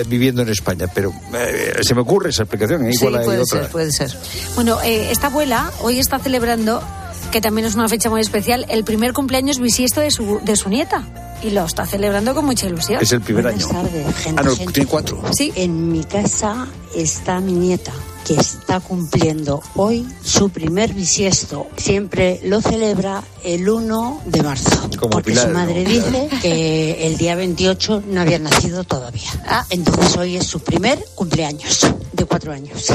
viviendo 0.06 0.42
en 0.42 0.50
España. 0.50 0.86
Pero 0.94 1.12
eh, 1.34 1.78
se 1.82 1.96
me 1.96 2.02
ocurre 2.02 2.30
esa 2.30 2.44
explicación, 2.44 2.88
igual 2.92 3.16
hay 3.16 3.24
puede 3.24 3.40
otra. 3.40 3.62
ser, 3.62 3.70
puede 3.70 3.90
ser. 3.90 4.16
Bueno, 4.54 4.78
eh, 4.84 5.10
esta 5.10 5.26
abuela 5.26 5.72
hoy 5.80 5.98
está 5.98 6.20
celebrando, 6.20 6.80
que 7.30 7.40
también 7.40 7.66
es 7.66 7.74
una 7.74 7.88
fecha 7.88 8.10
muy 8.10 8.20
especial, 8.20 8.66
el 8.68 8.84
primer 8.84 9.12
cumpleaños 9.12 9.58
bisiesto 9.58 10.00
de 10.00 10.10
su, 10.10 10.40
de 10.42 10.56
su 10.56 10.68
nieta. 10.68 11.02
Y 11.42 11.50
lo 11.50 11.64
está 11.64 11.86
celebrando 11.86 12.34
con 12.34 12.44
mucha 12.46 12.66
ilusión. 12.66 13.00
Es 13.00 13.12
el 13.12 13.20
primer 13.20 13.44
Buenas 13.44 13.64
año. 13.64 13.72
tardes, 13.82 14.16
gente 14.16 14.40
Ah, 14.40 14.44
no, 14.44 14.56
gente. 14.56 14.72
tiene 14.72 14.88
cuatro. 14.88 15.22
Sí. 15.36 15.52
En 15.54 15.92
mi 15.92 16.02
casa 16.04 16.66
está 16.96 17.38
mi 17.40 17.52
nieta, 17.52 17.92
que 18.26 18.34
está 18.34 18.80
cumpliendo 18.80 19.62
hoy 19.76 20.06
su 20.22 20.50
primer 20.50 20.92
bisiesto. 20.92 21.66
Siempre 21.76 22.40
lo 22.44 22.60
celebra 22.60 23.22
el 23.44 23.68
1 23.68 24.22
de 24.26 24.42
marzo. 24.42 24.88
Como 24.98 25.10
porque 25.10 25.30
Pilar, 25.30 25.46
su 25.48 25.52
madre 25.54 25.84
¿no? 25.84 25.90
dice 25.90 26.28
que 26.42 27.06
el 27.06 27.16
día 27.16 27.34
28 27.36 28.02
no 28.08 28.20
había 28.20 28.38
nacido 28.38 28.84
todavía. 28.84 29.30
Ah, 29.46 29.64
entonces 29.70 30.16
hoy 30.16 30.36
es 30.36 30.46
su 30.46 30.60
primer 30.60 31.02
cumpleaños 31.14 31.86
de 32.12 32.24
cuatro 32.24 32.52
años. 32.52 32.90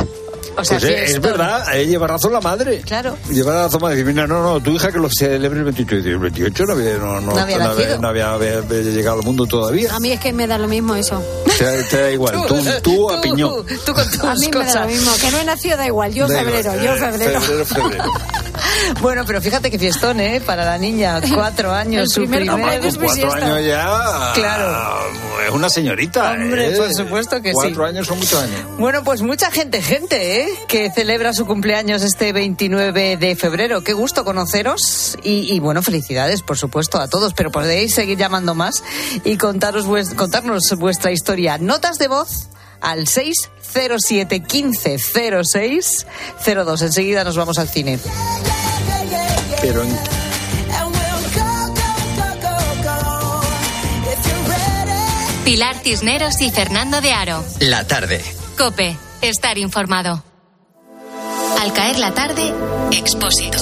O 0.55 0.63
sea, 0.63 0.77
Pues, 0.77 0.91
eh, 0.91 1.05
es 1.05 1.19
verdad, 1.19 1.75
eh, 1.75 1.87
lleva 1.87 2.05
razón 2.05 2.31
la 2.31 2.39
madre. 2.39 2.81
Claro. 2.81 3.17
Lleva 3.31 3.63
razón 3.63 3.79
la 3.81 3.87
madre. 3.87 3.95
Dice, 4.03 4.13
mira, 4.13 4.27
no, 4.27 4.43
no, 4.43 4.59
tu 4.61 4.69
hija 4.69 4.91
que 4.91 4.99
lo 4.99 5.09
celebre 5.09 5.57
el 5.59 5.65
28. 5.65 6.07
Y 6.07 6.11
el 6.11 6.19
28 6.19 6.65
no 6.65 6.73
había, 6.73 6.97
no, 6.99 7.19
no, 7.21 7.31
No 7.33 7.39
había 7.39 7.57
nacido. 7.57 7.97
no 7.99 8.07
había- 8.09 8.33
había- 8.33 8.57
había 8.59 8.81
llegado 8.81 9.17
al 9.19 9.25
mundo 9.25 9.47
todavía. 9.47 9.95
A 9.95 9.99
mí 9.99 10.11
es 10.11 10.19
que 10.19 10.31
me 10.31 10.45
da 10.45 10.59
lo 10.59 10.67
mismo 10.67 10.93
eso. 10.93 11.23
Te, 11.57 11.83
te 11.83 12.01
da 12.01 12.11
igual, 12.11 12.45
tú, 12.47 12.55
tú 12.81 13.09
a 13.11 13.21
piñón. 13.21 13.65
Tú 13.85 13.93
con 13.93 14.09
tus 14.09 14.19
A 14.23 14.33
mí 14.35 14.49
me 14.53 14.65
da 14.65 14.81
lo 14.81 14.87
mismo. 14.87 15.11
Que 15.21 15.31
no 15.31 15.39
he 15.39 15.45
nacido 15.45 15.77
da 15.77 15.85
igual. 15.85 16.13
Yo 16.13 16.27
Da 16.27 16.41
igual. 16.41 16.53
febrero, 16.63 16.83
yo 16.83 16.93
Eh, 16.95 16.97
febrero. 17.11 17.41
febrero, 17.41 17.65
febrero. 17.65 18.03
Bueno, 19.01 19.23
pero 19.25 19.41
fíjate 19.41 19.69
que 19.71 19.77
fiestón, 19.79 20.19
¿eh? 20.19 20.41
Para 20.45 20.63
la 20.65 20.77
niña, 20.77 21.19
cuatro 21.33 21.71
años, 21.71 22.03
El 22.03 22.09
su 22.09 22.21
primer 22.21 22.45
Con 22.47 22.61
cuatro 22.61 23.33
años 23.33 23.65
ya. 23.65 24.31
Claro. 24.35 24.99
Es 25.45 25.51
una 25.51 25.69
señorita. 25.69 26.31
Hombre, 26.31 26.73
¿eh? 26.73 26.77
por 26.77 26.93
supuesto 26.93 27.41
que 27.41 27.49
sí. 27.49 27.53
Cuatro 27.55 27.85
años 27.85 28.07
son 28.07 28.17
muchos 28.19 28.41
años. 28.41 28.59
Bueno, 28.77 29.03
pues 29.03 29.21
mucha 29.21 29.51
gente, 29.51 29.81
gente, 29.81 30.41
¿eh? 30.41 30.47
Que 30.67 30.91
celebra 30.91 31.33
su 31.33 31.45
cumpleaños 31.45 32.01
este 32.03 32.31
29 32.33 33.17
de 33.17 33.35
febrero. 33.35 33.83
Qué 33.83 33.93
gusto 33.93 34.23
conoceros 34.23 35.17
y, 35.23 35.53
y, 35.53 35.59
bueno, 35.59 35.81
felicidades, 35.81 36.41
por 36.41 36.57
supuesto, 36.57 36.99
a 36.99 37.07
todos. 37.07 37.33
Pero 37.33 37.51
podéis 37.51 37.93
seguir 37.93 38.17
llamando 38.17 38.53
más 38.55 38.83
y 39.23 39.37
contaros 39.37 39.85
vues- 39.85 40.13
contarnos 40.15 40.63
vuestra 40.77 41.11
historia. 41.11 41.52
Notas 41.61 41.97
de 41.97 42.07
voz 42.07 42.49
al 42.81 43.07
607 43.07 44.41
15 44.41 44.97
06 45.43 46.05
02. 46.45 46.81
Enseguida 46.81 47.23
nos 47.23 47.37
vamos 47.37 47.57
al 47.57 47.69
cine. 47.69 47.99
Pero 49.61 49.83
en, 49.83 49.97
Pilar 55.45 55.75
Cisneros 55.83 56.41
y 56.41 56.51
Fernando 56.51 57.01
de 57.01 57.11
Aro. 57.11 57.43
La 57.59 57.85
tarde. 57.85 58.23
Cope, 58.57 58.97
estar 59.21 59.57
informado. 59.57 60.23
Al 61.63 61.71
caer 61.71 61.97
la 61.97 62.13
tarde, 62.13 62.53
Expósito. 62.91 63.57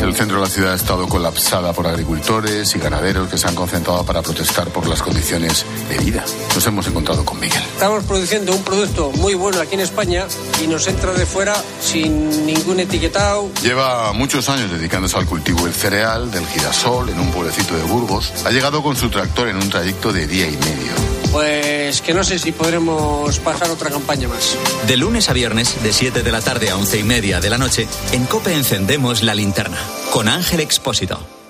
El 0.00 0.14
centro 0.14 0.38
de 0.38 0.42
la 0.42 0.48
ciudad 0.48 0.72
ha 0.72 0.74
estado 0.74 1.06
colapsada 1.06 1.74
por 1.74 1.86
agricultores 1.86 2.74
y 2.74 2.78
ganaderos 2.78 3.28
que 3.28 3.36
se 3.36 3.46
han 3.46 3.54
concentrado 3.54 4.06
para 4.06 4.22
protestar 4.22 4.68
por 4.68 4.86
las 4.86 5.02
condiciones 5.02 5.66
de 5.90 5.98
vida. 5.98 6.24
Nos 6.54 6.66
hemos 6.66 6.86
encontrado 6.86 7.26
con 7.26 7.38
Miguel. 7.38 7.62
Estamos 7.74 8.04
produciendo 8.04 8.54
un 8.54 8.62
producto 8.64 9.10
muy 9.16 9.34
bueno 9.34 9.60
aquí 9.60 9.74
en 9.74 9.80
España 9.80 10.26
y 10.64 10.66
nos 10.66 10.88
entra 10.88 11.12
de 11.12 11.26
fuera 11.26 11.54
sin 11.78 12.46
ningún 12.46 12.80
etiquetado. 12.80 13.50
Lleva 13.62 14.14
muchos 14.14 14.48
años 14.48 14.70
dedicándose 14.70 15.18
al 15.18 15.26
cultivo 15.26 15.66
del 15.66 15.74
cereal, 15.74 16.30
del 16.30 16.46
girasol, 16.46 17.10
en 17.10 17.20
un 17.20 17.30
pueblecito 17.32 17.76
de 17.76 17.82
Burgos. 17.82 18.32
Ha 18.46 18.50
llegado 18.50 18.82
con 18.82 18.96
su 18.96 19.10
tractor 19.10 19.48
en 19.48 19.56
un 19.56 19.68
trayecto 19.68 20.10
de 20.10 20.26
día 20.26 20.46
y 20.46 20.56
medio. 20.56 21.21
Pues 21.32 22.02
que 22.02 22.12
no 22.12 22.22
sé 22.22 22.38
si 22.38 22.52
podremos 22.52 23.38
pasar 23.38 23.70
otra 23.70 23.90
campaña 23.90 24.28
más. 24.28 24.56
De 24.86 24.96
lunes 24.98 25.30
a 25.30 25.32
viernes, 25.32 25.82
de 25.82 25.92
7 25.92 26.22
de 26.22 26.30
la 26.30 26.42
tarde 26.42 26.70
a 26.70 26.76
11 26.76 26.98
y 26.98 27.02
media 27.02 27.40
de 27.40 27.48
la 27.48 27.58
noche, 27.58 27.88
en 28.12 28.26
Cope 28.26 28.54
encendemos 28.54 29.22
la 29.22 29.34
linterna. 29.34 29.78
Con 30.12 30.28
Ángel 30.28 30.60
Expósito. 30.60 31.41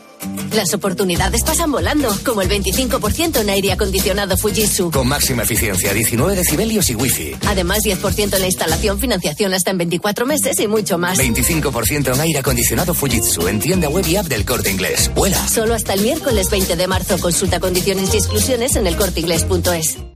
Las 0.54 0.74
oportunidades 0.74 1.42
pasan 1.44 1.72
volando, 1.72 2.14
como 2.24 2.42
el 2.42 2.48
25% 2.48 3.40
en 3.40 3.50
aire 3.50 3.72
acondicionado 3.72 4.36
Fujitsu. 4.36 4.90
Con 4.90 5.08
máxima 5.08 5.44
eficiencia, 5.44 5.92
19 5.92 6.36
decibelios 6.36 6.90
y 6.90 6.94
wifi. 6.94 7.34
Además, 7.46 7.80
10% 7.84 8.34
en 8.34 8.40
la 8.40 8.46
instalación, 8.46 8.98
financiación 8.98 9.54
hasta 9.54 9.70
en 9.70 9.78
24 9.78 10.26
meses 10.26 10.60
y 10.60 10.68
mucho 10.68 10.98
más. 10.98 11.18
25% 11.18 12.14
en 12.14 12.20
aire 12.20 12.38
acondicionado 12.38 12.92
Fujitsu 12.92 13.48
en 13.48 13.60
tienda 13.60 13.88
web 13.88 14.06
y 14.06 14.16
app 14.16 14.26
del 14.26 14.44
Corte 14.44 14.70
Inglés. 14.70 15.10
¡Vuela! 15.14 15.48
Solo 15.48 15.74
hasta 15.74 15.94
el 15.94 16.02
miércoles 16.02 16.50
20 16.50 16.76
de 16.76 16.86
marzo. 16.86 17.18
Consulta 17.18 17.58
condiciones 17.58 18.12
y 18.12 18.18
exclusiones 18.18 18.76
en 18.76 18.86
elcorteingles.es. 18.86 20.11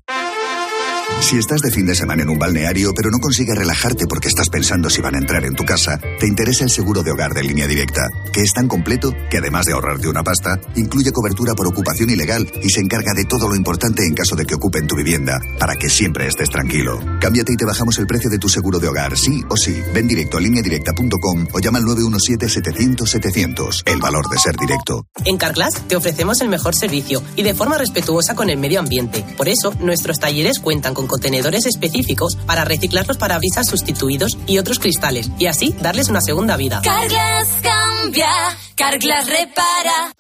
Si 1.26 1.36
estás 1.38 1.60
de 1.60 1.72
fin 1.72 1.86
de 1.86 1.96
semana 1.96 2.22
en 2.22 2.28
un 2.28 2.38
balneario 2.38 2.92
pero 2.94 3.10
no 3.10 3.18
consigues 3.18 3.56
relajarte 3.56 4.06
porque 4.06 4.28
estás 4.28 4.48
pensando 4.48 4.88
si 4.88 5.02
van 5.02 5.16
a 5.16 5.18
entrar 5.18 5.44
en 5.44 5.56
tu 5.56 5.64
casa, 5.64 5.98
te 6.20 6.28
interesa 6.28 6.62
el 6.62 6.70
seguro 6.70 7.02
de 7.02 7.10
hogar 7.10 7.34
de 7.34 7.42
línea 7.42 7.66
directa, 7.66 8.02
que 8.32 8.42
es 8.42 8.52
tan 8.52 8.68
completo 8.68 9.12
que 9.28 9.38
además 9.38 9.66
de 9.66 9.72
ahorrarte 9.72 10.06
una 10.06 10.22
pasta, 10.22 10.60
incluye 10.76 11.10
cobertura 11.10 11.56
por 11.56 11.66
ocupación 11.66 12.10
ilegal 12.10 12.48
y 12.62 12.70
se 12.70 12.80
encarga 12.80 13.12
de 13.12 13.24
todo 13.24 13.48
lo 13.48 13.56
importante 13.56 14.06
en 14.06 14.14
caso 14.14 14.36
de 14.36 14.44
que 14.44 14.54
ocupen 14.54 14.86
tu 14.86 14.94
vivienda, 14.94 15.40
para 15.58 15.74
que 15.74 15.90
siempre 15.90 16.28
estés 16.28 16.48
tranquilo. 16.48 17.00
Cámbiate 17.20 17.54
y 17.54 17.56
te 17.56 17.64
bajamos 17.64 17.98
el 17.98 18.06
precio 18.06 18.30
de 18.30 18.38
tu 18.38 18.48
seguro 18.48 18.78
de 18.78 18.86
hogar, 18.86 19.18
sí 19.18 19.42
o 19.48 19.56
sí. 19.56 19.82
Ven 19.92 20.06
directo 20.06 20.36
a 20.36 20.40
lineadirecta.com 20.40 21.48
o 21.52 21.58
llama 21.58 21.78
al 21.78 21.86
917-700-700. 21.86 23.82
El 23.84 23.98
valor 23.98 24.28
de 24.30 24.38
ser 24.38 24.54
directo. 24.54 25.08
En 25.24 25.38
Carglass 25.38 25.74
te 25.88 25.96
ofrecemos 25.96 26.40
el 26.40 26.50
mejor 26.50 26.76
servicio 26.76 27.20
y 27.34 27.42
de 27.42 27.52
forma 27.52 27.78
respetuosa 27.78 28.36
con 28.36 28.48
el 28.48 28.58
medio 28.58 28.78
ambiente. 28.78 29.24
Por 29.36 29.48
eso, 29.48 29.74
nuestros 29.80 30.20
talleres 30.20 30.60
cuentan 30.60 30.94
con 30.94 31.08
contenedores 31.16 31.64
específicos 31.64 32.37
para 32.46 32.66
reciclar 32.66 33.09
los 33.09 33.16
parabrisas 33.16 33.66
sustituidos 33.66 34.37
y 34.46 34.59
otros 34.59 34.79
cristales 34.79 35.31
y 35.38 35.46
así 35.46 35.74
darles 35.81 36.11
una 36.11 36.20
segunda 36.20 36.59
vida. 36.59 36.83
Carglass 36.85 37.48
cambia, 37.62 38.29
Carglass 38.74 39.26
repara. 39.26 40.14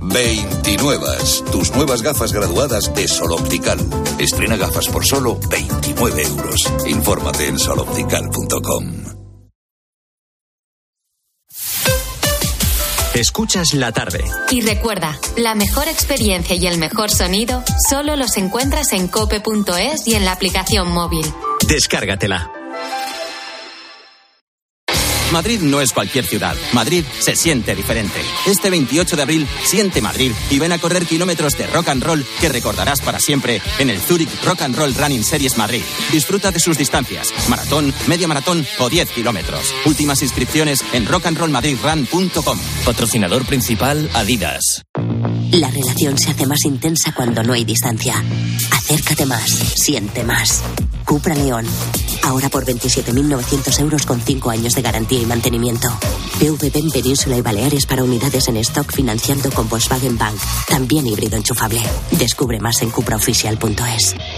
29. 0.00 1.06
Tus 1.52 1.72
nuevas 1.72 2.00
gafas 2.00 2.32
graduadas 2.32 2.94
de 2.94 3.06
Sol 3.06 3.32
Optical. 3.32 3.78
Estrena 4.18 4.56
gafas 4.56 4.88
por 4.88 5.04
solo 5.04 5.38
29 5.50 6.22
euros. 6.22 6.60
Infórmate 6.86 7.46
en 7.46 7.58
soloptical.com. 7.58 9.17
Escuchas 13.18 13.74
la 13.74 13.90
tarde. 13.90 14.22
Y 14.48 14.60
recuerda, 14.60 15.18
la 15.36 15.56
mejor 15.56 15.88
experiencia 15.88 16.54
y 16.54 16.68
el 16.68 16.78
mejor 16.78 17.10
sonido 17.10 17.64
solo 17.90 18.14
los 18.14 18.36
encuentras 18.36 18.92
en 18.92 19.08
cope.es 19.08 20.06
y 20.06 20.14
en 20.14 20.24
la 20.24 20.30
aplicación 20.30 20.92
móvil. 20.92 21.26
Descárgatela. 21.66 22.57
Madrid 25.32 25.60
no 25.60 25.80
es 25.80 25.92
cualquier 25.92 26.26
ciudad. 26.26 26.56
Madrid 26.72 27.04
se 27.18 27.36
siente 27.36 27.74
diferente. 27.74 28.20
Este 28.46 28.70
28 28.70 29.16
de 29.16 29.22
abril, 29.22 29.46
siente 29.64 30.00
Madrid 30.00 30.32
y 30.50 30.58
ven 30.58 30.72
a 30.72 30.78
correr 30.78 31.06
kilómetros 31.06 31.52
de 31.58 31.66
rock 31.66 31.88
and 31.88 32.02
roll 32.02 32.24
que 32.40 32.48
recordarás 32.48 33.00
para 33.00 33.20
siempre 33.20 33.60
en 33.78 33.90
el 33.90 34.00
Zurich 34.00 34.30
Rock 34.44 34.62
and 34.62 34.76
Roll 34.76 34.94
Running 34.94 35.24
Series 35.24 35.58
Madrid. 35.58 35.82
Disfruta 36.12 36.50
de 36.50 36.60
sus 36.60 36.78
distancias, 36.78 37.32
maratón, 37.48 37.92
media 38.06 38.28
maratón 38.28 38.66
o 38.78 38.88
10 38.88 39.10
kilómetros. 39.10 39.74
Últimas 39.84 40.22
inscripciones 40.22 40.80
en 40.92 41.06
rockandrollmadridrun.com. 41.06 42.58
Patrocinador 42.84 43.44
principal 43.44 44.08
Adidas. 44.14 44.82
La 45.52 45.70
relación 45.70 46.18
se 46.18 46.30
hace 46.30 46.46
más 46.46 46.64
intensa 46.64 47.12
cuando 47.12 47.42
no 47.42 47.52
hay 47.54 47.64
distancia. 47.64 48.22
Acércate 48.70 49.26
más, 49.26 49.50
siente 49.76 50.22
más. 50.24 50.62
Cupra 51.08 51.34
León. 51.34 51.64
Ahora 52.22 52.50
por 52.50 52.66
27.900 52.66 53.80
euros 53.80 54.04
con 54.04 54.20
5 54.20 54.50
años 54.50 54.74
de 54.74 54.82
garantía 54.82 55.22
y 55.22 55.24
mantenimiento. 55.24 55.88
PVP 56.38 56.80
en 56.80 56.90
Península 56.90 57.38
y 57.38 57.40
Baleares 57.40 57.86
para 57.86 58.04
unidades 58.04 58.46
en 58.48 58.58
stock 58.58 58.92
financiando 58.92 59.50
con 59.50 59.70
Volkswagen 59.70 60.18
Bank. 60.18 60.36
También 60.68 61.06
híbrido 61.06 61.38
enchufable. 61.38 61.80
Descubre 62.10 62.60
más 62.60 62.82
en 62.82 62.90
cupraoficial.es. 62.90 64.37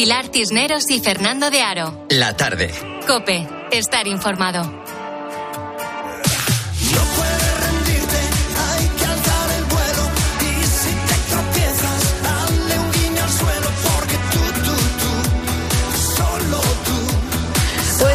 Pilar 0.00 0.30
Cisneros 0.32 0.90
y 0.90 0.98
Fernando 0.98 1.50
de 1.50 1.60
Aro. 1.60 2.06
La 2.08 2.34
tarde. 2.34 2.70
Cope, 3.06 3.46
estar 3.70 4.06
informado. 4.06 4.62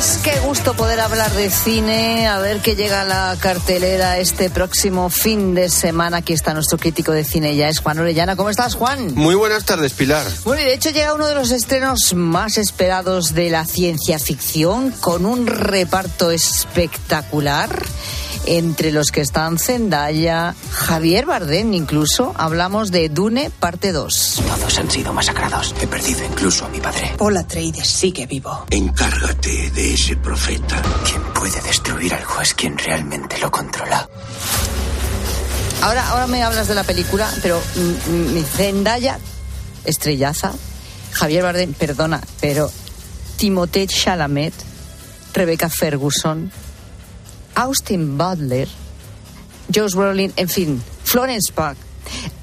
Pues 0.05 0.19
qué 0.19 0.39
gusto 0.41 0.75
poder 0.75 0.99
hablar 0.99 1.31
de 1.31 1.49
cine, 1.49 2.27
a 2.27 2.37
ver 2.37 2.59
qué 2.59 2.75
llega 2.75 3.01
a 3.01 3.05
la 3.05 3.35
cartelera 3.39 4.19
este 4.19 4.51
próximo 4.51 5.09
fin 5.09 5.55
de 5.55 5.67
semana. 5.67 6.17
Aquí 6.17 6.31
está 6.31 6.53
nuestro 6.53 6.77
crítico 6.77 7.11
de 7.11 7.23
cine, 7.23 7.55
ya 7.55 7.69
es 7.69 7.79
Juan 7.79 7.97
Orellana. 7.97 8.35
¿Cómo 8.35 8.51
estás, 8.51 8.75
Juan? 8.75 9.15
Muy 9.15 9.33
buenas 9.33 9.65
tardes, 9.65 9.93
Pilar. 9.93 10.23
Bueno, 10.43 10.61
y 10.61 10.65
de 10.65 10.75
hecho 10.75 10.91
llega 10.91 11.15
uno 11.15 11.25
de 11.25 11.33
los 11.33 11.49
estrenos 11.49 12.13
más 12.13 12.59
esperados 12.59 13.33
de 13.33 13.49
la 13.49 13.65
ciencia 13.65 14.19
ficción, 14.19 14.91
con 14.91 15.25
un 15.25 15.47
reparto 15.47 16.29
espectacular. 16.29 17.71
Entre 18.47 18.91
los 18.91 19.11
que 19.11 19.21
están 19.21 19.57
Zendaya, 19.57 20.55
Javier 20.71 21.25
Bardem 21.25 21.73
incluso, 21.73 22.33
hablamos 22.37 22.91
de 22.91 23.09
Dune 23.09 23.51
parte 23.59 23.91
2. 23.91 24.41
Todos 24.47 24.79
han 24.79 24.91
sido 24.91 25.13
masacrados. 25.13 25.73
He 25.81 25.87
perdido 25.87 26.23
incluso 26.23 26.65
a 26.65 26.69
mi 26.69 26.79
padre. 26.79 27.15
Paul 27.17 27.37
Atreides 27.37 27.87
sigue 27.87 28.25
vivo. 28.25 28.65
Encárgate 28.69 29.71
de 29.71 29.93
ese 29.93 30.15
profeta. 30.17 30.81
¿Quién 31.03 31.21
puede 31.33 31.61
destruir 31.61 32.13
algo 32.13 32.41
es 32.41 32.53
quien 32.53 32.77
realmente 32.77 33.37
lo 33.39 33.51
controla. 33.51 34.09
Ahora, 35.81 36.09
ahora 36.09 36.27
me 36.27 36.41
hablas 36.43 36.67
de 36.67 36.75
la 36.75 36.83
película, 36.83 37.29
pero 37.41 37.61
mm, 37.75 38.39
mm, 38.39 38.43
Zendaya, 38.43 39.19
estrellaza, 39.83 40.53
Javier 41.11 41.43
Bardem, 41.43 41.73
perdona, 41.73 42.21
pero 42.41 42.71
Timothée 43.37 43.87
Chalamet, 43.87 44.53
Rebecca 45.33 45.69
Ferguson, 45.69 46.51
Austin 47.55 48.17
Butler, 48.17 48.67
Josh 49.73 49.93
Brolin, 49.95 50.31
en 50.35 50.49
fin, 50.49 50.81
Florence 51.03 51.51
Pugh. 51.53 51.75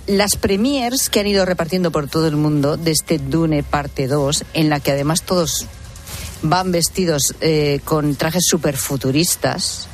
Las 0.06 0.36
premiers 0.36 1.08
que 1.08 1.20
han 1.20 1.26
ido 1.28 1.44
repartiendo 1.44 1.92
por 1.92 2.08
todo 2.08 2.26
el 2.26 2.36
mundo 2.36 2.76
de 2.76 2.90
este 2.90 3.18
Dune 3.18 3.62
parte 3.62 4.08
2, 4.08 4.44
en 4.54 4.68
la 4.68 4.80
que 4.80 4.90
además 4.90 5.22
todos 5.22 5.66
van 6.42 6.72
vestidos 6.72 7.34
eh, 7.40 7.80
con 7.84 8.16
trajes 8.16 8.42
super 8.48 8.76
futuristas. 8.76 9.86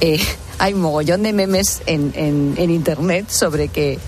Eh, 0.00 0.18
hay 0.58 0.72
mogollón 0.74 1.22
de 1.24 1.32
memes 1.34 1.82
en, 1.86 2.12
en- 2.16 2.54
en 2.56 2.70
internet 2.70 3.28
sobre 3.28 3.68
que, 3.68 3.98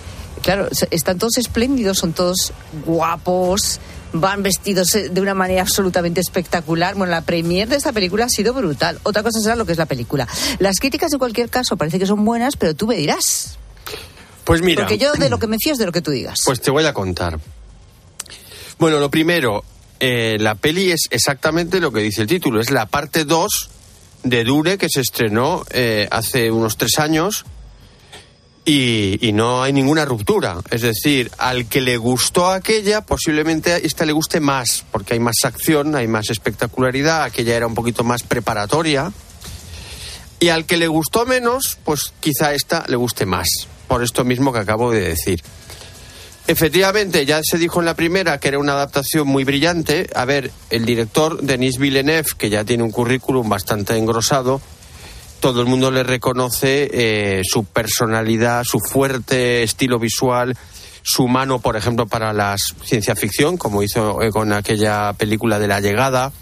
claro, 0.43 0.69
están 0.91 1.19
todos 1.19 1.37
espléndidos, 1.37 1.99
son 1.99 2.13
todos 2.15 2.53
guapos, 2.87 3.79
van 4.21 4.43
vestidos 4.43 4.95
eh, 4.95 5.09
de 5.09 5.21
una 5.21 5.35
manera 5.35 5.63
absolutamente 5.63 6.21
espectacular. 6.21 6.95
Bueno, 6.95 7.11
la 7.11 7.23
premier 7.23 7.69
de 7.69 7.77
esta 7.77 7.93
película 7.93 8.27
ha 8.27 8.29
sido 8.29 8.53
brutal. 8.55 8.99
Otra 9.03 9.23
cosa 9.23 9.41
será 9.41 9.57
lo 9.57 9.65
que 9.67 9.73
es 9.73 9.79
la 9.79 9.87
película. 9.87 10.27
Las 10.59 10.79
críticas, 10.79 11.13
en 11.13 11.19
cualquier 11.19 11.49
caso, 11.49 11.77
parece 11.77 11.99
que 11.99 12.07
son 12.07 12.25
buenas, 12.25 12.57
pero 12.57 12.75
tú 12.75 12.87
me 12.87 12.97
dirás. 12.97 13.59
Pues 14.45 14.63
mira, 14.63 14.83
Porque 14.83 14.99
yo 14.99 15.13
de 15.13 15.29
lo 15.29 15.39
que 15.39 15.47
me 15.47 15.57
fío 15.59 15.73
es 15.73 15.79
de 15.79 15.87
lo 15.87 15.93
que 15.93 16.03
tú 16.03 16.11
digas. 16.11 16.41
pues 16.45 16.61
te 16.61 16.71
voy 16.71 16.85
a 16.85 16.93
contar. 16.93 17.39
Bueno, 18.79 19.01
lo 19.01 19.11
primero, 19.11 19.65
eh, 20.01 20.37
la 20.39 20.55
peli 20.55 20.91
es 20.91 21.09
exactamente 21.11 21.81
lo 21.81 21.91
que 21.91 22.01
dice 22.01 22.23
el 22.23 22.27
título. 22.29 22.61
Es 22.61 22.71
la 22.71 22.87
parte 22.87 23.25
2 23.25 23.71
de 24.23 24.45
Dure 24.45 24.79
que 24.79 24.89
se 24.89 25.01
estrenó 25.01 25.65
eh, 25.71 26.09
hace 26.11 26.51
unos 26.51 26.77
tres 26.77 26.99
años 26.99 27.45
y, 28.67 29.27
y 29.27 29.33
no 29.33 29.63
hay 29.63 29.73
ninguna 29.73 30.05
ruptura. 30.05 30.59
Es 30.71 30.83
decir, 30.83 31.31
al 31.39 31.67
que 31.67 31.81
le 31.81 31.97
gustó 31.97 32.51
aquella, 32.51 33.01
posiblemente 33.01 33.87
esta 33.87 34.05
le 34.05 34.13
guste 34.13 34.41
más, 34.41 34.85
porque 34.91 35.15
hay 35.15 35.21
más 35.21 35.37
acción, 35.45 35.95
hay 35.95 36.09
más 36.09 36.29
espectacularidad, 36.29 37.23
aquella 37.23 37.57
era 37.57 37.67
un 37.67 37.75
poquito 37.75 38.05
más 38.05 38.25
preparatoria. 38.25 39.13
Y 40.41 40.49
al 40.49 40.67
que 40.67 40.77
le 40.77 40.89
gustó 40.89 41.25
menos, 41.25 41.79
pues 41.85 42.13
quizá 42.21 42.53
esta 42.53 42.85
le 42.89 42.97
guste 42.97 43.25
más, 43.25 43.47
por 43.89 44.03
esto 44.03 44.25
mismo 44.25 44.53
que 44.53 44.59
acabo 44.59 44.91
de 44.91 45.01
decir. 45.01 45.41
Efectivamente, 46.49 47.25
ya 47.25 47.41
se 47.43 47.59
dijo 47.59 47.81
en 47.81 47.87
la 47.87 47.95
primera 47.95 48.39
que 48.39 48.49
era 48.49 48.59
una 48.59 48.73
adaptación 48.73 49.27
muy 49.27 49.45
brillante. 49.45 50.09
A 50.15 50.25
ver, 50.25 50.51
el 50.71 50.85
director 50.85 51.41
Denis 51.41 51.79
Villeneuve, 51.79 52.29
que 52.37 52.51
ya 52.51 52.65
tiene 52.65 52.83
un 52.83 52.91
currículum 52.91 53.49
bastante 53.49 53.97
engrosado, 53.97 54.61
todo 55.41 55.61
el 55.61 55.67
mundo 55.67 55.91
le 55.91 56.03
reconoce 56.03 56.89
eh, 56.93 57.43
su 57.45 57.65
personalidad, 57.65 58.65
su 58.65 58.81
fuerte 58.81 59.63
estilo 59.63 59.99
visual, 59.99 60.57
su 61.03 61.29
mano, 61.29 61.61
por 61.61 61.77
ejemplo, 61.77 62.07
para 62.07 62.33
la 62.33 62.57
ciencia 62.85 63.15
ficción, 63.15 63.57
como 63.57 63.83
hizo 63.83 64.19
con 64.33 64.53
aquella 64.53 65.13
película 65.13 65.59
de 65.59 65.69
La 65.69 65.81
Llegada. 65.81 66.33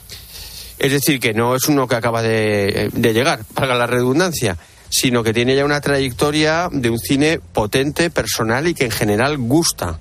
Es 0.79 0.91
decir, 0.93 1.21
que 1.21 1.35
no 1.35 1.55
es 1.55 1.69
uno 1.69 1.87
que 1.87 1.95
acaba 1.95 2.23
de, 2.23 2.91
llegar, 2.95 3.45
para 3.55 3.75
la 3.75 3.87
redundancia, 3.87 4.57
sino 4.89 5.23
que 5.23 5.33
tiene 5.33 5.55
ya 5.55 5.65
una 5.65 5.81
trayectoria 5.81 6.69
de 6.73 6.91
un 6.91 6.99
cine 6.99 7.41
potente, 7.53 8.11
personal 8.11 8.67
y 8.67 8.75
que 8.75 8.87
en 8.87 8.91
general 8.91 9.39
gusta. 9.39 9.99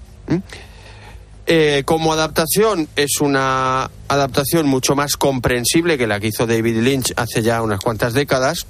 Eh, 1.46 1.84
como 1.86 2.14
adaptación 2.14 2.88
es 2.96 3.20
una 3.20 3.92
adaptación 4.08 4.66
mucho 4.66 4.96
más 4.96 5.18
comprensible 5.18 5.98
que 5.98 6.08
la 6.08 6.22
que 6.22 6.28
hizo 6.28 6.48
David 6.48 6.78
Lynch 6.78 7.14
hace 7.18 7.42
ya 7.42 7.62
unas 7.62 7.82
cuantas 7.82 8.14
décadas, 8.14 8.66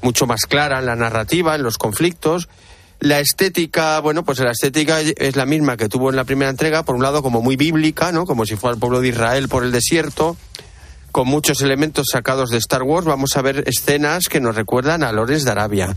mucho 0.00 0.26
más 0.26 0.46
clara 0.46 0.78
en 0.78 0.86
la 0.86 0.96
narrativa, 0.96 1.54
en 1.54 1.62
los 1.62 1.76
conflictos. 1.76 2.48
La 3.00 3.20
estética, 3.20 4.00
bueno, 4.00 4.24
pues 4.24 4.38
la 4.40 4.50
estética 4.50 5.00
es 5.00 5.36
la 5.36 5.46
misma 5.46 5.76
que 5.76 5.88
tuvo 5.88 6.10
en 6.10 6.16
la 6.16 6.24
primera 6.24 6.50
entrega, 6.50 6.82
por 6.82 6.96
un 6.96 7.02
lado 7.02 7.22
como 7.22 7.42
muy 7.42 7.56
bíblica, 7.56 8.12
¿no? 8.12 8.24
Como 8.24 8.46
si 8.46 8.56
fuera 8.56 8.74
el 8.74 8.80
pueblo 8.80 9.00
de 9.00 9.08
Israel 9.08 9.48
por 9.48 9.62
el 9.62 9.70
desierto, 9.70 10.36
con 11.12 11.28
muchos 11.28 11.60
elementos 11.60 12.08
sacados 12.10 12.50
de 12.50 12.58
Star 12.58 12.82
Wars. 12.82 13.06
Vamos 13.06 13.36
a 13.36 13.42
ver 13.42 13.64
escenas 13.66 14.28
que 14.28 14.40
nos 14.40 14.56
recuerdan 14.56 15.04
a 15.04 15.12
Lores 15.12 15.44
de 15.44 15.50
Arabia. 15.50 15.94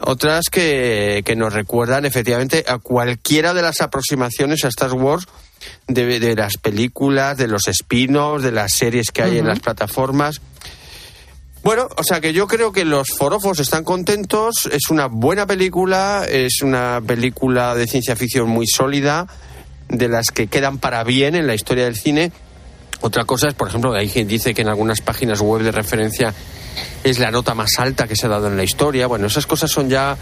Otras 0.00 0.46
que, 0.50 1.22
que 1.24 1.36
nos 1.36 1.52
recuerdan 1.52 2.04
efectivamente 2.04 2.64
a 2.68 2.78
cualquiera 2.78 3.54
de 3.54 3.62
las 3.62 3.80
aproximaciones 3.80 4.64
a 4.64 4.68
Star 4.68 4.92
Wars 4.92 5.26
de, 5.88 6.20
de 6.20 6.34
las 6.34 6.58
películas, 6.58 7.38
de 7.38 7.48
los 7.48 7.66
spin-offs, 7.66 8.42
de 8.42 8.52
las 8.52 8.72
series 8.72 9.10
que 9.10 9.22
hay 9.22 9.38
en 9.38 9.46
las 9.46 9.60
plataformas. 9.60 10.40
Bueno, 11.62 11.88
o 11.96 12.04
sea 12.04 12.20
que 12.20 12.32
yo 12.32 12.46
creo 12.46 12.70
que 12.70 12.84
los 12.84 13.08
forofos 13.08 13.58
están 13.58 13.82
contentos, 13.82 14.68
es 14.70 14.90
una 14.90 15.06
buena 15.06 15.46
película, 15.46 16.24
es 16.28 16.62
una 16.62 17.02
película 17.04 17.74
de 17.74 17.88
ciencia 17.88 18.14
ficción 18.14 18.48
muy 18.48 18.66
sólida, 18.68 19.26
de 19.88 20.08
las 20.08 20.30
que 20.30 20.46
quedan 20.46 20.78
para 20.78 21.02
bien 21.02 21.34
en 21.34 21.46
la 21.46 21.54
historia 21.54 21.84
del 21.84 21.96
cine. 21.96 22.30
Otra 23.00 23.24
cosa 23.24 23.48
es, 23.48 23.54
por 23.54 23.68
ejemplo, 23.68 23.92
hay 23.94 24.08
quien 24.08 24.28
dice 24.28 24.54
que 24.54 24.62
en 24.62 24.68
algunas 24.68 25.00
páginas 25.00 25.40
web 25.40 25.62
de 25.62 25.72
referencia 25.72 26.34
es 27.04 27.18
la 27.18 27.30
nota 27.30 27.54
más 27.54 27.70
alta 27.78 28.06
que 28.06 28.16
se 28.16 28.26
ha 28.26 28.30
dado 28.30 28.48
en 28.48 28.56
la 28.56 28.64
historia. 28.64 29.06
Bueno, 29.06 29.26
esas 29.26 29.46
cosas 29.46 29.70
son 29.70 29.88
ya 29.88 30.16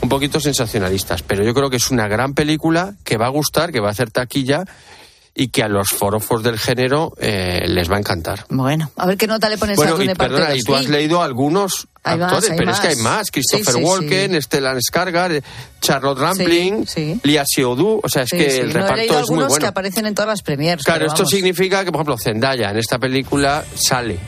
un 0.00 0.08
poquito 0.08 0.40
sensacionalistas, 0.40 1.22
pero 1.22 1.42
yo 1.44 1.54
creo 1.54 1.70
que 1.70 1.76
es 1.76 1.90
una 1.90 2.08
gran 2.08 2.34
película 2.34 2.94
que 3.04 3.16
va 3.16 3.26
a 3.26 3.30
gustar, 3.30 3.72
que 3.72 3.80
va 3.80 3.88
a 3.88 3.92
hacer 3.92 4.10
taquilla 4.10 4.64
y 5.38 5.48
que 5.48 5.62
a 5.62 5.68
los 5.68 5.90
forofos 5.90 6.42
del 6.42 6.58
género 6.58 7.12
eh, 7.20 7.64
les 7.66 7.90
va 7.90 7.96
a 7.96 7.98
encantar. 7.98 8.46
Bueno, 8.48 8.90
a 8.96 9.06
ver 9.06 9.18
qué 9.18 9.26
nota 9.26 9.50
le 9.50 9.58
pones 9.58 9.78
a 9.78 9.82
Bueno, 9.82 9.96
y 9.96 9.98
Dune 9.98 10.16
parte 10.16 10.34
perdona, 10.34 10.56
y 10.56 10.62
tú 10.62 10.74
has 10.74 10.88
leído 10.88 11.22
algunos 11.22 11.88
Hay 12.04 12.18
actores, 12.18 12.52
pero 12.56 12.70
es 12.70 12.80
que 12.80 12.88
hay 12.88 12.96
más. 12.96 13.30
Christopher 13.30 13.74
Sí, 13.74 13.80
sí, 13.80 13.84
Walken, 13.84 14.42
Stellan 14.42 14.78
Skarsgård, 14.78 15.42
Charlotte 15.82 16.18
Rampling, 16.18 16.86
Lia 17.22 17.44
Seydoux, 17.46 18.00
o 18.02 18.08
sea, 18.08 18.22
es 18.22 18.30
que 18.30 18.60
el 18.60 18.68
No, 18.68 18.70
he 18.70 18.82
reparto 18.82 18.96
leído 18.96 19.12
es 19.12 19.18
muy 19.18 19.18
algunos 19.18 19.46
que 19.46 19.52
bueno. 19.58 19.68
aparecen 19.68 20.06
en 20.06 20.14
todas 20.14 20.28
las 20.28 20.42
premiers. 20.42 20.82
Claro, 20.82 21.06
esto 21.06 21.26
significa 21.26 21.84
que, 21.84 21.92
por 21.92 21.98
ejemplo, 22.00 22.16
Zendaya 22.16 22.70
en 22.70 22.78
esta 22.78 22.98
película 22.98 23.62
sale. 23.74 24.18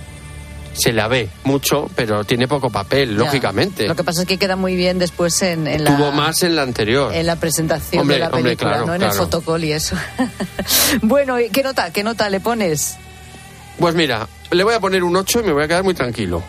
Se 0.78 0.92
la 0.92 1.08
ve 1.08 1.28
mucho, 1.44 1.90
pero 1.96 2.22
tiene 2.24 2.46
poco 2.46 2.70
papel, 2.70 3.10
Ya. 3.10 3.16
lógicamente. 3.24 3.86
Lo 3.88 3.96
que 3.96 4.04
pasa 4.04 4.22
es 4.22 4.28
que 4.28 4.38
queda 4.38 4.54
muy 4.56 4.76
bien 4.76 4.98
después 4.98 5.42
en, 5.42 5.66
en 5.66 5.82
la... 5.84 5.96
Tuvo 5.96 6.12
más 6.12 6.42
en 6.44 6.54
la 6.56 6.62
anterior. 6.62 7.12
En 7.12 7.26
la 7.26 7.36
presentación 7.36 8.02
Hombre, 8.02 8.16
de 8.16 8.20
la 8.20 8.26
hombre, 8.28 8.42
película, 8.42 8.70
claro, 8.70 8.86
¿no? 8.86 8.94
En 8.94 9.02
el 9.02 9.08
claro. 9.08 9.24
fotocall 9.24 9.64
y 9.64 9.72
eso. 9.72 9.96
bueno, 11.02 11.40
¿y 11.40 11.50
¿qué 11.50 11.62
nota? 11.62 11.92
¿Qué 11.92 12.04
nota 12.04 12.30
le 12.30 12.40
pones? 12.40 12.96
Pues 13.78 13.94
mira, 13.94 14.28
le 14.50 14.64
voy 14.64 14.74
a 14.74 14.80
poner 14.80 15.02
un 15.04 15.16
8 15.16 15.40
y 15.40 15.42
me 15.44 15.52
voy 15.52 15.64
a 15.64 15.68
quedar 15.68 15.84
muy 15.84 15.94
tranquilo. 15.94 16.42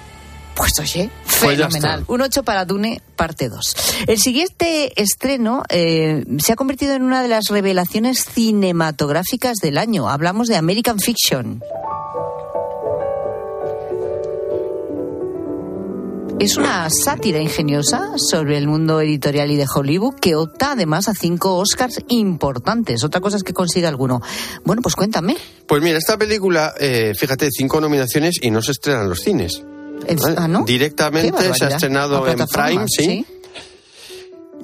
Pues 0.56 0.74
oye, 0.80 1.10
Pues 1.24 1.56
fenomenal. 1.58 2.00
está. 2.02 2.12
Un 2.14 2.22
8 2.22 2.44
para 2.44 2.66
Dune, 2.66 3.02
parte 3.16 3.48
2. 3.50 3.76
El 4.08 4.20
siguiente 4.20 4.92
estreno 5.02 5.64
eh, 5.70 6.26
se 6.44 6.52
ha 6.52 6.56
convertido 6.56 6.94
en 6.96 7.04
una 7.04 7.22
de 7.22 7.30
las 7.30 7.46
revelaciones 7.50 8.26
cinematográficas 8.26 9.58
del 9.62 9.78
año. 9.78 10.10
Hablamos 10.10 10.48
de 10.48 10.58
American 10.58 11.00
Fiction. 11.00 11.64
Es 16.40 16.56
una 16.56 16.90
sátira 16.90 17.42
ingeniosa 17.42 18.14
sobre 18.16 18.58
el 18.58 18.66
mundo 18.66 19.02
editorial 19.02 19.52
y 19.52 19.58
de 19.58 19.66
Hollywood 19.68 20.16
que 20.22 20.36
opta 20.36 20.72
además 20.72 21.10
a 21.10 21.14
cinco 21.14 21.58
Oscars 21.58 22.00
importantes. 22.08 23.04
Otra 23.04 23.20
cosa 23.20 23.36
es 23.36 23.44
que 23.44 23.52
consiga 23.52 23.90
alguno. 23.90 24.22
Bueno, 24.64 24.82
pues 24.82 24.96
cuéntame. 24.96 25.36
Pues 25.68 25.84
mira, 25.84 25.98
esta 25.98 26.18
película, 26.18 26.74
eh, 26.80 27.14
fíjate, 27.14 27.50
cinco 27.52 27.82
nominaciones 27.82 28.36
y 28.42 28.52
no 28.52 28.62
se 28.62 28.72
estrena 28.72 29.02
en 29.02 29.10
los 29.10 29.20
cines. 29.20 29.62
¿Vale? 30.22 30.36
ah, 30.38 30.48
¿no? 30.48 30.64
Directamente 30.64 31.54
se 31.54 31.66
ha 31.66 31.70
estrenado 31.70 32.26
en 32.26 32.38
Prime, 32.48 32.86
¿sí? 32.88 33.26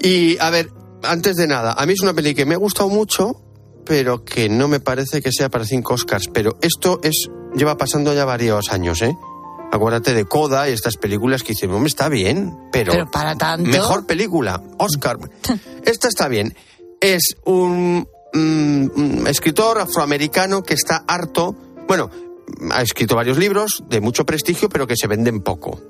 Y 0.01 0.37
a 0.37 0.49
ver, 0.51 0.71
antes 1.03 1.35
de 1.35 1.45
nada, 1.45 1.73
a 1.73 1.85
mí 1.85 1.91
es 1.91 1.99
una 1.99 2.13
peli 2.13 2.33
que 2.33 2.45
me 2.45 2.55
ha 2.55 2.57
gustado 2.57 2.87
mucho, 2.87 3.41
pero 3.85 4.23
que 4.23 4.47
no 4.47 4.69
me 4.69 4.79
parece 4.79 5.21
que 5.21 5.33
sea 5.33 5.49
para 5.49 5.65
cinco 5.65 5.95
Oscars. 5.95 6.29
Pero 6.33 6.57
esto 6.61 7.01
es 7.03 7.27
lleva 7.53 7.77
pasando 7.77 8.13
ya 8.13 8.23
varios 8.23 8.71
años, 8.71 9.01
¿eh? 9.01 9.13
Acuérdate 9.75 10.13
de 10.13 10.23
Coda 10.23 10.69
y 10.69 10.71
estas 10.71 10.95
películas 10.95 11.43
que 11.43 11.49
dicen, 11.49 11.69
hombre, 11.71 11.89
está 11.89 12.07
bien, 12.07 12.57
pero, 12.71 12.93
Pero 12.93 13.11
para 13.11 13.35
tanto. 13.35 13.69
mejor 13.69 14.05
película, 14.05 14.63
Oscar. 14.77 15.17
Esta 15.83 16.07
está 16.07 16.29
bien. 16.29 16.55
Es 17.01 17.35
un, 17.43 18.07
mm, 18.33 18.87
un 18.95 19.27
escritor 19.27 19.79
afroamericano 19.79 20.63
que 20.63 20.75
está 20.75 21.03
harto, 21.05 21.55
bueno, 21.89 22.09
ha 22.71 22.81
escrito 22.81 23.17
varios 23.17 23.37
libros 23.37 23.83
de 23.89 23.99
mucho 23.99 24.25
prestigio, 24.25 24.69
pero 24.69 24.87
que 24.87 24.95
se 24.95 25.07
venden 25.07 25.41
poco. 25.41 25.81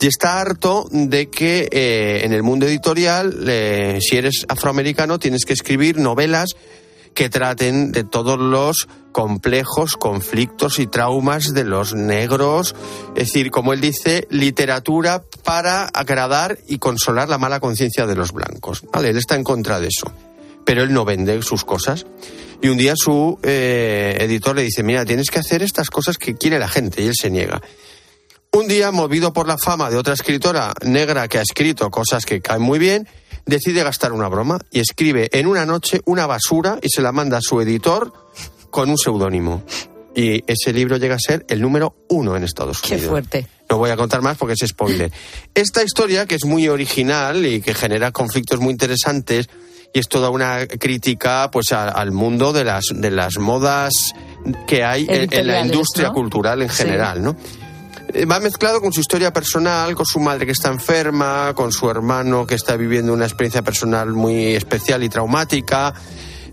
Y 0.00 0.06
está 0.06 0.40
harto 0.40 0.86
de 0.92 1.28
que 1.28 1.68
eh, 1.72 2.22
en 2.24 2.32
el 2.32 2.44
mundo 2.44 2.66
editorial, 2.66 3.44
eh, 3.48 3.98
si 4.00 4.18
eres 4.18 4.44
afroamericano, 4.48 5.18
tienes 5.18 5.44
que 5.44 5.52
escribir 5.52 5.98
novelas 5.98 6.50
que 7.14 7.28
traten 7.28 7.92
de 7.92 8.04
todos 8.04 8.38
los 8.38 8.88
complejos, 9.12 9.96
conflictos 9.96 10.78
y 10.78 10.86
traumas 10.86 11.52
de 11.52 11.64
los 11.64 11.94
negros. 11.94 12.74
Es 13.14 13.28
decir, 13.28 13.50
como 13.50 13.72
él 13.72 13.80
dice, 13.80 14.26
literatura 14.30 15.22
para 15.44 15.84
agradar 15.84 16.58
y 16.66 16.78
consolar 16.78 17.28
la 17.28 17.38
mala 17.38 17.60
conciencia 17.60 18.06
de 18.06 18.16
los 18.16 18.32
blancos. 18.32 18.82
¿Vale? 18.92 19.10
Él 19.10 19.18
está 19.18 19.36
en 19.36 19.44
contra 19.44 19.80
de 19.80 19.88
eso. 19.88 20.10
Pero 20.64 20.82
él 20.82 20.92
no 20.92 21.04
vende 21.04 21.42
sus 21.42 21.64
cosas. 21.64 22.06
Y 22.62 22.68
un 22.68 22.78
día 22.78 22.94
su 22.96 23.38
eh, 23.42 24.16
editor 24.20 24.56
le 24.56 24.62
dice, 24.62 24.82
mira, 24.82 25.04
tienes 25.04 25.30
que 25.30 25.40
hacer 25.40 25.62
estas 25.62 25.90
cosas 25.90 26.16
que 26.16 26.34
quiere 26.34 26.58
la 26.58 26.68
gente. 26.68 27.02
Y 27.02 27.08
él 27.08 27.14
se 27.14 27.30
niega. 27.30 27.60
Un 28.54 28.68
día, 28.68 28.90
movido 28.92 29.32
por 29.32 29.48
la 29.48 29.56
fama 29.56 29.88
de 29.88 29.96
otra 29.96 30.12
escritora 30.12 30.74
negra 30.84 31.26
que 31.26 31.38
ha 31.38 31.42
escrito 31.42 31.90
cosas 31.90 32.26
que 32.26 32.42
caen 32.42 32.60
muy 32.60 32.78
bien, 32.78 33.08
decide 33.46 33.82
gastar 33.82 34.12
una 34.12 34.28
broma 34.28 34.58
y 34.70 34.80
escribe 34.80 35.30
en 35.32 35.46
una 35.46 35.64
noche 35.64 36.02
una 36.04 36.26
basura 36.26 36.78
y 36.82 36.90
se 36.90 37.00
la 37.00 37.12
manda 37.12 37.38
a 37.38 37.40
su 37.40 37.60
editor 37.62 38.12
con 38.70 38.90
un 38.90 38.98
seudónimo. 38.98 39.62
Y 40.14 40.44
ese 40.46 40.74
libro 40.74 40.98
llega 40.98 41.14
a 41.14 41.18
ser 41.18 41.46
el 41.48 41.62
número 41.62 41.96
uno 42.10 42.36
en 42.36 42.44
Estados 42.44 42.82
Qué 42.82 42.94
Unidos. 42.96 43.10
fuerte. 43.10 43.46
No 43.70 43.78
voy 43.78 43.88
a 43.88 43.96
contar 43.96 44.20
más 44.20 44.36
porque 44.36 44.52
es 44.52 44.68
spoiler. 44.68 45.10
Esta 45.54 45.82
historia, 45.82 46.26
que 46.26 46.34
es 46.34 46.44
muy 46.44 46.68
original 46.68 47.46
y 47.46 47.62
que 47.62 47.72
genera 47.72 48.12
conflictos 48.12 48.60
muy 48.60 48.70
interesantes, 48.72 49.48
y 49.94 49.98
es 49.98 50.08
toda 50.08 50.28
una 50.28 50.66
crítica 50.66 51.50
pues 51.50 51.72
a- 51.72 51.88
al 51.88 52.12
mundo 52.12 52.52
de 52.52 52.64
las, 52.64 52.84
de 52.94 53.10
las 53.10 53.38
modas 53.38 53.92
que 54.66 54.84
hay 54.84 55.06
en- 55.08 55.32
en, 55.32 55.46
la 55.46 55.60
industria 55.60 56.08
¿no? 56.08 56.12
cultural 56.14 56.60
en 56.60 56.68
Sí. 56.68 56.82
general, 56.82 57.22
¿no? 57.22 57.34
Eh, 58.14 58.26
Va 58.26 58.40
mezclado 58.40 58.80
con 58.80 58.92
su 58.92 59.00
historia 59.00 59.32
personal, 59.32 59.94
con 59.94 60.06
su 60.06 60.20
madre 60.20 60.46
que 60.46 60.52
está 60.52 60.68
enferma, 60.68 61.52
con 61.54 61.72
su 61.72 61.88
hermano 61.88 62.46
que 62.46 62.54
está 62.54 62.76
viviendo 62.76 63.12
una 63.12 63.24
experiencia 63.24 63.62
personal 63.62 64.12
muy 64.12 64.54
especial 64.54 65.02
y 65.02 65.08
traumática. 65.08 65.94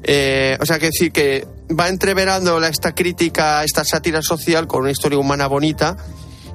Eh, 0.04 0.58
o 0.60 0.66
sea, 0.66 0.80
que 0.80 0.88
decir 0.88 1.12
que 1.12 1.46
va 1.78 1.90
entreverando 1.90 2.64
esta 2.64 2.96
crítica, 2.96 3.64
esta 3.64 3.84
sátira 3.84 4.22
social 4.22 4.68
con 4.68 4.84
una 4.84 4.92
historia 4.92 5.18
humana 5.18 5.48
bonita. 5.48 5.98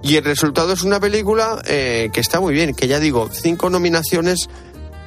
Y 0.02 0.16
el 0.16 0.24
resultado 0.24 0.72
es 0.72 0.82
una 0.82 1.00
película 1.00 1.62
eh, 1.66 2.10
que 2.12 2.20
está 2.20 2.40
muy 2.40 2.52
bien, 2.52 2.74
que 2.74 2.88
ya 2.88 3.00
digo, 3.00 3.30
cinco 3.32 3.70
nominaciones 3.70 4.48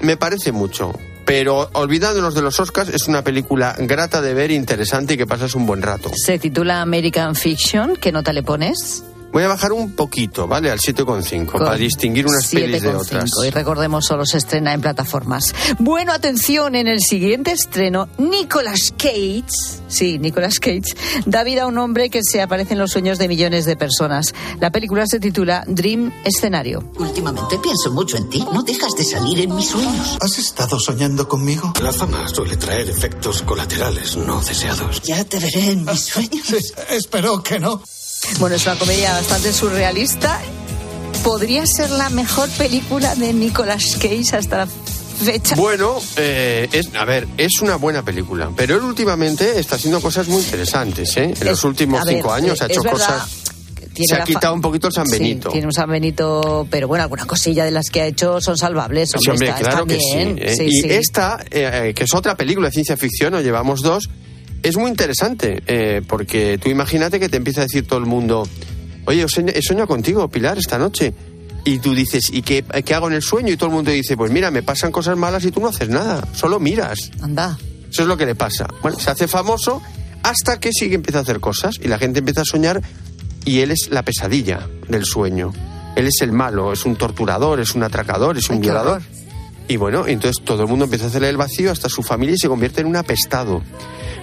me 0.02 0.18
parece 0.18 0.52
mucho. 0.52 0.94
Pero 1.26 1.70
olvidándonos 1.74 2.36
de 2.36 2.42
los 2.42 2.60
Oscars, 2.60 2.90
es 2.90 3.08
una 3.08 3.22
película 3.22 3.76
grata 3.78 4.22
de 4.22 4.34
ver, 4.34 4.50
interesante 4.50 5.16
y 5.16 5.18
que 5.18 5.28
pasas 5.28 5.56
un 5.56 5.66
buen 5.66 5.82
rato. 5.82 6.10
Se 6.16 6.40
titula 6.40 6.82
American 6.82 7.36
Fiction. 7.36 7.96
¿Qué 7.98 8.12
nota 8.12 8.32
le 8.32 8.44
pones? 8.44 9.04
Voy 9.38 9.44
a 9.44 9.50
bajar 9.50 9.72
un 9.72 9.92
poquito, 9.92 10.48
¿vale? 10.48 10.72
Al 10.72 10.80
7,5 10.80 11.60
para 11.60 11.76
distinguir 11.76 12.26
unas 12.26 12.48
pelis 12.48 12.82
de 12.82 12.90
7,5. 12.90 13.00
otras. 13.00 13.30
Y 13.46 13.52
recordemos, 13.52 14.04
solo 14.04 14.26
se 14.26 14.40
estrena 14.40 14.74
en 14.74 14.82
plataformas. 14.82 15.54
Bueno, 15.78 16.12
atención, 16.12 16.74
en 16.74 16.88
el 16.88 17.00
siguiente 17.02 17.52
estreno, 17.52 18.10
Nicolas 18.18 18.92
Cage, 18.98 19.46
sí, 19.88 20.18
Nicolas 20.18 20.60
Cage, 20.60 20.96
da 21.28 21.44
vida 21.44 21.66
a 21.66 21.68
un 21.68 21.78
hombre 21.78 22.10
que 22.10 22.22
se 22.24 22.42
aparece 22.42 22.74
en 22.74 22.80
los 22.80 22.90
sueños 22.90 23.20
de 23.20 23.28
millones 23.28 23.66
de 23.66 23.78
personas. 23.78 24.34
La 24.60 24.72
película 24.72 25.06
se 25.06 25.20
titula 25.20 25.64
Dream 25.68 26.12
Escenario. 26.26 26.92
Últimamente 26.98 27.60
pienso 27.60 27.92
mucho 27.92 28.18
en 28.18 28.32
ti. 28.32 28.44
No 28.52 28.64
dejas 28.64 28.96
de 28.98 29.04
salir 29.04 29.42
en 29.42 29.54
mis 29.54 29.68
sueños. 29.68 30.18
¿Has 30.20 30.40
estado 30.40 30.80
soñando 30.80 31.28
conmigo? 31.28 31.74
La 31.84 31.94
fama 31.94 32.28
suele 32.28 32.58
traer 32.58 32.90
efectos 32.90 33.44
colaterales 33.44 34.18
no 34.18 34.42
deseados. 34.42 35.00
Ya 35.04 35.24
te 35.24 35.38
veré 35.38 35.74
en 35.74 35.86
mis 35.86 36.06
sueños. 36.06 36.74
espero 36.90 37.44
que 37.44 37.60
no. 37.60 37.84
Bueno, 38.40 38.56
es 38.56 38.66
una 38.66 38.76
comedia 38.76 39.14
bastante 39.14 39.54
surrealista. 39.54 40.40
Podría 41.24 41.66
ser 41.66 41.90
la 41.90 42.10
mejor 42.10 42.50
película 42.52 43.16
de 43.16 43.34
Nicolas 43.34 43.98
Cage 44.00 44.36
hasta 44.38 44.58
la 44.60 44.68
fecha. 44.68 45.56
Bueno, 45.56 45.98
eh, 46.18 46.70
es, 46.72 46.90
a 46.96 47.06
ver, 47.06 47.28
es 47.38 47.60
una 47.62 47.76
buena 47.78 48.04
película, 48.04 48.52
pero 48.56 48.76
él 48.76 48.84
últimamente 48.84 49.60
está 49.60 49.76
haciendo 49.76 50.00
cosas 50.00 50.28
muy 50.28 50.42
interesantes, 50.44 51.18
¿eh? 51.18 51.34
En 51.40 51.48
los 51.48 51.64
últimos 51.64 52.02
a 52.02 52.06
ver, 52.06 52.16
cinco 52.18 52.32
años 52.32 52.60
eh, 52.62 52.64
ha 52.64 52.68
hecho 52.68 52.80
es 52.80 52.84
verdad 52.84 53.18
cosas... 53.20 53.30
Se 54.00 54.14
ha 54.16 54.24
quitado 54.24 54.54
un 54.54 54.62
poquito 54.62 54.88
el 54.90 54.94
San 54.94 55.08
Sí, 55.08 55.18
Benito. 55.18 55.50
tiene 55.50 55.66
un 55.66 55.74
San 55.74 55.90
Benito, 55.90 56.68
pero 56.70 56.88
bueno, 56.88 57.02
alguna 57.04 57.26
cosilla 57.26 57.66
de 57.66 57.72
las 57.72 57.90
que 57.90 58.02
ha 58.02 58.06
hecho 58.06 58.40
son 58.42 58.56
salvables. 58.56 59.10
Sí, 59.10 59.18
Hombre, 59.18 59.32
hombre, 59.32 59.48
está- 59.50 59.60
claro 59.72 59.86
está 59.88 59.94
que 59.96 60.00
sí, 60.00 60.16
bien. 60.16 60.38
¿eh? 60.40 60.56
Sí, 60.56 60.64
y 60.66 60.82
sí. 60.82 60.88
esta, 60.92 61.44
eh, 61.50 61.94
que 61.96 62.04
es 62.04 62.14
otra 62.14 62.36
película 62.38 62.68
de 62.68 62.74
ciencia 62.74 62.96
ficción, 62.96 63.34
o 63.34 63.42
llevamos 63.42 63.82
dos, 63.82 64.08
es 64.64 64.78
muy 64.78 64.90
interesante, 64.90 65.64
eh, 65.68 66.02
porque 66.08 66.58
tú 66.62 66.70
imagínate 66.70 67.20
que 67.20 67.30
te 67.30 67.38
empieza 67.38 67.62
a 67.62 67.64
decir 67.64 67.88
todo 67.88 68.00
el 68.00 68.06
mundo, 68.06 68.48
oye, 69.06 69.24
he 69.24 69.62
soñado, 69.62 69.88
contigo, 69.88 70.28
Pilar, 70.30 70.58
esta 70.58 70.78
noche. 70.78 71.14
Y 71.64 71.80
tú 71.80 71.94
dices, 71.94 72.30
¿y 72.32 72.44
qué, 72.44 72.64
qué 72.86 72.94
hago 72.94 73.08
en 73.08 73.14
el 73.14 73.22
sueño? 73.22 73.52
Y 73.52 73.58
todo 73.58 73.70
el 73.70 73.76
mundo 73.76 73.92
dice, 73.92 74.16
pues 74.16 74.32
mira, 74.32 74.52
me 74.52 74.64
pasan 74.64 74.92
cosas 74.92 75.18
malas 75.18 75.44
y 75.44 75.52
tú 75.52 75.60
no 75.60 75.68
haces 75.68 75.90
nada, 75.90 76.26
solo 76.34 76.60
miras. 76.60 77.12
Anda. 77.22 77.58
Eso 77.90 78.04
es 78.04 78.08
lo 78.08 78.16
que 78.18 78.26
le 78.26 78.36
pasa. 78.36 78.68
Bueno, 78.82 78.98
se 79.00 79.10
hace 79.12 79.28
famoso 79.28 79.82
hasta 80.24 80.60
que 80.60 80.72
sí 80.72 80.90
que 80.90 80.96
empieza 80.96 81.20
a 81.20 81.22
hacer 81.22 81.40
cosas 81.40 81.76
y 81.82 81.88
la 81.88 81.98
gente 81.98 82.20
empieza 82.20 82.42
a 82.42 82.46
soñar 82.46 82.82
y 83.46 83.60
él 83.60 83.72
es 83.72 83.90
la 83.90 84.04
pesadilla 84.04 84.68
del 84.88 85.06
sueño. 85.06 85.54
Él 85.96 86.08
es 86.08 86.22
el 86.22 86.32
malo, 86.32 86.74
es 86.74 86.86
un 86.86 86.96
torturador, 86.96 87.60
es 87.60 87.76
un 87.76 87.84
atracador, 87.84 88.38
es 88.38 88.50
un 88.50 88.58
Ay, 88.58 88.62
violador. 88.62 89.02
Y 89.68 89.78
bueno, 89.78 90.08
entonces 90.08 90.44
todo 90.46 90.64
el 90.64 90.70
mundo 90.70 90.86
empieza 90.86 91.06
a 91.06 91.08
hacerle 91.10 91.30
el 91.30 91.38
vacío 91.38 91.72
hasta 91.72 91.90
su 91.90 92.04
familia 92.04 92.36
y 92.36 92.38
se 92.38 92.48
convierte 92.48 92.82
en 92.82 92.88
un 92.88 92.96
apestado. 92.96 93.64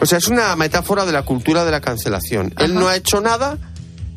O 0.01 0.07
sea, 0.07 0.19
es 0.19 0.29
una 0.29 0.55
metáfora 0.57 1.07
de 1.07 1.13
la 1.13 1.23
cultura 1.23 1.65
de 1.65 1.71
la 1.71 1.81
cancelación. 1.81 2.55
Él 2.59 2.75
no 2.75 2.89
ha 2.89 2.97
hecho 2.97 3.21
nada, 3.21 3.59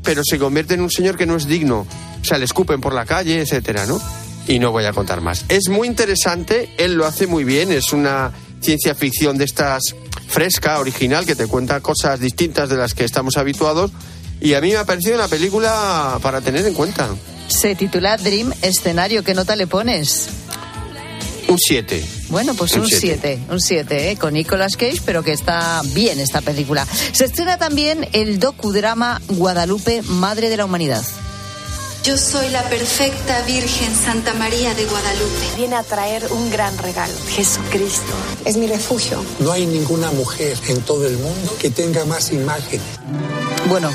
pero 0.04 0.22
se 0.24 0.38
convierte 0.38 0.74
en 0.74 0.82
un 0.82 0.92
señor 0.92 1.18
que 1.18 1.26
no 1.26 1.36
es 1.36 1.48
digno 1.48 1.88
o 2.22 2.26
sea, 2.26 2.38
le 2.38 2.46
escupen 2.46 2.82
por 2.82 2.94
la 2.94 3.06
calle, 3.06 3.40
etcétera, 3.40 3.86
¿no? 3.86 4.02
Y 4.48 4.60
no 4.60 4.72
voy 4.72 4.84
a 4.86 4.92
contar 4.92 5.22
más. 5.22 5.46
Es 5.48 5.70
muy 5.70 5.88
interesante, 5.88 6.70
él 6.78 6.96
lo 6.96 7.06
hace 7.06 7.26
muy 7.26 7.46
bien, 7.46 7.72
es 7.72 7.94
una 7.94 8.32
ciencia 8.62 8.96
ficción 8.96 9.38
de 9.38 9.46
estas 9.46 9.96
fresca, 10.28 10.80
original, 10.80 11.26
que 11.26 11.36
te 11.36 11.48
cuenta 11.48 11.80
cosas 11.80 12.20
distintas 12.20 12.68
de 12.68 12.76
las 12.76 12.94
que 12.94 13.06
estamos 13.06 13.38
habituados. 13.38 13.92
Y 14.42 14.56
a 14.56 14.62
mí 14.62 14.72
me 14.72 14.76
ha 14.78 14.86
parecido 14.86 15.16
una 15.16 15.30
película 15.30 16.20
para 16.22 16.42
tener 16.42 16.66
en 16.66 16.74
cuenta. 16.74 17.08
Se 17.48 17.76
titula 17.76 18.18
Dream 18.18 18.54
Escenario. 18.62 19.24
¿Qué 19.24 19.34
nota 19.34 19.56
le 19.56 19.68
pones? 19.68 20.28
Un 21.48 21.58
7. 21.58 22.04
Bueno, 22.30 22.54
pues 22.56 22.74
Un 22.74 22.82
un 22.82 22.88
siete. 22.88 23.40
7, 23.40 23.40
un 23.52 23.62
7, 23.62 24.12
¿eh? 24.12 24.18
con 24.18 24.34
Nicolas 24.34 24.76
Cage, 24.76 25.02
pero 25.06 25.24
que 25.24 25.32
está 25.32 25.82
bien 25.94 26.20
esta 26.20 26.42
película. 26.42 26.86
Se 27.14 27.26
estrena 27.26 27.58
también 27.58 28.08
el 28.12 28.40
docudrama 28.40 29.22
Guadalupe, 29.30 30.02
Madre 30.04 30.50
de 30.50 30.58
la 30.58 30.66
Humanidad. 30.66 31.04
Yo 32.04 32.18
soy 32.18 32.50
la 32.50 32.64
perfecta 32.64 33.42
Virgen 33.44 33.94
Santa 33.96 34.34
María 34.34 34.74
de 34.76 34.86
Guadalupe. 34.86 35.46
Viene 35.58 35.76
a 35.76 35.84
traer 35.84 36.26
un 36.32 36.50
gran 36.50 36.78
regalo, 36.78 37.14
Jesucristo. 37.30 38.14
Es 38.46 38.56
mi 38.56 38.68
refugio. 38.68 39.22
No 39.40 39.52
hay 39.52 39.66
ninguna 39.66 40.12
mujer 40.12 40.58
en 40.70 40.82
todo 40.82 41.06
el 41.06 41.18
mundo 41.18 41.56
que 41.60 41.70
tenga 41.70 42.06
más 42.06 42.32
imágenes. 42.32 42.86
Bueno, 43.68 43.92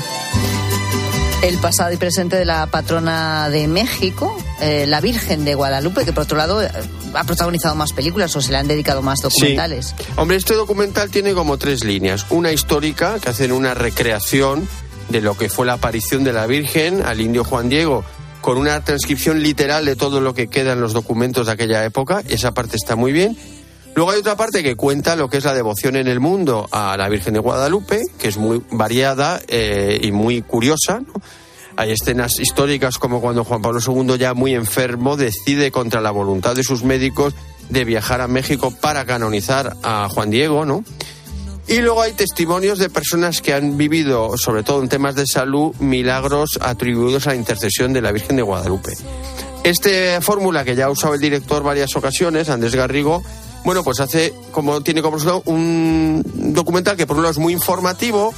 el 1.41 1.57
pasado 1.57 1.91
y 1.91 1.97
presente 1.97 2.35
de 2.35 2.45
la 2.45 2.67
patrona 2.67 3.49
de 3.49 3.67
México, 3.67 4.35
eh, 4.61 4.85
la 4.87 5.01
Virgen 5.01 5.45
de 5.45 5.55
Guadalupe, 5.55 6.05
que 6.05 6.13
por 6.13 6.23
otro 6.23 6.37
lado 6.37 6.61
eh, 6.61 6.69
ha 7.13 7.23
protagonizado 7.23 7.75
más 7.75 7.93
películas 7.93 8.35
o 8.35 8.41
se 8.41 8.51
le 8.51 8.57
han 8.57 8.67
dedicado 8.67 9.01
más 9.01 9.19
documentales. 9.19 9.95
Hombre, 10.15 10.37
este 10.37 10.53
documental 10.53 11.09
tiene 11.09 11.33
como 11.33 11.57
tres 11.57 11.83
líneas. 11.83 12.25
Una 12.29 12.51
histórica, 12.51 13.19
que 13.19 13.29
hacen 13.29 13.51
una 13.51 13.73
recreación 13.73 14.67
de 15.09 15.21
lo 15.21 15.35
que 15.37 15.49
fue 15.49 15.65
la 15.65 15.73
aparición 15.73 16.23
de 16.23 16.33
la 16.33 16.47
Virgen 16.47 17.03
al 17.03 17.19
indio 17.19 17.43
Juan 17.43 17.69
Diego, 17.69 18.03
con 18.41 18.57
una 18.57 18.83
transcripción 18.83 19.41
literal 19.41 19.85
de 19.85 19.95
todo 19.95 20.21
lo 20.21 20.33
que 20.33 20.47
queda 20.47 20.73
en 20.73 20.81
los 20.81 20.93
documentos 20.93 21.47
de 21.47 21.53
aquella 21.53 21.83
época. 21.83 22.23
Esa 22.27 22.53
parte 22.53 22.75
está 22.75 22.95
muy 22.95 23.11
bien. 23.11 23.37
Luego 23.95 24.11
hay 24.11 24.19
otra 24.19 24.35
parte 24.35 24.63
que 24.63 24.75
cuenta 24.75 25.15
lo 25.15 25.29
que 25.29 25.37
es 25.37 25.43
la 25.43 25.53
devoción 25.53 25.95
en 25.95 26.07
el 26.07 26.19
mundo 26.19 26.67
a 26.71 26.97
la 26.97 27.09
Virgen 27.09 27.33
de 27.33 27.39
Guadalupe, 27.39 28.01
que 28.17 28.27
es 28.27 28.37
muy 28.37 28.61
variada 28.71 29.39
eh, 29.47 29.99
y 30.01 30.11
muy 30.11 30.41
curiosa. 30.41 30.99
¿no? 30.99 31.13
Hay 31.75 31.91
escenas 31.91 32.39
históricas 32.39 32.97
como 32.97 33.21
cuando 33.21 33.43
Juan 33.43 33.61
Pablo 33.61 33.79
II, 33.85 34.17
ya 34.17 34.33
muy 34.33 34.53
enfermo, 34.53 35.17
decide 35.17 35.71
contra 35.71 36.01
la 36.01 36.11
voluntad 36.11 36.55
de 36.55 36.63
sus 36.63 36.83
médicos 36.83 37.33
de 37.69 37.85
viajar 37.85 38.21
a 38.21 38.27
México 38.27 38.71
para 38.79 39.05
canonizar 39.05 39.75
a 39.83 40.07
Juan 40.09 40.29
Diego, 40.29 40.65
¿no? 40.65 40.83
Y 41.67 41.77
luego 41.77 42.01
hay 42.01 42.11
testimonios 42.11 42.77
de 42.77 42.89
personas 42.89 43.41
que 43.41 43.53
han 43.53 43.77
vivido, 43.77 44.37
sobre 44.37 44.63
todo 44.63 44.83
en 44.83 44.89
temas 44.89 45.15
de 45.15 45.25
salud, 45.25 45.73
milagros 45.79 46.59
atribuidos 46.61 47.25
a 47.25 47.31
la 47.31 47.37
intercesión 47.37 47.93
de 47.93 48.01
la 48.01 48.11
Virgen 48.11 48.35
de 48.35 48.41
Guadalupe. 48.41 48.93
Esta 49.63 50.19
fórmula 50.21 50.65
que 50.65 50.75
ya 50.75 50.85
ha 50.85 50.89
usado 50.89 51.13
el 51.13 51.21
director 51.21 51.63
varias 51.63 51.95
ocasiones, 51.95 52.49
Andrés 52.49 52.75
Garrigo, 52.75 53.23
bueno, 53.63 53.81
pues 53.81 54.01
hace 54.01 54.33
como 54.51 54.81
tiene 54.81 55.01
como 55.01 55.15
resultado 55.15 55.41
un 55.45 56.21
documental 56.53 56.97
que 56.97 57.07
por 57.07 57.15
un 57.15 57.23
lado 57.23 57.31
es 57.31 57.39
muy 57.39 57.53
informativo, 57.53 58.33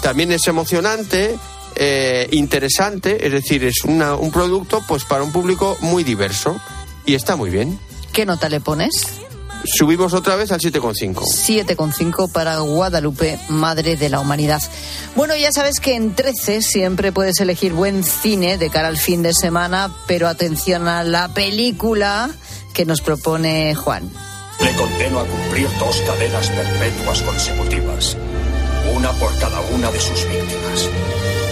también 0.00 0.32
es 0.32 0.48
emocionante, 0.48 1.36
eh, 1.76 2.28
interesante, 2.32 3.26
es 3.26 3.32
decir, 3.32 3.64
es 3.64 3.84
una- 3.84 4.14
un 4.16 4.30
producto 4.30 4.82
pues 4.86 5.04
para 5.04 5.22
un 5.22 5.32
público 5.32 5.76
muy 5.80 6.04
diverso 6.04 6.60
y 7.06 7.14
está 7.14 7.36
muy 7.36 7.50
bien. 7.50 7.78
¿Qué 8.12 8.26
nota 8.26 8.48
le 8.48 8.60
pones? 8.60 8.90
Subimos 9.64 10.12
otra 10.12 10.34
vez 10.34 10.50
al 10.50 10.60
7,5. 10.60 11.24
7,5 11.24 12.28
para 12.32 12.58
Guadalupe, 12.58 13.38
Madre 13.48 13.96
de 13.96 14.08
la 14.08 14.18
Humanidad. 14.18 14.60
Bueno, 15.14 15.36
ya 15.36 15.52
sabes 15.52 15.78
que 15.78 15.94
en 15.94 16.14
13 16.16 16.62
siempre 16.62 17.12
puedes 17.12 17.38
elegir 17.38 17.72
buen 17.72 18.02
cine 18.02 18.58
de 18.58 18.70
cara 18.70 18.88
al 18.88 18.96
fin 18.98 19.22
de 19.22 19.32
semana, 19.32 19.94
pero 20.08 20.26
atención 20.26 20.88
a 20.88 21.04
la 21.04 21.32
película 21.32 22.28
que 22.74 22.84
nos 22.84 23.00
propone 23.02 23.74
Juan. 23.76 24.10
Le 24.60 24.72
condeno 24.74 25.20
a 25.20 25.26
cumplir 25.26 25.68
dos 25.78 25.96
cadenas 26.06 26.48
perpetuas 26.50 27.22
consecutivas, 27.22 28.16
una 28.94 29.12
por 29.12 29.36
cada 29.38 29.60
una 29.60 29.90
de 29.92 30.00
sus 30.00 30.24
víctimas. 30.28 30.88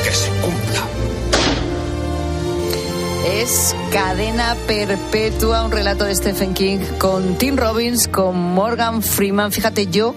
Que 0.05 0.12
se 0.12 0.30
cumpla. 0.40 0.86
Es 3.26 3.74
Cadena 3.92 4.57
Perpetua, 4.66 5.64
un 5.64 5.72
relato 5.72 6.05
de 6.05 6.14
Stephen 6.14 6.55
King 6.55 6.78
con 6.98 7.36
Tim 7.36 7.57
Robbins, 7.57 8.09
con 8.09 8.36
Morgan 8.36 9.03
Freeman. 9.03 9.53
Fíjate, 9.53 9.86
yo 9.86 10.14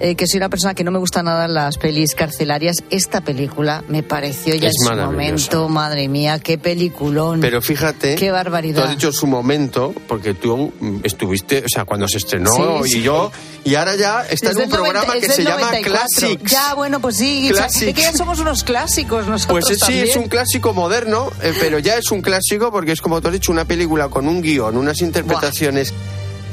eh, 0.00 0.14
que 0.14 0.26
soy 0.26 0.38
una 0.38 0.48
persona 0.48 0.74
que 0.74 0.84
no 0.84 0.90
me 0.90 0.98
gusta 0.98 1.22
nada 1.22 1.48
las 1.48 1.78
pelis 1.78 2.14
carcelarias, 2.14 2.82
esta 2.90 3.20
película 3.22 3.82
me 3.88 4.02
pareció 4.02 4.54
ya 4.54 4.68
Es 4.68 4.74
en 4.80 4.86
su 4.88 4.94
momento, 4.94 5.68
madre 5.68 6.08
mía, 6.08 6.38
qué 6.38 6.58
peliculón. 6.58 7.40
Pero 7.40 7.62
fíjate, 7.62 8.14
Qué 8.16 8.30
barbaridad. 8.30 8.82
tú 8.82 8.88
has 8.88 8.90
dicho 8.94 9.12
su 9.12 9.26
momento, 9.26 9.94
porque 10.08 10.34
tú 10.34 10.72
estuviste, 11.02 11.64
o 11.64 11.68
sea, 11.68 11.84
cuando 11.84 12.08
se 12.08 12.18
estrenó 12.18 12.50
Sí, 12.52 12.62
y 12.84 12.92
sí. 12.92 13.02
yo, 13.02 13.30
y 13.64 13.74
ahora 13.74 13.96
ya 13.96 14.22
está 14.28 14.50
Es 14.50 14.56
en 14.56 14.64
un 14.64 14.70
programa 14.70 15.06
90 15.06 15.20
que 15.20 15.26
es 15.26 15.32
se 15.34 15.42
del 15.42 15.46
llama 15.52 15.66
94. 15.66 16.08
Classics. 16.18 16.50
Ya, 16.52 16.74
bueno, 16.74 17.00
pues 17.00 17.16
sí, 17.16 17.48
Classics. 17.50 17.82
es 17.88 17.94
que 17.94 18.02
ya 18.02 18.12
somos 18.12 18.38
unos 18.38 18.64
clásicos 18.64 19.26
nosotros 19.26 19.60
Pues 19.64 19.74
sí, 19.78 19.80
también. 19.80 20.04
es 20.08 20.16
un 20.16 20.28
clásico 20.28 20.72
moderno, 20.74 21.30
eh, 21.42 21.52
pero 21.60 21.78
ya 21.78 21.96
es 21.96 22.10
un 22.10 22.20
clásico 22.22 22.70
porque 22.70 22.92
es 22.92 23.00
como 23.00 23.20
tú 23.20 23.28
has 23.28 23.32
dicho, 23.34 23.50
una 23.52 23.64
película 23.64 24.08
con 24.08 24.28
un 24.28 24.40
guion, 24.42 24.76
unas 24.76 25.00
interpretaciones 25.00 25.92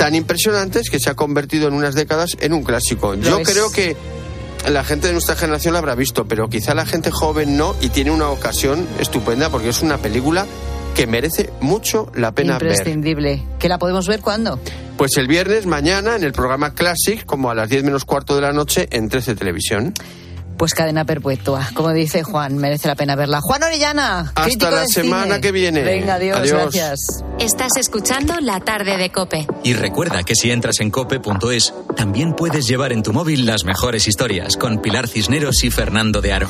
tan 0.04 0.16
impresionantes 0.16 0.89
que 0.89 0.99
se 0.99 1.10
ha 1.10 1.14
convertido 1.14 1.70
en 1.70 1.76
unas 1.76 1.95
décadas 1.95 2.36
en 2.41 2.51
un 2.51 2.62
clásico. 2.62 3.16
Yo 3.16 3.39
es. 3.39 3.47
creo 3.47 3.72
que 3.72 3.95
la 4.70 4.84
gente 4.84 5.08
de 5.08 5.14
nuestra 5.14 5.38
generación 5.38 5.72
la 5.72 5.80
habrá 5.80 5.95
visto, 5.95 6.28
pero 6.28 6.49
quizá 6.49 6.74
la 6.74 6.86
gente 6.86 7.10
joven 7.10 7.56
no 7.56 7.74
y 7.80 7.88
tiene 7.88 8.12
una 8.12 8.28
ocasión 8.28 8.86
estupenda 8.99 9.49
porque 9.49 9.70
es 9.70 9.82
una 9.82 9.99
película 9.99 10.45
que 10.93 11.08
merece 11.08 11.51
mucho 11.62 12.12
la 12.16 12.34
pena 12.34 12.58
ver. 12.60 12.72
Imprescindible. 12.72 13.43
¿Que 13.60 13.70
la 13.70 13.78
podemos 13.78 14.06
ver 14.10 14.20
cuándo? 14.20 14.60
Pues 14.97 15.16
el 15.16 15.30
viernes, 15.30 15.68
mañana, 15.68 16.18
en 16.18 16.26
el 16.26 16.34
programa 16.34 16.74
Classic, 16.74 17.26
como 17.26 17.49
a 17.49 17.56
las 17.56 17.70
10 17.70 17.86
menos 17.86 18.04
cuarto 18.04 18.36
de 18.36 18.41
la 18.41 18.51
noche, 18.51 18.89
en 18.91 19.08
13 19.08 19.36
Televisión. 19.36 19.93
Pues 20.58 20.74
cadena 20.74 21.04
perpetua. 21.06 21.70
Como 21.74 21.91
dice 21.93 22.24
Juan, 22.24 22.58
merece 22.58 22.88
la 22.88 22.95
pena 22.95 23.16
verla. 23.16 23.39
Juan 23.41 23.64
Orellana, 23.64 24.20
Hasta 24.22 24.43
crítico 24.43 24.72
la 24.72 24.82
de 24.82 24.88
semana 24.88 25.24
cine. 25.26 25.41
que 25.41 25.51
viene. 25.51 25.82
Venga, 25.82 26.16
adiós, 26.16 26.38
Adiós. 26.39 26.62
gracias. 26.74 26.99
Estás 27.39 27.72
escuchando 27.78 28.39
La 28.39 28.60
tarde 28.60 28.97
de 28.97 29.10
Cope. 29.12 29.47
Y 29.64 29.74
recuerda 29.74 30.24
que 30.24 30.36
si 30.36 30.51
entras 30.51 30.80
en 30.80 30.89
cope.es, 30.91 31.74
también 31.97 32.34
puedes 32.34 32.68
llevar 32.68 32.93
en 32.93 33.04
tu 33.04 33.12
móvil 33.14 33.45
las 33.45 33.66
mejores 33.66 34.08
historias 34.08 34.56
con 34.56 34.80
Pilar 34.82 35.08
Cisneros 35.08 35.64
y 35.64 35.72
Fernando 35.72 36.22
de 36.22 36.34
Aro. 36.34 36.49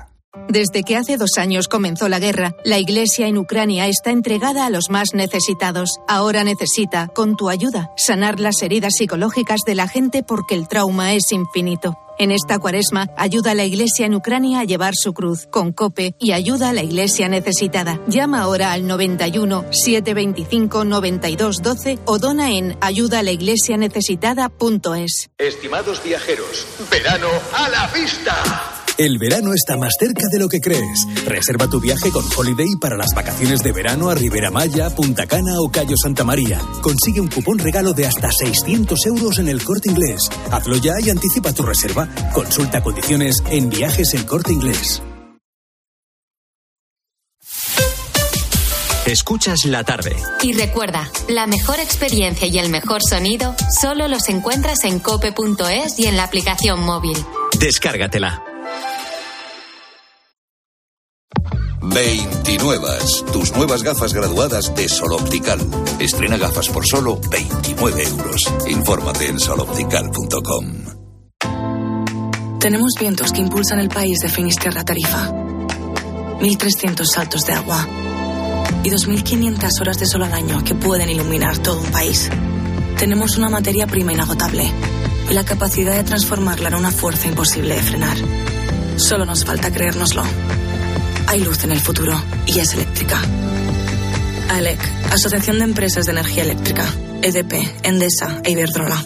Desde 0.51 0.83
que 0.83 0.97
hace 0.97 1.15
dos 1.15 1.37
años 1.37 1.69
comenzó 1.69 2.09
la 2.09 2.19
guerra, 2.19 2.53
la 2.65 2.77
Iglesia 2.77 3.27
en 3.27 3.37
Ucrania 3.37 3.87
está 3.87 4.11
entregada 4.11 4.65
a 4.65 4.69
los 4.69 4.89
más 4.89 5.13
necesitados. 5.13 6.01
Ahora 6.09 6.43
necesita, 6.43 7.07
con 7.07 7.37
tu 7.37 7.47
ayuda, 7.47 7.91
sanar 7.95 8.41
las 8.41 8.61
heridas 8.61 8.95
psicológicas 8.97 9.61
de 9.65 9.75
la 9.75 9.87
gente 9.87 10.23
porque 10.23 10.55
el 10.55 10.67
trauma 10.67 11.13
es 11.13 11.31
infinito. 11.31 11.97
En 12.19 12.31
esta 12.31 12.59
cuaresma, 12.59 13.07
ayuda 13.15 13.51
a 13.51 13.55
la 13.55 13.63
Iglesia 13.63 14.05
en 14.05 14.13
Ucrania 14.13 14.59
a 14.59 14.65
llevar 14.65 14.93
su 14.93 15.13
cruz 15.13 15.47
con 15.49 15.71
COPE 15.71 16.15
y 16.19 16.33
ayuda 16.33 16.71
a 16.71 16.73
la 16.73 16.83
Iglesia 16.83 17.29
necesitada. 17.29 18.01
Llama 18.07 18.41
ahora 18.41 18.73
al 18.73 18.85
91 18.85 19.67
725 19.71 20.83
92 20.83 21.61
12 21.63 21.99
o 22.03 22.19
dona 22.19 22.51
en 22.51 22.77
ayudaalaiglesianecesitada.es. 22.81 25.29
Estimados 25.37 26.03
viajeros, 26.03 26.67
verano 26.91 27.29
a 27.53 27.69
la 27.69 27.87
vista. 27.87 28.80
El 29.01 29.17
verano 29.17 29.51
está 29.55 29.77
más 29.77 29.93
cerca 29.99 30.27
de 30.31 30.37
lo 30.37 30.47
que 30.47 30.61
crees. 30.61 31.07
Reserva 31.25 31.67
tu 31.67 31.79
viaje 31.79 32.11
con 32.11 32.23
Holiday 32.37 32.75
para 32.79 32.95
las 32.95 33.15
vacaciones 33.15 33.63
de 33.63 33.71
verano 33.71 34.11
a 34.11 34.13
Ribera 34.13 34.51
Maya, 34.51 34.91
Punta 34.91 35.25
Cana 35.25 35.59
o 35.59 35.71
Cayo 35.71 35.95
Santa 35.97 36.23
María. 36.23 36.61
Consigue 36.83 37.19
un 37.19 37.27
cupón 37.27 37.57
regalo 37.57 37.93
de 37.93 38.05
hasta 38.05 38.31
600 38.31 39.07
euros 39.07 39.39
en 39.39 39.49
el 39.49 39.63
corte 39.63 39.89
inglés. 39.89 40.21
Hazlo 40.51 40.77
ya 40.77 40.99
y 41.03 41.09
anticipa 41.09 41.51
tu 41.51 41.63
reserva. 41.63 42.07
Consulta 42.31 42.83
condiciones 42.83 43.37
en 43.49 43.71
viajes 43.71 44.13
el 44.13 44.27
corte 44.27 44.53
inglés. 44.53 45.01
Escuchas 49.07 49.65
la 49.65 49.83
tarde. 49.83 50.15
Y 50.43 50.53
recuerda, 50.53 51.09
la 51.27 51.47
mejor 51.47 51.79
experiencia 51.79 52.45
y 52.45 52.59
el 52.59 52.69
mejor 52.69 53.01
sonido 53.01 53.55
solo 53.81 54.07
los 54.07 54.29
encuentras 54.29 54.83
en 54.83 54.99
cope.es 54.99 55.97
y 55.97 56.05
en 56.05 56.17
la 56.17 56.25
aplicación 56.25 56.81
móvil. 56.81 57.17
Descárgatela. 57.59 58.50
29. 61.81 62.87
Tus 63.33 63.51
nuevas 63.55 63.81
gafas 63.81 64.13
graduadas 64.13 64.73
de 64.75 64.87
Sol 64.87 65.13
Optical. 65.13 65.59
Estrena 65.99 66.37
gafas 66.37 66.69
por 66.69 66.85
solo 66.85 67.19
29 67.29 68.03
euros. 68.03 68.53
Infórmate 68.67 69.27
en 69.27 69.39
soloptical.com. 69.39 70.65
Tenemos 72.59 72.91
vientos 72.99 73.31
que 73.31 73.41
impulsan 73.41 73.79
el 73.79 73.89
país 73.89 74.19
de 74.19 74.29
Finisterra 74.29 74.85
Tarifa. 74.85 75.31
1.300 75.31 77.05
saltos 77.05 77.45
de 77.45 77.53
agua. 77.53 77.87
Y 78.83 78.89
2.500 78.91 79.81
horas 79.81 79.97
de 79.97 80.05
sol 80.05 80.23
al 80.23 80.33
año 80.33 80.63
que 80.63 80.75
pueden 80.75 81.09
iluminar 81.09 81.57
todo 81.57 81.81
un 81.81 81.91
país. 81.91 82.29
Tenemos 82.99 83.37
una 83.37 83.49
materia 83.49 83.87
prima 83.87 84.13
inagotable. 84.13 84.71
Y 85.29 85.33
la 85.33 85.43
capacidad 85.43 85.95
de 85.95 86.03
transformarla 86.03 86.69
en 86.69 86.75
una 86.75 86.91
fuerza 86.91 87.27
imposible 87.27 87.73
de 87.73 87.81
frenar. 87.81 88.17
Solo 88.97 89.25
nos 89.25 89.43
falta 89.43 89.71
creérnoslo. 89.71 90.23
Hay 91.31 91.39
luz 91.39 91.63
en 91.63 91.71
el 91.71 91.79
futuro 91.79 92.11
y 92.45 92.59
es 92.59 92.73
eléctrica. 92.73 93.17
ALEC, 94.49 94.79
Asociación 95.13 95.59
de 95.59 95.63
Empresas 95.63 96.05
de 96.05 96.11
Energía 96.11 96.43
Eléctrica. 96.43 96.83
EDP, 97.21 97.53
Endesa 97.83 98.41
e 98.43 98.51
Iberdrola. 98.51 99.01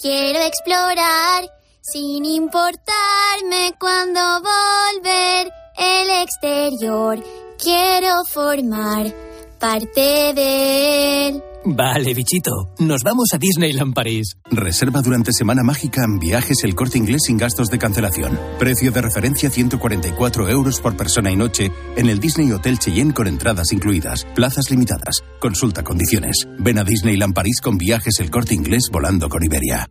Quiero 0.00 0.38
explorar 0.42 1.50
sin 1.80 2.24
importarme 2.26 3.74
cuando 3.80 4.20
volver 4.40 5.50
el 5.78 6.08
exterior. 6.22 7.20
Quiero 7.58 8.24
formar 8.24 9.12
parte 9.58 10.32
de 10.32 11.26
él. 11.26 11.42
Vale, 11.66 12.12
bichito. 12.12 12.74
Nos 12.78 13.02
vamos 13.02 13.28
a 13.32 13.38
Disneyland 13.38 13.94
París. 13.94 14.36
Reserva 14.50 15.00
durante 15.00 15.32
Semana 15.32 15.62
Mágica 15.62 16.04
en 16.04 16.18
viajes 16.18 16.62
el 16.62 16.74
corte 16.74 16.98
inglés 16.98 17.22
sin 17.26 17.38
gastos 17.38 17.68
de 17.68 17.78
cancelación. 17.78 18.38
Precio 18.58 18.92
de 18.92 19.00
referencia 19.00 19.48
144 19.48 20.48
euros 20.50 20.80
por 20.80 20.94
persona 20.96 21.30
y 21.30 21.36
noche 21.36 21.72
en 21.96 22.10
el 22.10 22.20
Disney 22.20 22.52
Hotel 22.52 22.78
Cheyenne 22.78 23.14
con 23.14 23.28
entradas 23.28 23.72
incluidas. 23.72 24.26
Plazas 24.34 24.70
limitadas. 24.70 25.22
Consulta 25.40 25.82
condiciones. 25.82 26.46
Ven 26.58 26.78
a 26.78 26.84
Disneyland 26.84 27.34
París 27.34 27.60
con 27.62 27.78
viajes 27.78 28.20
el 28.20 28.30
corte 28.30 28.54
inglés 28.54 28.90
volando 28.92 29.30
con 29.30 29.42
Iberia. 29.42 29.88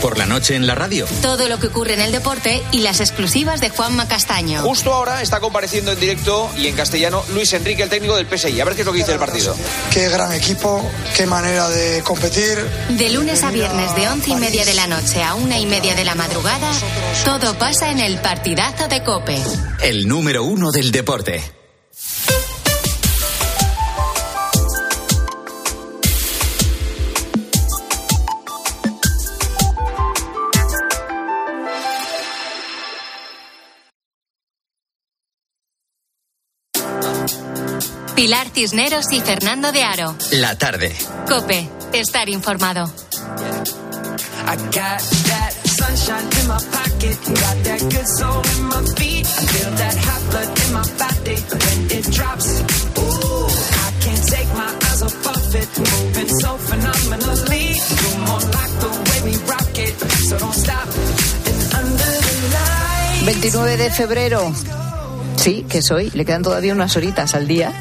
Por 0.00 0.16
la 0.16 0.24
noche 0.24 0.56
en 0.56 0.66
la 0.66 0.74
radio. 0.74 1.04
Todo 1.20 1.46
lo 1.46 1.58
que 1.58 1.66
ocurre 1.66 1.92
en 1.92 2.00
el 2.00 2.10
deporte 2.10 2.62
y 2.72 2.80
las 2.80 3.00
exclusivas 3.00 3.60
de 3.60 3.68
Juanma 3.68 4.08
Castaño. 4.08 4.62
Justo 4.62 4.94
ahora 4.94 5.20
está 5.20 5.40
compareciendo 5.40 5.92
en 5.92 6.00
directo 6.00 6.48
y 6.56 6.68
en 6.68 6.74
castellano 6.74 7.22
Luis 7.34 7.52
Enrique, 7.52 7.82
el 7.82 7.90
técnico 7.90 8.16
del 8.16 8.26
PSI. 8.26 8.58
A 8.62 8.64
ver 8.64 8.74
qué 8.74 8.80
es 8.80 8.86
lo 8.86 8.92
que 8.92 8.98
dice 8.98 9.12
el 9.12 9.18
partido. 9.18 9.54
Qué 9.92 10.08
gran 10.08 10.32
equipo, 10.32 10.82
qué 11.16 11.26
manera 11.26 11.68
de 11.68 12.02
competir. 12.02 12.58
De 12.90 13.10
lunes 13.10 13.42
a 13.42 13.50
viernes 13.50 13.94
de 13.94 14.08
once 14.08 14.30
y 14.30 14.36
media 14.36 14.64
de 14.64 14.74
la 14.74 14.86
noche 14.86 15.22
a 15.22 15.34
una 15.34 15.58
y 15.58 15.66
media 15.66 15.94
de 15.94 16.04
la 16.04 16.14
madrugada, 16.14 16.70
todo 17.24 17.58
pasa 17.58 17.90
en 17.90 18.00
el 18.00 18.18
partidazo 18.18 18.88
de 18.88 19.02
Cope. 19.02 19.36
El 19.82 20.08
número 20.08 20.44
uno 20.44 20.70
del 20.70 20.90
deporte. 20.90 21.59
Way 59.08 59.30
we 59.30 59.36
rock 59.48 59.78
it, 59.78 59.98
so 60.28 60.38
don't 60.38 60.54
stop. 60.54 60.88
And 61.46 61.74
under 61.74 62.04
the 62.04 62.34
light. 62.52 63.24
29 63.24 63.76
de 63.78 63.90
febrero. 63.90 64.52
Sí, 65.36 65.64
que 65.70 65.80
soy. 65.80 66.10
Le 66.10 66.26
quedan 66.26 66.42
todavía 66.42 66.74
unas 66.74 66.94
horitas 66.96 67.34
al 67.34 67.48
día. 67.48 67.72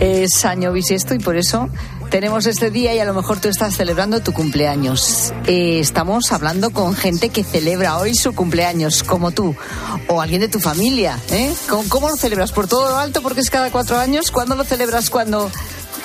Es 0.00 0.44
año 0.44 0.72
bisiesto 0.72 1.14
y 1.14 1.18
por 1.18 1.36
eso 1.36 1.68
tenemos 2.12 2.44
este 2.44 2.70
día 2.70 2.94
y 2.94 2.98
a 2.98 3.06
lo 3.06 3.14
mejor 3.14 3.40
tú 3.40 3.48
estás 3.48 3.74
celebrando 3.74 4.20
tu 4.20 4.34
cumpleaños. 4.34 5.32
Eh, 5.46 5.80
estamos 5.80 6.30
hablando 6.30 6.70
con 6.70 6.94
gente 6.94 7.30
que 7.30 7.42
celebra 7.42 7.96
hoy 7.96 8.14
su 8.14 8.34
cumpleaños, 8.34 9.02
como 9.02 9.30
tú, 9.30 9.56
o 10.08 10.20
alguien 10.20 10.42
de 10.42 10.48
tu 10.48 10.60
familia. 10.60 11.18
¿eh? 11.30 11.54
¿Cómo, 11.70 11.84
cómo 11.88 12.08
lo 12.10 12.16
celebras? 12.16 12.52
¿Por 12.52 12.68
todo 12.68 12.90
lo 12.90 12.98
alto 12.98 13.22
porque 13.22 13.40
es 13.40 13.48
cada 13.48 13.70
cuatro 13.70 13.98
años? 13.98 14.30
¿Cuándo 14.30 14.56
lo 14.56 14.64
celebras 14.64 15.08
cuando, 15.08 15.50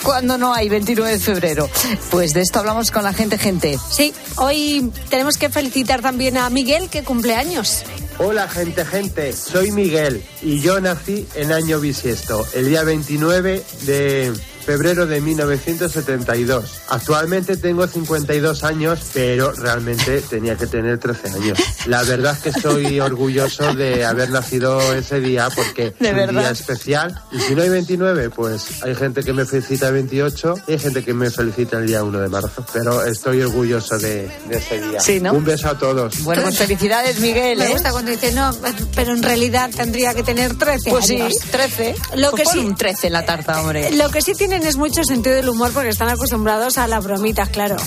cuando 0.01 0.38
no 0.38 0.53
hay 0.53 0.70
29 0.70 1.12
de 1.12 1.20
febrero? 1.20 1.70
Pues 2.10 2.34
de 2.34 2.39
esto 2.39 2.60
hablamos 2.60 2.89
con 2.89 3.03
la 3.03 3.12
gente, 3.12 3.38
gente. 3.38 3.78
Sí, 3.89 4.14
hoy 4.38 4.89
tenemos 5.10 5.38
que 5.38 5.49
felicitar 5.49 6.01
también 6.01 6.38
a 6.38 6.49
Miguel, 6.49 6.89
que 6.89 7.03
cumple 7.03 7.36
años. 7.36 7.84
Hola 8.20 8.49
gente, 8.49 8.84
gente, 8.84 9.32
soy 9.32 9.72
Miguel 9.72 10.24
y 10.41 10.59
yo 10.59 10.82
nací 10.82 11.28
en 11.36 11.51
año 11.51 11.80
bisiesto, 11.80 12.47
el 12.55 12.68
día 12.68 12.84
29 12.84 13.63
de 13.84 14.34
febrero 14.68 15.05
de 15.07 15.22
1972. 15.22 16.82
Actualmente 16.89 17.55
tengo 17.55 17.88
52 17.88 18.65
años, 18.65 18.99
pero 19.13 19.53
realmente 19.53 20.20
tenía 20.22 20.57
que 20.57 20.68
tener 20.68 20.97
13 20.99 21.30
años. 21.30 21.57
La 21.86 22.03
verdad 22.03 22.34
es 22.34 22.39
que 22.39 22.49
estoy 22.49 22.99
orgulloso 23.11 23.74
de 23.74 24.03
haber 24.03 24.30
nacido 24.30 24.82
ese 24.93 25.22
día 25.22 25.47
porque 25.55 25.93
¿De 25.97 26.09
es 26.09 26.30
un 26.30 26.36
día 26.36 26.49
especial. 26.51 27.18
Y 27.32 27.39
si 27.39 27.55
no 27.55 27.61
hay 27.61 27.70
29, 27.70 28.30
pues 28.30 28.84
hay 28.84 28.93
gente 28.93 29.24
que 29.24 29.32
me 29.32 29.45
felicita 29.45 29.88
el 29.88 29.93
28 29.93 30.55
y 30.68 30.72
hay 30.74 30.80
gente 30.80 31.01
que 31.01 31.13
me 31.13 31.30
felicita 31.32 31.78
el 31.78 31.88
día 31.88 32.03
1 32.03 32.20
de 32.20 32.28
marzo. 32.28 32.65
Pero 32.74 33.05
estoy 33.05 33.41
orgulloso 33.41 33.97
de, 33.97 34.30
de 34.49 34.57
ese 34.57 34.82
día. 34.82 34.99
Sí, 34.99 35.22
¿no? 35.22 35.32
Un 35.32 35.45
beso 35.45 35.70
a 35.70 35.78
todos. 35.78 36.24
Bueno, 36.24 36.41
pues 36.43 36.57
felicidades, 36.57 37.22
Miguel. 37.22 37.57
Me 37.57 37.68
¿eh? 37.68 37.72
gusta 37.72 37.91
cuando 37.91 38.11
dice, 38.11 38.34
no, 38.34 38.53
pero 38.95 39.13
en 39.13 39.24
realidad 39.24 39.70
tendría 39.74 40.13
que 40.13 40.24
tener 40.24 40.57
13 40.57 40.89
Pues 40.89 41.05
sí, 41.05 41.22
años. 41.22 41.36
13. 41.51 41.95
Lo 42.15 42.32
Pues 42.32 42.43
que 42.43 42.49
sí- 42.51 42.59
un 42.59 42.76
13 42.76 43.07
en 43.07 43.13
la 43.13 43.26
tarta, 43.26 43.61
hombre. 43.61 43.91
Lo 43.91 44.09
que 44.09 44.22
sí 44.22 44.34
tienen 44.34 44.57
es 44.64 44.78
mucho 44.78 45.03
sentido 45.03 45.36
del 45.36 45.49
humor 45.49 45.72
porque 45.72 45.89
están 45.89 46.10
acostumbrados 46.10 46.78
a 46.78 46.88
las 46.88 47.03
bromitas, 47.03 47.49
claro. 47.49 47.78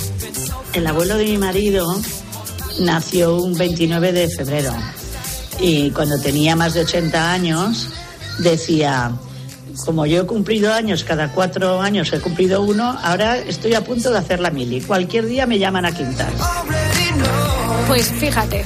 El 0.72 0.86
abuelo 0.86 1.16
de 1.16 1.24
mi 1.24 1.38
marido 1.38 1.86
nació 2.80 3.36
un 3.36 3.56
29 3.56 4.12
de 4.12 4.28
febrero 4.28 4.72
y 5.58 5.90
cuando 5.90 6.18
tenía 6.20 6.56
más 6.56 6.74
de 6.74 6.80
80 6.80 7.32
años 7.32 7.88
decía, 8.38 9.12
como 9.84 10.06
yo 10.06 10.22
he 10.22 10.26
cumplido 10.26 10.72
años, 10.72 11.04
cada 11.04 11.32
cuatro 11.32 11.80
años 11.80 12.12
he 12.12 12.20
cumplido 12.20 12.62
uno, 12.62 12.96
ahora 13.02 13.36
estoy 13.38 13.74
a 13.74 13.82
punto 13.82 14.10
de 14.10 14.18
hacer 14.18 14.40
la 14.40 14.50
mili. 14.50 14.80
Cualquier 14.80 15.26
día 15.26 15.46
me 15.46 15.58
llaman 15.58 15.86
a 15.86 15.92
quintar. 15.92 16.32
Pues 17.90 18.06
fíjate, 18.06 18.64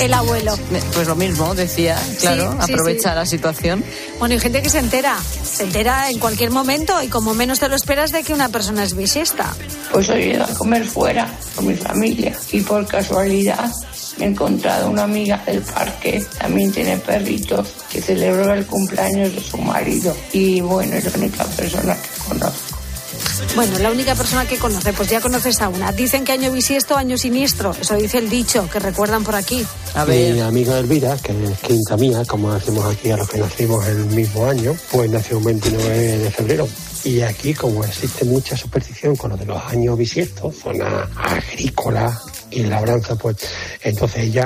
el 0.00 0.14
abuelo. 0.14 0.54
Pues 0.94 1.06
lo 1.06 1.14
mismo, 1.14 1.54
decía, 1.54 1.94
claro, 2.20 2.52
Sí, 2.52 2.56
sí, 2.64 2.72
aprovecha 2.72 3.10
sí. 3.10 3.16
la 3.16 3.26
situación. 3.26 3.84
Bueno, 4.18 4.34
y 4.34 4.38
gente 4.38 4.62
que 4.62 4.70
se 4.70 4.78
entera, 4.78 5.18
se 5.44 5.64
entera 5.64 6.08
en 6.08 6.18
cualquier 6.18 6.50
momento 6.50 7.02
y 7.02 7.08
como 7.08 7.34
menos 7.34 7.60
te 7.60 7.68
lo 7.68 7.76
esperas 7.76 8.12
de 8.12 8.22
que 8.22 8.32
una 8.32 8.48
persona 8.48 8.82
es 8.82 8.96
bisiesta. 8.96 9.54
Pues 9.92 10.08
hoy 10.08 10.22
he 10.22 10.34
ido 10.36 10.44
a 10.44 10.54
comer 10.54 10.86
fuera 10.86 11.28
con 11.54 11.66
mi 11.66 11.74
familia 11.74 12.34
y 12.50 12.62
por 12.62 12.86
casualidad 12.86 13.70
me 14.16 14.24
he 14.24 14.28
encontrado 14.28 14.88
una 14.88 15.02
amiga 15.02 15.42
del 15.44 15.60
parque, 15.60 16.24
también 16.38 16.72
tiene 16.72 16.96
perritos, 16.96 17.68
que 17.90 18.00
celebró 18.00 18.54
el 18.54 18.64
cumpleaños 18.64 19.34
de 19.34 19.40
su 19.42 19.58
marido 19.58 20.16
y 20.32 20.62
bueno, 20.62 20.96
es 20.96 21.04
la 21.04 21.18
única 21.18 21.44
persona 21.44 21.94
que 21.94 22.24
conozco. 22.26 22.71
Bueno, 23.54 23.78
la 23.78 23.90
única 23.90 24.14
persona 24.14 24.46
que 24.46 24.56
conoce, 24.56 24.92
pues 24.92 25.10
ya 25.10 25.20
conoces 25.20 25.60
a 25.60 25.68
una. 25.68 25.92
Dicen 25.92 26.24
que 26.24 26.32
año 26.32 26.50
bisiesto, 26.52 26.96
año 26.96 27.18
siniestro. 27.18 27.74
Eso 27.78 27.94
dice 27.96 28.18
el 28.18 28.30
dicho, 28.30 28.68
que 28.70 28.78
recuerdan 28.78 29.24
por 29.24 29.34
aquí. 29.34 29.66
Mi 30.08 30.40
amiga 30.40 30.78
Elvira, 30.78 31.16
que 31.18 31.32
es 31.32 31.58
quinta 31.58 31.96
mía, 31.96 32.22
como 32.26 32.52
decimos 32.54 32.84
aquí 32.86 33.10
a 33.10 33.16
los 33.18 33.28
que 33.28 33.38
nacimos 33.38 33.86
el 33.86 34.06
mismo 34.06 34.46
año, 34.46 34.74
pues 34.90 35.10
nació 35.10 35.38
un 35.38 35.44
29 35.44 36.18
de 36.18 36.30
febrero. 36.30 36.68
Y 37.04 37.20
aquí, 37.20 37.52
como 37.52 37.84
existe 37.84 38.24
mucha 38.24 38.56
superstición 38.56 39.16
con 39.16 39.32
lo 39.32 39.36
de 39.36 39.44
los 39.44 39.62
años 39.64 39.98
bisiestos, 39.98 40.56
zona 40.56 41.10
agrícola 41.16 42.20
y 42.50 42.62
labranza, 42.62 43.16
pues 43.16 43.36
entonces 43.82 44.22
ella 44.22 44.44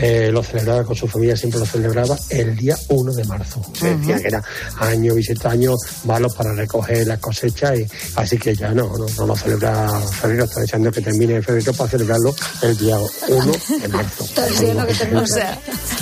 eh, 0.00 0.30
lo 0.32 0.42
celebraba 0.42 0.84
con 0.84 0.94
su 0.94 1.08
familia, 1.08 1.36
siempre 1.36 1.60
lo 1.60 1.66
celebraba 1.66 2.16
el 2.30 2.56
día 2.56 2.76
1 2.88 3.12
de 3.12 3.24
marzo. 3.24 3.60
Se 3.72 3.96
decía 3.96 4.18
que 4.18 4.28
era 4.28 4.42
año 4.78 5.14
bisiesto, 5.14 5.48
año 5.48 5.74
malo 6.04 6.28
para 6.30 6.54
recoger 6.54 7.06
las 7.06 7.18
cosechas, 7.18 7.78
y 7.78 7.86
así 8.14 8.38
que 8.38 8.54
ya 8.54 8.70
no, 8.70 8.96
no, 8.96 9.06
no 9.16 9.26
lo 9.26 9.36
celebra 9.36 10.00
febrero, 10.00 10.44
está 10.44 10.60
deseando 10.60 10.92
que 10.92 11.00
termine 11.00 11.42
febrero 11.42 11.72
para 11.72 11.90
celebrarlo 11.90 12.34
el 12.62 12.78
día 12.78 12.96
1 13.28 13.52
de 13.80 13.88
marzo. 13.88 14.24
Está 14.24 14.46
diciendo 14.46 14.86
que 14.86 14.94
termine. 14.94 15.20
O 15.20 15.26
sea, 15.26 15.58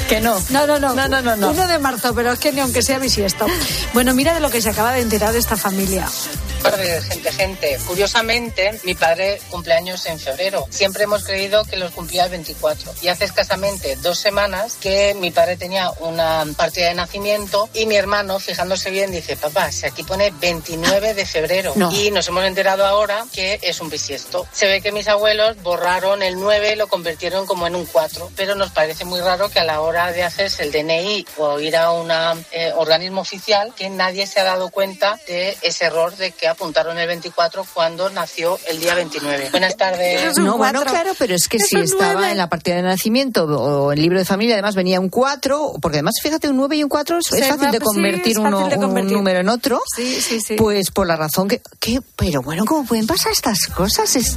que 0.09 0.20
no. 0.20 0.36
No, 0.51 0.66
no, 0.66 0.78
no. 0.78 0.94
No, 0.94 1.09
no, 1.09 1.22
no, 1.22 1.36
no. 1.36 1.51
1 1.51 1.66
de 1.66 1.78
marzo, 1.78 2.14
pero 2.14 2.32
es 2.32 2.38
que 2.38 2.53
ni 2.53 2.61
aunque 2.61 2.82
sea 2.82 2.99
bisiesto. 2.99 3.47
Bueno, 3.94 4.14
mira 4.14 4.34
de 4.34 4.40
lo 4.40 4.51
que 4.51 4.61
se 4.61 4.70
acaba 4.70 4.92
de 4.92 5.01
enterar 5.01 5.32
de 5.32 5.38
esta 5.38 5.57
familia. 5.57 6.07
Gente, 6.75 7.33
gente. 7.33 7.79
Curiosamente, 7.87 8.81
mi 8.85 8.95
padre 8.95 9.41
cumpleaños 9.51 10.07
en 10.07 10.19
febrero. 10.19 10.67
Siempre 10.71 11.05
hemos 11.05 11.25
creído 11.25 11.64
que 11.64 11.77
los 11.77 11.93
cumplía 11.93 12.25
el 12.25 12.31
24. 12.31 12.95
Y 13.03 13.09
hace 13.09 13.25
escasamente 13.25 13.97
dos 13.97 14.19
semanas 14.19 14.77
que 14.81 15.14
mi 15.14 15.31
padre 15.31 15.57
tenía 15.57 15.91
una 16.01 16.45
partida 16.57 16.89
de 16.89 16.95
nacimiento 16.95 17.69
y 17.75 17.87
mi 17.87 17.97
hermano, 17.97 18.39
fijándose 18.39 18.91
bien, 18.91 19.11
dice, 19.11 19.37
papá, 19.37 19.71
si 19.73 19.87
aquí 19.87 20.03
pone 20.03 20.31
29 20.31 21.14
de 21.14 21.27
febrero. 21.27 21.73
No. 21.77 21.91
Y 21.93 22.11
nos 22.11 22.29
hemos 22.29 22.45
enterado 22.45 22.85
ahora 22.85 23.25
que 23.33 23.59
es 23.62 23.81
un 23.81 23.91
bisiesto. 23.91 24.47
Se 24.53 24.67
ve 24.67 24.81
que 24.81 24.93
mis 24.93 25.09
abuelos 25.09 25.62
borraron 25.62 26.23
el 26.23 26.39
9 26.39 26.73
y 26.73 26.77
lo 26.77 26.89
convirtieron 26.89 27.47
como 27.47 27.67
en 27.67 27.77
un 27.77 27.87
4. 27.87 28.31
Pero 28.37 28.55
nos 28.55 28.71
parece 28.71 29.05
muy 29.05 29.21
raro 29.21 29.49
que 29.49 29.61
a 29.61 29.64
la 29.64 29.81
hora 29.81 30.12
de 30.12 30.23
hacerse 30.23 30.62
el 30.62 30.73
DNI 30.73 31.27
o 31.39 31.61
ir 31.61 31.77
a 31.77 31.93
un 31.93 32.11
organismo 32.77 33.21
oficial, 33.21 33.75
que 33.77 33.89
nadie 33.89 34.27
se 34.27 34.41
ha 34.41 34.45
dado 34.45 34.71
cuenta 34.71 35.19
de 35.27 35.57
ese 35.62 35.87
error 35.87 36.17
de 36.17 36.33
que 36.33 36.49
apuntaron 36.57 36.99
el 36.99 37.07
24 37.07 37.67
cuando 37.75 38.09
nació 38.11 38.59
el 38.69 38.81
día 38.81 38.95
29. 38.95 39.49
Buenas 39.51 39.77
tardes. 39.77 40.37
No, 40.39 40.57
bueno, 40.57 40.83
claro, 40.83 41.11
pero 41.19 41.35
es 41.35 41.49
que 41.49 41.59
si 41.59 41.77
estaba 41.77 42.31
en 42.31 42.39
la 42.39 42.49
partida 42.49 42.77
de 42.77 42.83
nacimiento 42.83 43.45
o 43.45 43.93
el 43.93 44.01
libro 44.01 44.19
de 44.19 44.25
familia, 44.25 44.55
además 44.55 44.75
venía 44.75 44.99
un 44.99 45.11
4, 45.11 45.75
porque 45.83 45.99
además, 45.99 46.15
fíjate, 46.23 46.49
un 46.49 46.57
9 46.57 46.77
y 46.77 46.83
un 46.83 46.89
4 46.89 47.19
es, 47.19 47.27
Sí, 47.27 47.39
es 47.39 47.49
fácil 47.49 47.71
de 47.71 47.79
sí, 47.79 47.85
convertir 47.85 48.33
es 48.33 48.39
fácil 48.39 48.55
uno, 48.55 48.69
de 48.69 48.75
un 48.77 48.83
convertir. 48.83 49.13
número 49.17 49.41
en 49.41 49.49
otro. 49.51 49.83
Sí, 49.95 50.21
sí, 50.23 50.41
sí. 50.41 50.55
Pues 50.57 50.91
por 50.91 51.07
la 51.07 51.17
razón 51.17 51.47
que, 51.49 51.61
que- 51.79 52.01
Pero 52.17 52.41
bueno, 52.43 52.65
¿cómo 52.65 52.87
pueden 52.87 53.07
pasar 53.07 53.33
estas 53.33 53.67
cosas? 53.67 54.17
Es, 54.17 54.37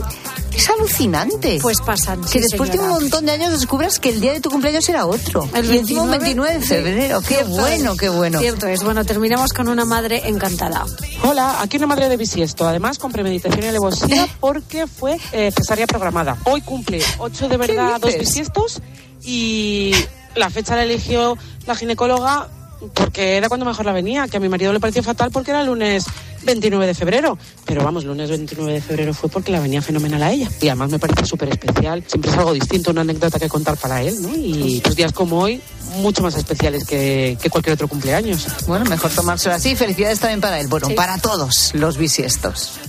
es 0.54 0.70
alucinante. 0.70 1.60
Pues 1.62 1.80
pasan. 1.82 2.22
que 2.22 2.28
sí, 2.28 2.40
después 2.40 2.70
de 2.72 2.78
señora. 2.78 2.96
un 2.98 3.02
montón 3.04 3.26
de 3.26 3.32
años 3.32 3.52
descubras 3.52 4.00
que 4.00 4.10
el 4.10 4.20
día 4.20 4.34
de 4.34 4.42
tu 4.42 4.50
cumpleaños 4.50 4.88
era 4.90 5.06
otro. 5.06 5.48
El 5.54 5.74
y 5.74 5.78
encima 5.78 6.02
un 6.04 6.12
29, 6.12 6.52
29 6.54 6.60
de 6.60 6.66
febrero. 6.66 7.22
sí, 7.22 7.28
qué 7.30 7.36
cierto 7.36 7.52
bueno, 7.62 7.94
es. 7.94 8.00
qué 8.00 8.10
bueno. 8.10 8.40
Cierto 8.40 8.68
es. 8.68 8.84
Bueno, 8.84 9.06
terminamos 9.06 9.54
con 9.54 9.70
una 9.70 9.86
madre 9.86 10.24
encantada. 10.28 10.86
Hola, 11.24 11.62
aquí 11.62 11.78
una 11.78 11.88
madre 11.88 11.99
de 12.08 12.16
bisiesto, 12.16 12.68
además 12.68 12.98
con 12.98 13.12
premeditación 13.12 13.66
y 13.66 13.68
alevosía 13.68 14.28
porque 14.40 14.88
fue 14.88 15.18
eh, 15.34 15.52
cesárea 15.52 15.86
programada. 15.88 16.38
Hoy 16.46 16.62
cumple 16.62 17.02
ocho 17.18 17.50
de 17.50 17.58
verdad, 17.58 18.00
dos 18.00 18.18
bisiestos 18.18 18.82
y 19.24 19.94
la 20.36 20.50
fecha 20.50 20.76
la 20.76 20.84
eligió 20.84 21.38
la 21.66 21.76
ginecóloga 21.76 22.48
porque 22.94 23.36
era 23.36 23.50
cuando 23.50 23.66
mejor 23.66 23.86
la 23.86 23.92
venía, 23.92 24.28
que 24.28 24.38
a 24.38 24.40
mi 24.40 24.48
marido 24.48 24.72
le 24.72 24.80
pareció 24.80 25.04
fatal 25.04 25.32
porque 25.32 25.52
era 25.52 25.62
el 25.62 25.68
lunes 25.68 26.06
29 26.44 26.88
de 26.88 26.94
febrero. 26.94 27.38
Pero 27.66 27.84
vamos, 27.84 28.04
lunes 28.04 28.30
29 28.30 28.74
de 28.74 28.82
febrero 28.82 29.14
fue 29.14 29.30
porque 29.30 29.52
la 29.52 29.60
venía 29.60 29.82
fenomenal 29.82 30.24
a 30.24 30.32
ella. 30.32 30.50
Y 30.62 30.68
además 30.68 30.92
me 30.92 31.00
parece 31.00 31.26
súper 31.26 31.50
especial, 31.50 32.04
siempre 32.08 32.32
es 32.32 32.38
algo 32.38 32.54
distinto, 32.54 32.92
una 32.92 33.02
anécdota 33.02 33.40
que 33.40 33.50
contar 33.50 33.78
para 33.78 34.02
él, 34.02 34.22
¿no? 34.22 34.30
Y 34.36 34.82
pues 34.84 34.96
días 34.96 35.12
como 35.12 35.40
hoy, 35.40 35.62
mucho 35.98 36.22
más 36.22 36.36
especiales 36.36 36.86
que, 36.86 37.38
que 37.42 37.50
cualquier 37.50 37.74
otro 37.74 37.88
cumpleaños. 37.88 38.48
Bueno, 38.68 38.86
mejor 38.86 39.12
tomárselo 39.12 39.56
así. 39.56 39.76
Felicidades 39.76 40.20
también 40.20 40.42
para 40.42 40.60
él. 40.60 40.68
Bueno, 40.68 40.90
para 40.96 41.18
todos 41.18 41.72
los 41.74 41.98
bisiestos. 41.98 42.80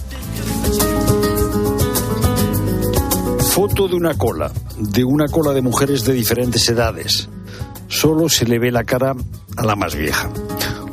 Foto 3.50 3.88
de 3.88 3.96
una 3.96 4.16
cola, 4.16 4.52
de 4.78 5.04
una 5.04 5.26
cola 5.26 5.52
de 5.52 5.60
mujeres 5.60 6.04
de 6.04 6.12
diferentes 6.12 6.68
edades. 6.68 7.28
Solo 7.88 8.28
se 8.28 8.46
le 8.46 8.58
ve 8.58 8.70
la 8.70 8.84
cara 8.84 9.14
a 9.56 9.66
la 9.66 9.74
más 9.74 9.96
vieja. 9.96 10.30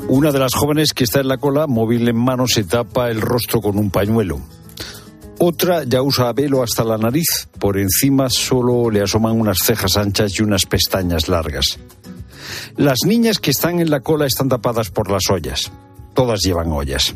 Una 0.09 0.31
de 0.31 0.39
las 0.39 0.53
jóvenes 0.53 0.93
que 0.93 1.03
está 1.03 1.19
en 1.19 1.27
la 1.27 1.37
cola, 1.37 1.67
móvil 1.67 2.07
en 2.07 2.15
mano, 2.15 2.47
se 2.47 2.63
tapa 2.63 3.09
el 3.09 3.19
rostro 3.19 3.59
con 3.59 3.77
un 3.77 3.91
pañuelo. 3.91 4.39
Otra 5.37 5.83
ya 5.83 6.01
usa 6.01 6.31
velo 6.31 6.63
hasta 6.63 6.85
la 6.85 6.97
nariz. 6.97 7.49
Por 7.59 7.77
encima 7.77 8.29
solo 8.29 8.89
le 8.89 9.01
asoman 9.01 9.37
unas 9.37 9.57
cejas 9.59 9.97
anchas 9.97 10.31
y 10.39 10.43
unas 10.43 10.65
pestañas 10.65 11.27
largas. 11.27 11.77
Las 12.77 12.99
niñas 13.05 13.39
que 13.39 13.51
están 13.51 13.79
en 13.81 13.89
la 13.89 13.99
cola 13.99 14.25
están 14.25 14.47
tapadas 14.47 14.91
por 14.91 15.11
las 15.11 15.29
ollas. 15.29 15.73
Todas 16.13 16.39
llevan 16.41 16.71
ollas. 16.71 17.13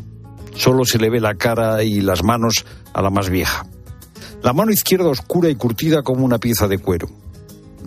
Solo 0.54 0.84
se 0.84 0.98
le 0.98 1.08
ve 1.08 1.18
la 1.18 1.36
cara 1.36 1.82
y 1.82 2.02
las 2.02 2.22
manos 2.22 2.66
a 2.92 3.00
la 3.00 3.08
más 3.08 3.30
vieja. 3.30 3.64
La 4.42 4.52
mano 4.52 4.70
izquierda 4.70 5.08
oscura 5.08 5.48
y 5.48 5.54
curtida 5.54 6.02
como 6.02 6.26
una 6.26 6.38
pieza 6.38 6.68
de 6.68 6.76
cuero. 6.76 7.08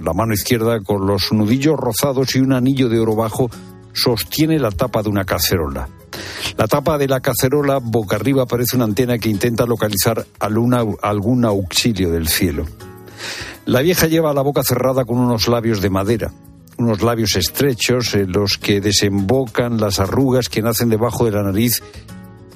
La 0.01 0.13
mano 0.13 0.33
izquierda 0.33 0.79
con 0.79 1.05
los 1.05 1.31
nudillos 1.31 1.77
rozados 1.77 2.35
y 2.35 2.39
un 2.39 2.53
anillo 2.53 2.89
de 2.89 2.99
oro 2.99 3.15
bajo 3.15 3.51
sostiene 3.95 4.59
la 4.59 4.69
tapa 4.71 5.01
de 5.01 5.09
una 5.09 5.25
cacerola. 5.25 5.87
La 6.57 6.67
tapa 6.67 6.97
de 6.97 7.07
la 7.07 7.19
cacerola 7.21 7.79
boca 7.81 8.17
arriba 8.17 8.45
parece 8.45 8.75
una 8.75 8.85
antena 8.85 9.17
que 9.17 9.29
intenta 9.29 9.65
localizar 9.65 10.25
alguna- 10.39 10.83
algún 11.01 11.43
auxilio 11.45 12.11
del 12.11 12.27
cielo. 12.27 12.65
La 13.65 13.81
vieja 13.81 14.07
lleva 14.07 14.33
la 14.33 14.41
boca 14.41 14.61
cerrada 14.63 15.05
con 15.05 15.17
unos 15.17 15.47
labios 15.47 15.81
de 15.81 15.89
madera, 15.89 16.31
unos 16.77 17.01
labios 17.01 17.35
estrechos 17.35 18.13
en 18.13 18.31
los 18.31 18.57
que 18.57 18.79
desembocan 18.81 19.79
las 19.79 19.99
arrugas 19.99 20.49
que 20.49 20.61
nacen 20.61 20.89
debajo 20.89 21.25
de 21.25 21.31
la 21.31 21.41
nariz 21.43 21.81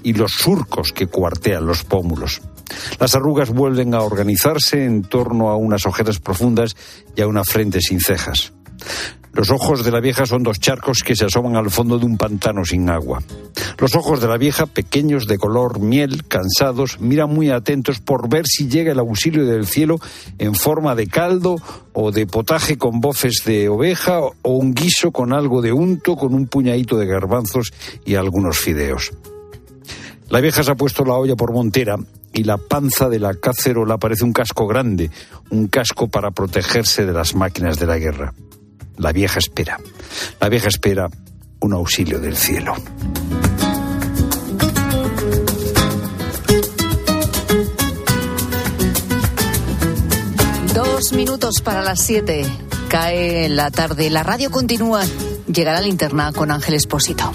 y 0.03 0.13
los 0.13 0.33
surcos 0.33 0.93
que 0.93 1.07
cuartean 1.07 1.65
los 1.65 1.83
pómulos. 1.83 2.41
Las 2.99 3.15
arrugas 3.15 3.49
vuelven 3.49 3.95
a 3.95 4.01
organizarse 4.01 4.85
en 4.85 5.01
torno 5.01 5.49
a 5.49 5.55
unas 5.55 5.85
ojeras 5.87 6.19
profundas 6.19 6.75
y 7.15 7.21
a 7.21 7.27
una 7.27 7.43
frente 7.43 7.81
sin 7.81 7.99
cejas. 7.99 8.53
Los 9.39 9.51
ojos 9.51 9.85
de 9.85 9.91
la 9.91 10.01
vieja 10.01 10.25
son 10.25 10.43
dos 10.43 10.59
charcos 10.59 11.01
que 11.01 11.15
se 11.15 11.23
asoman 11.23 11.55
al 11.55 11.71
fondo 11.71 11.97
de 11.97 12.05
un 12.05 12.17
pantano 12.17 12.65
sin 12.65 12.89
agua. 12.89 13.23
Los 13.77 13.95
ojos 13.95 14.19
de 14.19 14.27
la 14.27 14.35
vieja, 14.35 14.65
pequeños, 14.65 15.27
de 15.27 15.37
color 15.37 15.79
miel, 15.79 16.25
cansados, 16.27 16.99
miran 16.99 17.33
muy 17.33 17.49
atentos 17.49 18.01
por 18.01 18.27
ver 18.27 18.43
si 18.45 18.67
llega 18.67 18.91
el 18.91 18.99
auxilio 18.99 19.45
del 19.45 19.65
cielo 19.65 19.95
en 20.39 20.55
forma 20.55 20.93
de 20.93 21.07
caldo 21.07 21.55
o 21.93 22.11
de 22.11 22.27
potaje 22.27 22.77
con 22.77 22.99
bofes 22.99 23.43
de 23.45 23.69
oveja 23.69 24.19
o 24.19 24.33
un 24.43 24.73
guiso 24.73 25.11
con 25.11 25.31
algo 25.31 25.61
de 25.61 25.71
unto, 25.71 26.17
con 26.17 26.33
un 26.33 26.47
puñadito 26.47 26.97
de 26.97 27.05
garbanzos 27.05 27.71
y 28.03 28.15
algunos 28.15 28.57
fideos. 28.57 29.13
La 30.27 30.41
vieja 30.41 30.63
se 30.63 30.71
ha 30.71 30.75
puesto 30.75 31.05
la 31.05 31.13
olla 31.13 31.37
por 31.37 31.53
montera 31.53 31.95
y 32.33 32.43
la 32.43 32.57
panza 32.57 33.07
de 33.07 33.19
la 33.19 33.33
cacerola 33.35 33.97
parece 33.97 34.25
un 34.25 34.33
casco 34.33 34.67
grande, 34.67 35.09
un 35.49 35.69
casco 35.69 36.09
para 36.09 36.31
protegerse 36.31 37.05
de 37.05 37.13
las 37.13 37.35
máquinas 37.35 37.79
de 37.79 37.85
la 37.85 37.97
guerra. 37.97 38.33
La 38.99 39.13
vieja 39.13 39.39
espera. 39.39 39.79
La 40.41 40.49
vieja 40.49 40.67
espera 40.67 41.09
un 41.61 41.73
auxilio 41.73 42.19
del 42.19 42.35
cielo. 42.35 42.75
Dos 50.73 51.13
minutos 51.13 51.61
para 51.61 51.81
las 51.81 52.01
siete. 52.01 52.45
Cae 52.89 53.47
la 53.47 53.71
tarde. 53.71 54.09
La 54.09 54.23
radio 54.23 54.51
continúa. 54.51 55.01
Llegará 55.47 55.79
linterna 55.79 56.33
con 56.33 56.51
Ángel 56.51 56.73
Espósito. 56.73 57.31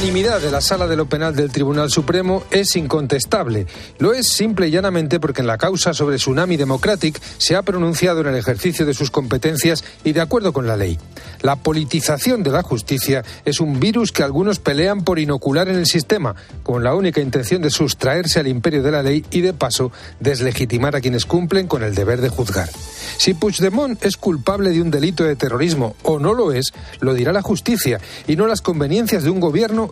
Unanimidad 0.00 0.40
de 0.40 0.50
la 0.50 0.62
Sala 0.62 0.86
de 0.86 0.96
lo 0.96 1.10
Penal 1.10 1.36
del 1.36 1.52
Tribunal 1.52 1.90
Supremo 1.90 2.42
es 2.50 2.74
incontestable. 2.74 3.66
Lo 3.98 4.14
es 4.14 4.28
simple 4.28 4.68
y 4.68 4.70
llanamente 4.70 5.20
porque 5.20 5.42
en 5.42 5.46
la 5.46 5.58
causa 5.58 5.92
sobre 5.92 6.16
Tsunami 6.16 6.56
Democratic 6.56 7.20
se 7.36 7.54
ha 7.54 7.62
pronunciado 7.62 8.22
en 8.22 8.28
el 8.28 8.36
ejercicio 8.36 8.86
de 8.86 8.94
sus 8.94 9.10
competencias 9.10 9.84
y 10.02 10.12
de 10.12 10.22
acuerdo 10.22 10.54
con 10.54 10.66
la 10.66 10.78
ley. 10.78 10.98
La 11.42 11.56
politización 11.56 12.42
de 12.42 12.50
la 12.50 12.62
justicia 12.62 13.24
es 13.44 13.60
un 13.60 13.78
virus 13.78 14.10
que 14.10 14.22
algunos 14.22 14.58
pelean 14.58 15.04
por 15.04 15.18
inocular 15.18 15.68
en 15.68 15.76
el 15.76 15.86
sistema, 15.86 16.34
con 16.62 16.82
la 16.82 16.94
única 16.94 17.20
intención 17.20 17.60
de 17.60 17.68
sustraerse 17.68 18.40
al 18.40 18.48
imperio 18.48 18.82
de 18.82 18.92
la 18.92 19.02
ley 19.02 19.26
y 19.30 19.42
de 19.42 19.52
paso 19.52 19.92
deslegitimar 20.18 20.96
a 20.96 21.02
quienes 21.02 21.26
cumplen 21.26 21.66
con 21.66 21.82
el 21.82 21.94
deber 21.94 22.22
de 22.22 22.30
juzgar. 22.30 22.70
Si 23.18 23.34
Puigdemont 23.34 24.02
es 24.02 24.16
culpable 24.16 24.70
de 24.70 24.80
un 24.80 24.90
delito 24.90 25.24
de 25.24 25.36
terrorismo 25.36 25.94
o 26.04 26.18
no 26.18 26.32
lo 26.32 26.52
es, 26.52 26.72
lo 27.00 27.12
dirá 27.12 27.32
la 27.32 27.42
justicia 27.42 28.00
y 28.26 28.36
no 28.36 28.46
las 28.46 28.62
conveniencias 28.62 29.24
de 29.24 29.30
un 29.30 29.40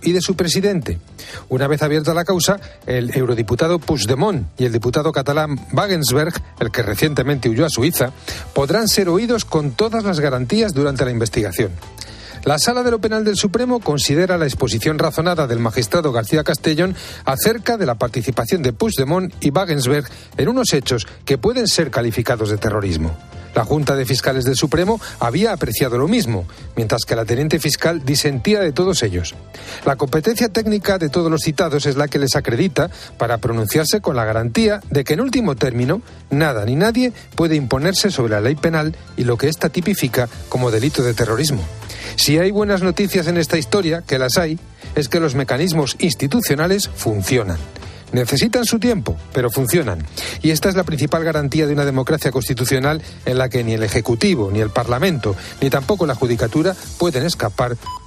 y 0.02 0.12
de 0.12 0.20
su 0.20 0.36
presidente. 0.36 0.98
Una 1.48 1.66
vez 1.66 1.82
abierta 1.82 2.14
la 2.14 2.24
causa, 2.24 2.60
el 2.86 3.16
eurodiputado 3.16 3.78
Puigdemont 3.78 4.46
y 4.58 4.64
el 4.64 4.72
diputado 4.72 5.12
catalán 5.12 5.58
Wagensberg, 5.72 6.34
el 6.60 6.70
que 6.70 6.82
recientemente 6.82 7.48
huyó 7.48 7.66
a 7.66 7.70
Suiza, 7.70 8.12
podrán 8.54 8.88
ser 8.88 9.08
oídos 9.08 9.44
con 9.44 9.72
todas 9.72 10.04
las 10.04 10.20
garantías 10.20 10.72
durante 10.72 11.04
la 11.04 11.10
investigación. 11.10 11.72
La 12.44 12.58
Sala 12.58 12.82
de 12.82 12.90
lo 12.90 13.00
Penal 13.00 13.24
del 13.24 13.36
Supremo 13.36 13.80
considera 13.80 14.38
la 14.38 14.46
exposición 14.46 14.98
razonada 14.98 15.46
del 15.46 15.58
magistrado 15.58 16.12
García 16.12 16.44
Castellón 16.44 16.94
acerca 17.24 17.76
de 17.76 17.86
la 17.86 17.96
participación 17.96 18.62
de 18.62 18.72
Puigdemont 18.72 19.32
y 19.40 19.50
Wagensberg 19.50 20.08
en 20.36 20.48
unos 20.48 20.72
hechos 20.72 21.06
que 21.24 21.36
pueden 21.36 21.66
ser 21.66 21.90
calificados 21.90 22.48
de 22.50 22.58
terrorismo. 22.58 23.14
La 23.54 23.64
Junta 23.64 23.96
de 23.96 24.06
Fiscales 24.06 24.44
del 24.44 24.56
Supremo 24.56 25.00
había 25.20 25.52
apreciado 25.52 25.98
lo 25.98 26.08
mismo, 26.08 26.46
mientras 26.76 27.04
que 27.04 27.16
la 27.16 27.24
teniente 27.24 27.58
fiscal 27.58 28.04
disentía 28.04 28.60
de 28.60 28.72
todos 28.72 29.02
ellos. 29.02 29.34
La 29.84 29.96
competencia 29.96 30.48
técnica 30.48 30.98
de 30.98 31.08
todos 31.08 31.30
los 31.30 31.42
citados 31.42 31.86
es 31.86 31.96
la 31.96 32.08
que 32.08 32.18
les 32.18 32.36
acredita 32.36 32.90
para 33.16 33.38
pronunciarse 33.38 34.00
con 34.00 34.16
la 34.16 34.24
garantía 34.24 34.80
de 34.90 35.04
que 35.04 35.14
en 35.14 35.20
último 35.20 35.56
término 35.56 36.02
nada 36.30 36.64
ni 36.64 36.76
nadie 36.76 37.12
puede 37.34 37.56
imponerse 37.56 38.10
sobre 38.10 38.34
la 38.34 38.40
ley 38.40 38.54
penal 38.54 38.94
y 39.16 39.24
lo 39.24 39.36
que 39.36 39.48
ésta 39.48 39.68
tipifica 39.68 40.28
como 40.48 40.70
delito 40.70 41.02
de 41.02 41.14
terrorismo. 41.14 41.62
Si 42.16 42.38
hay 42.38 42.50
buenas 42.50 42.82
noticias 42.82 43.26
en 43.26 43.36
esta 43.36 43.58
historia, 43.58 44.02
que 44.06 44.18
las 44.18 44.38
hay, 44.38 44.58
es 44.94 45.08
que 45.08 45.20
los 45.20 45.34
mecanismos 45.34 45.96
institucionales 45.98 46.88
funcionan. 46.88 47.58
Necesitan 48.12 48.64
su 48.64 48.78
tiempo, 48.78 49.16
pero 49.32 49.50
funcionan. 49.50 50.04
Y 50.42 50.50
esta 50.50 50.68
es 50.68 50.74
la 50.74 50.84
principal 50.84 51.24
garantía 51.24 51.66
de 51.66 51.72
una 51.72 51.84
democracia 51.84 52.30
constitucional 52.30 53.02
en 53.26 53.38
la 53.38 53.48
que 53.48 53.64
ni 53.64 53.74
el 53.74 53.82
Ejecutivo, 53.82 54.50
ni 54.50 54.60
el 54.60 54.70
Parlamento, 54.70 55.36
ni 55.60 55.70
tampoco 55.70 56.06
la 56.06 56.14
Judicatura 56.14 56.74
pueden 56.98 57.24
escapar 57.24 57.76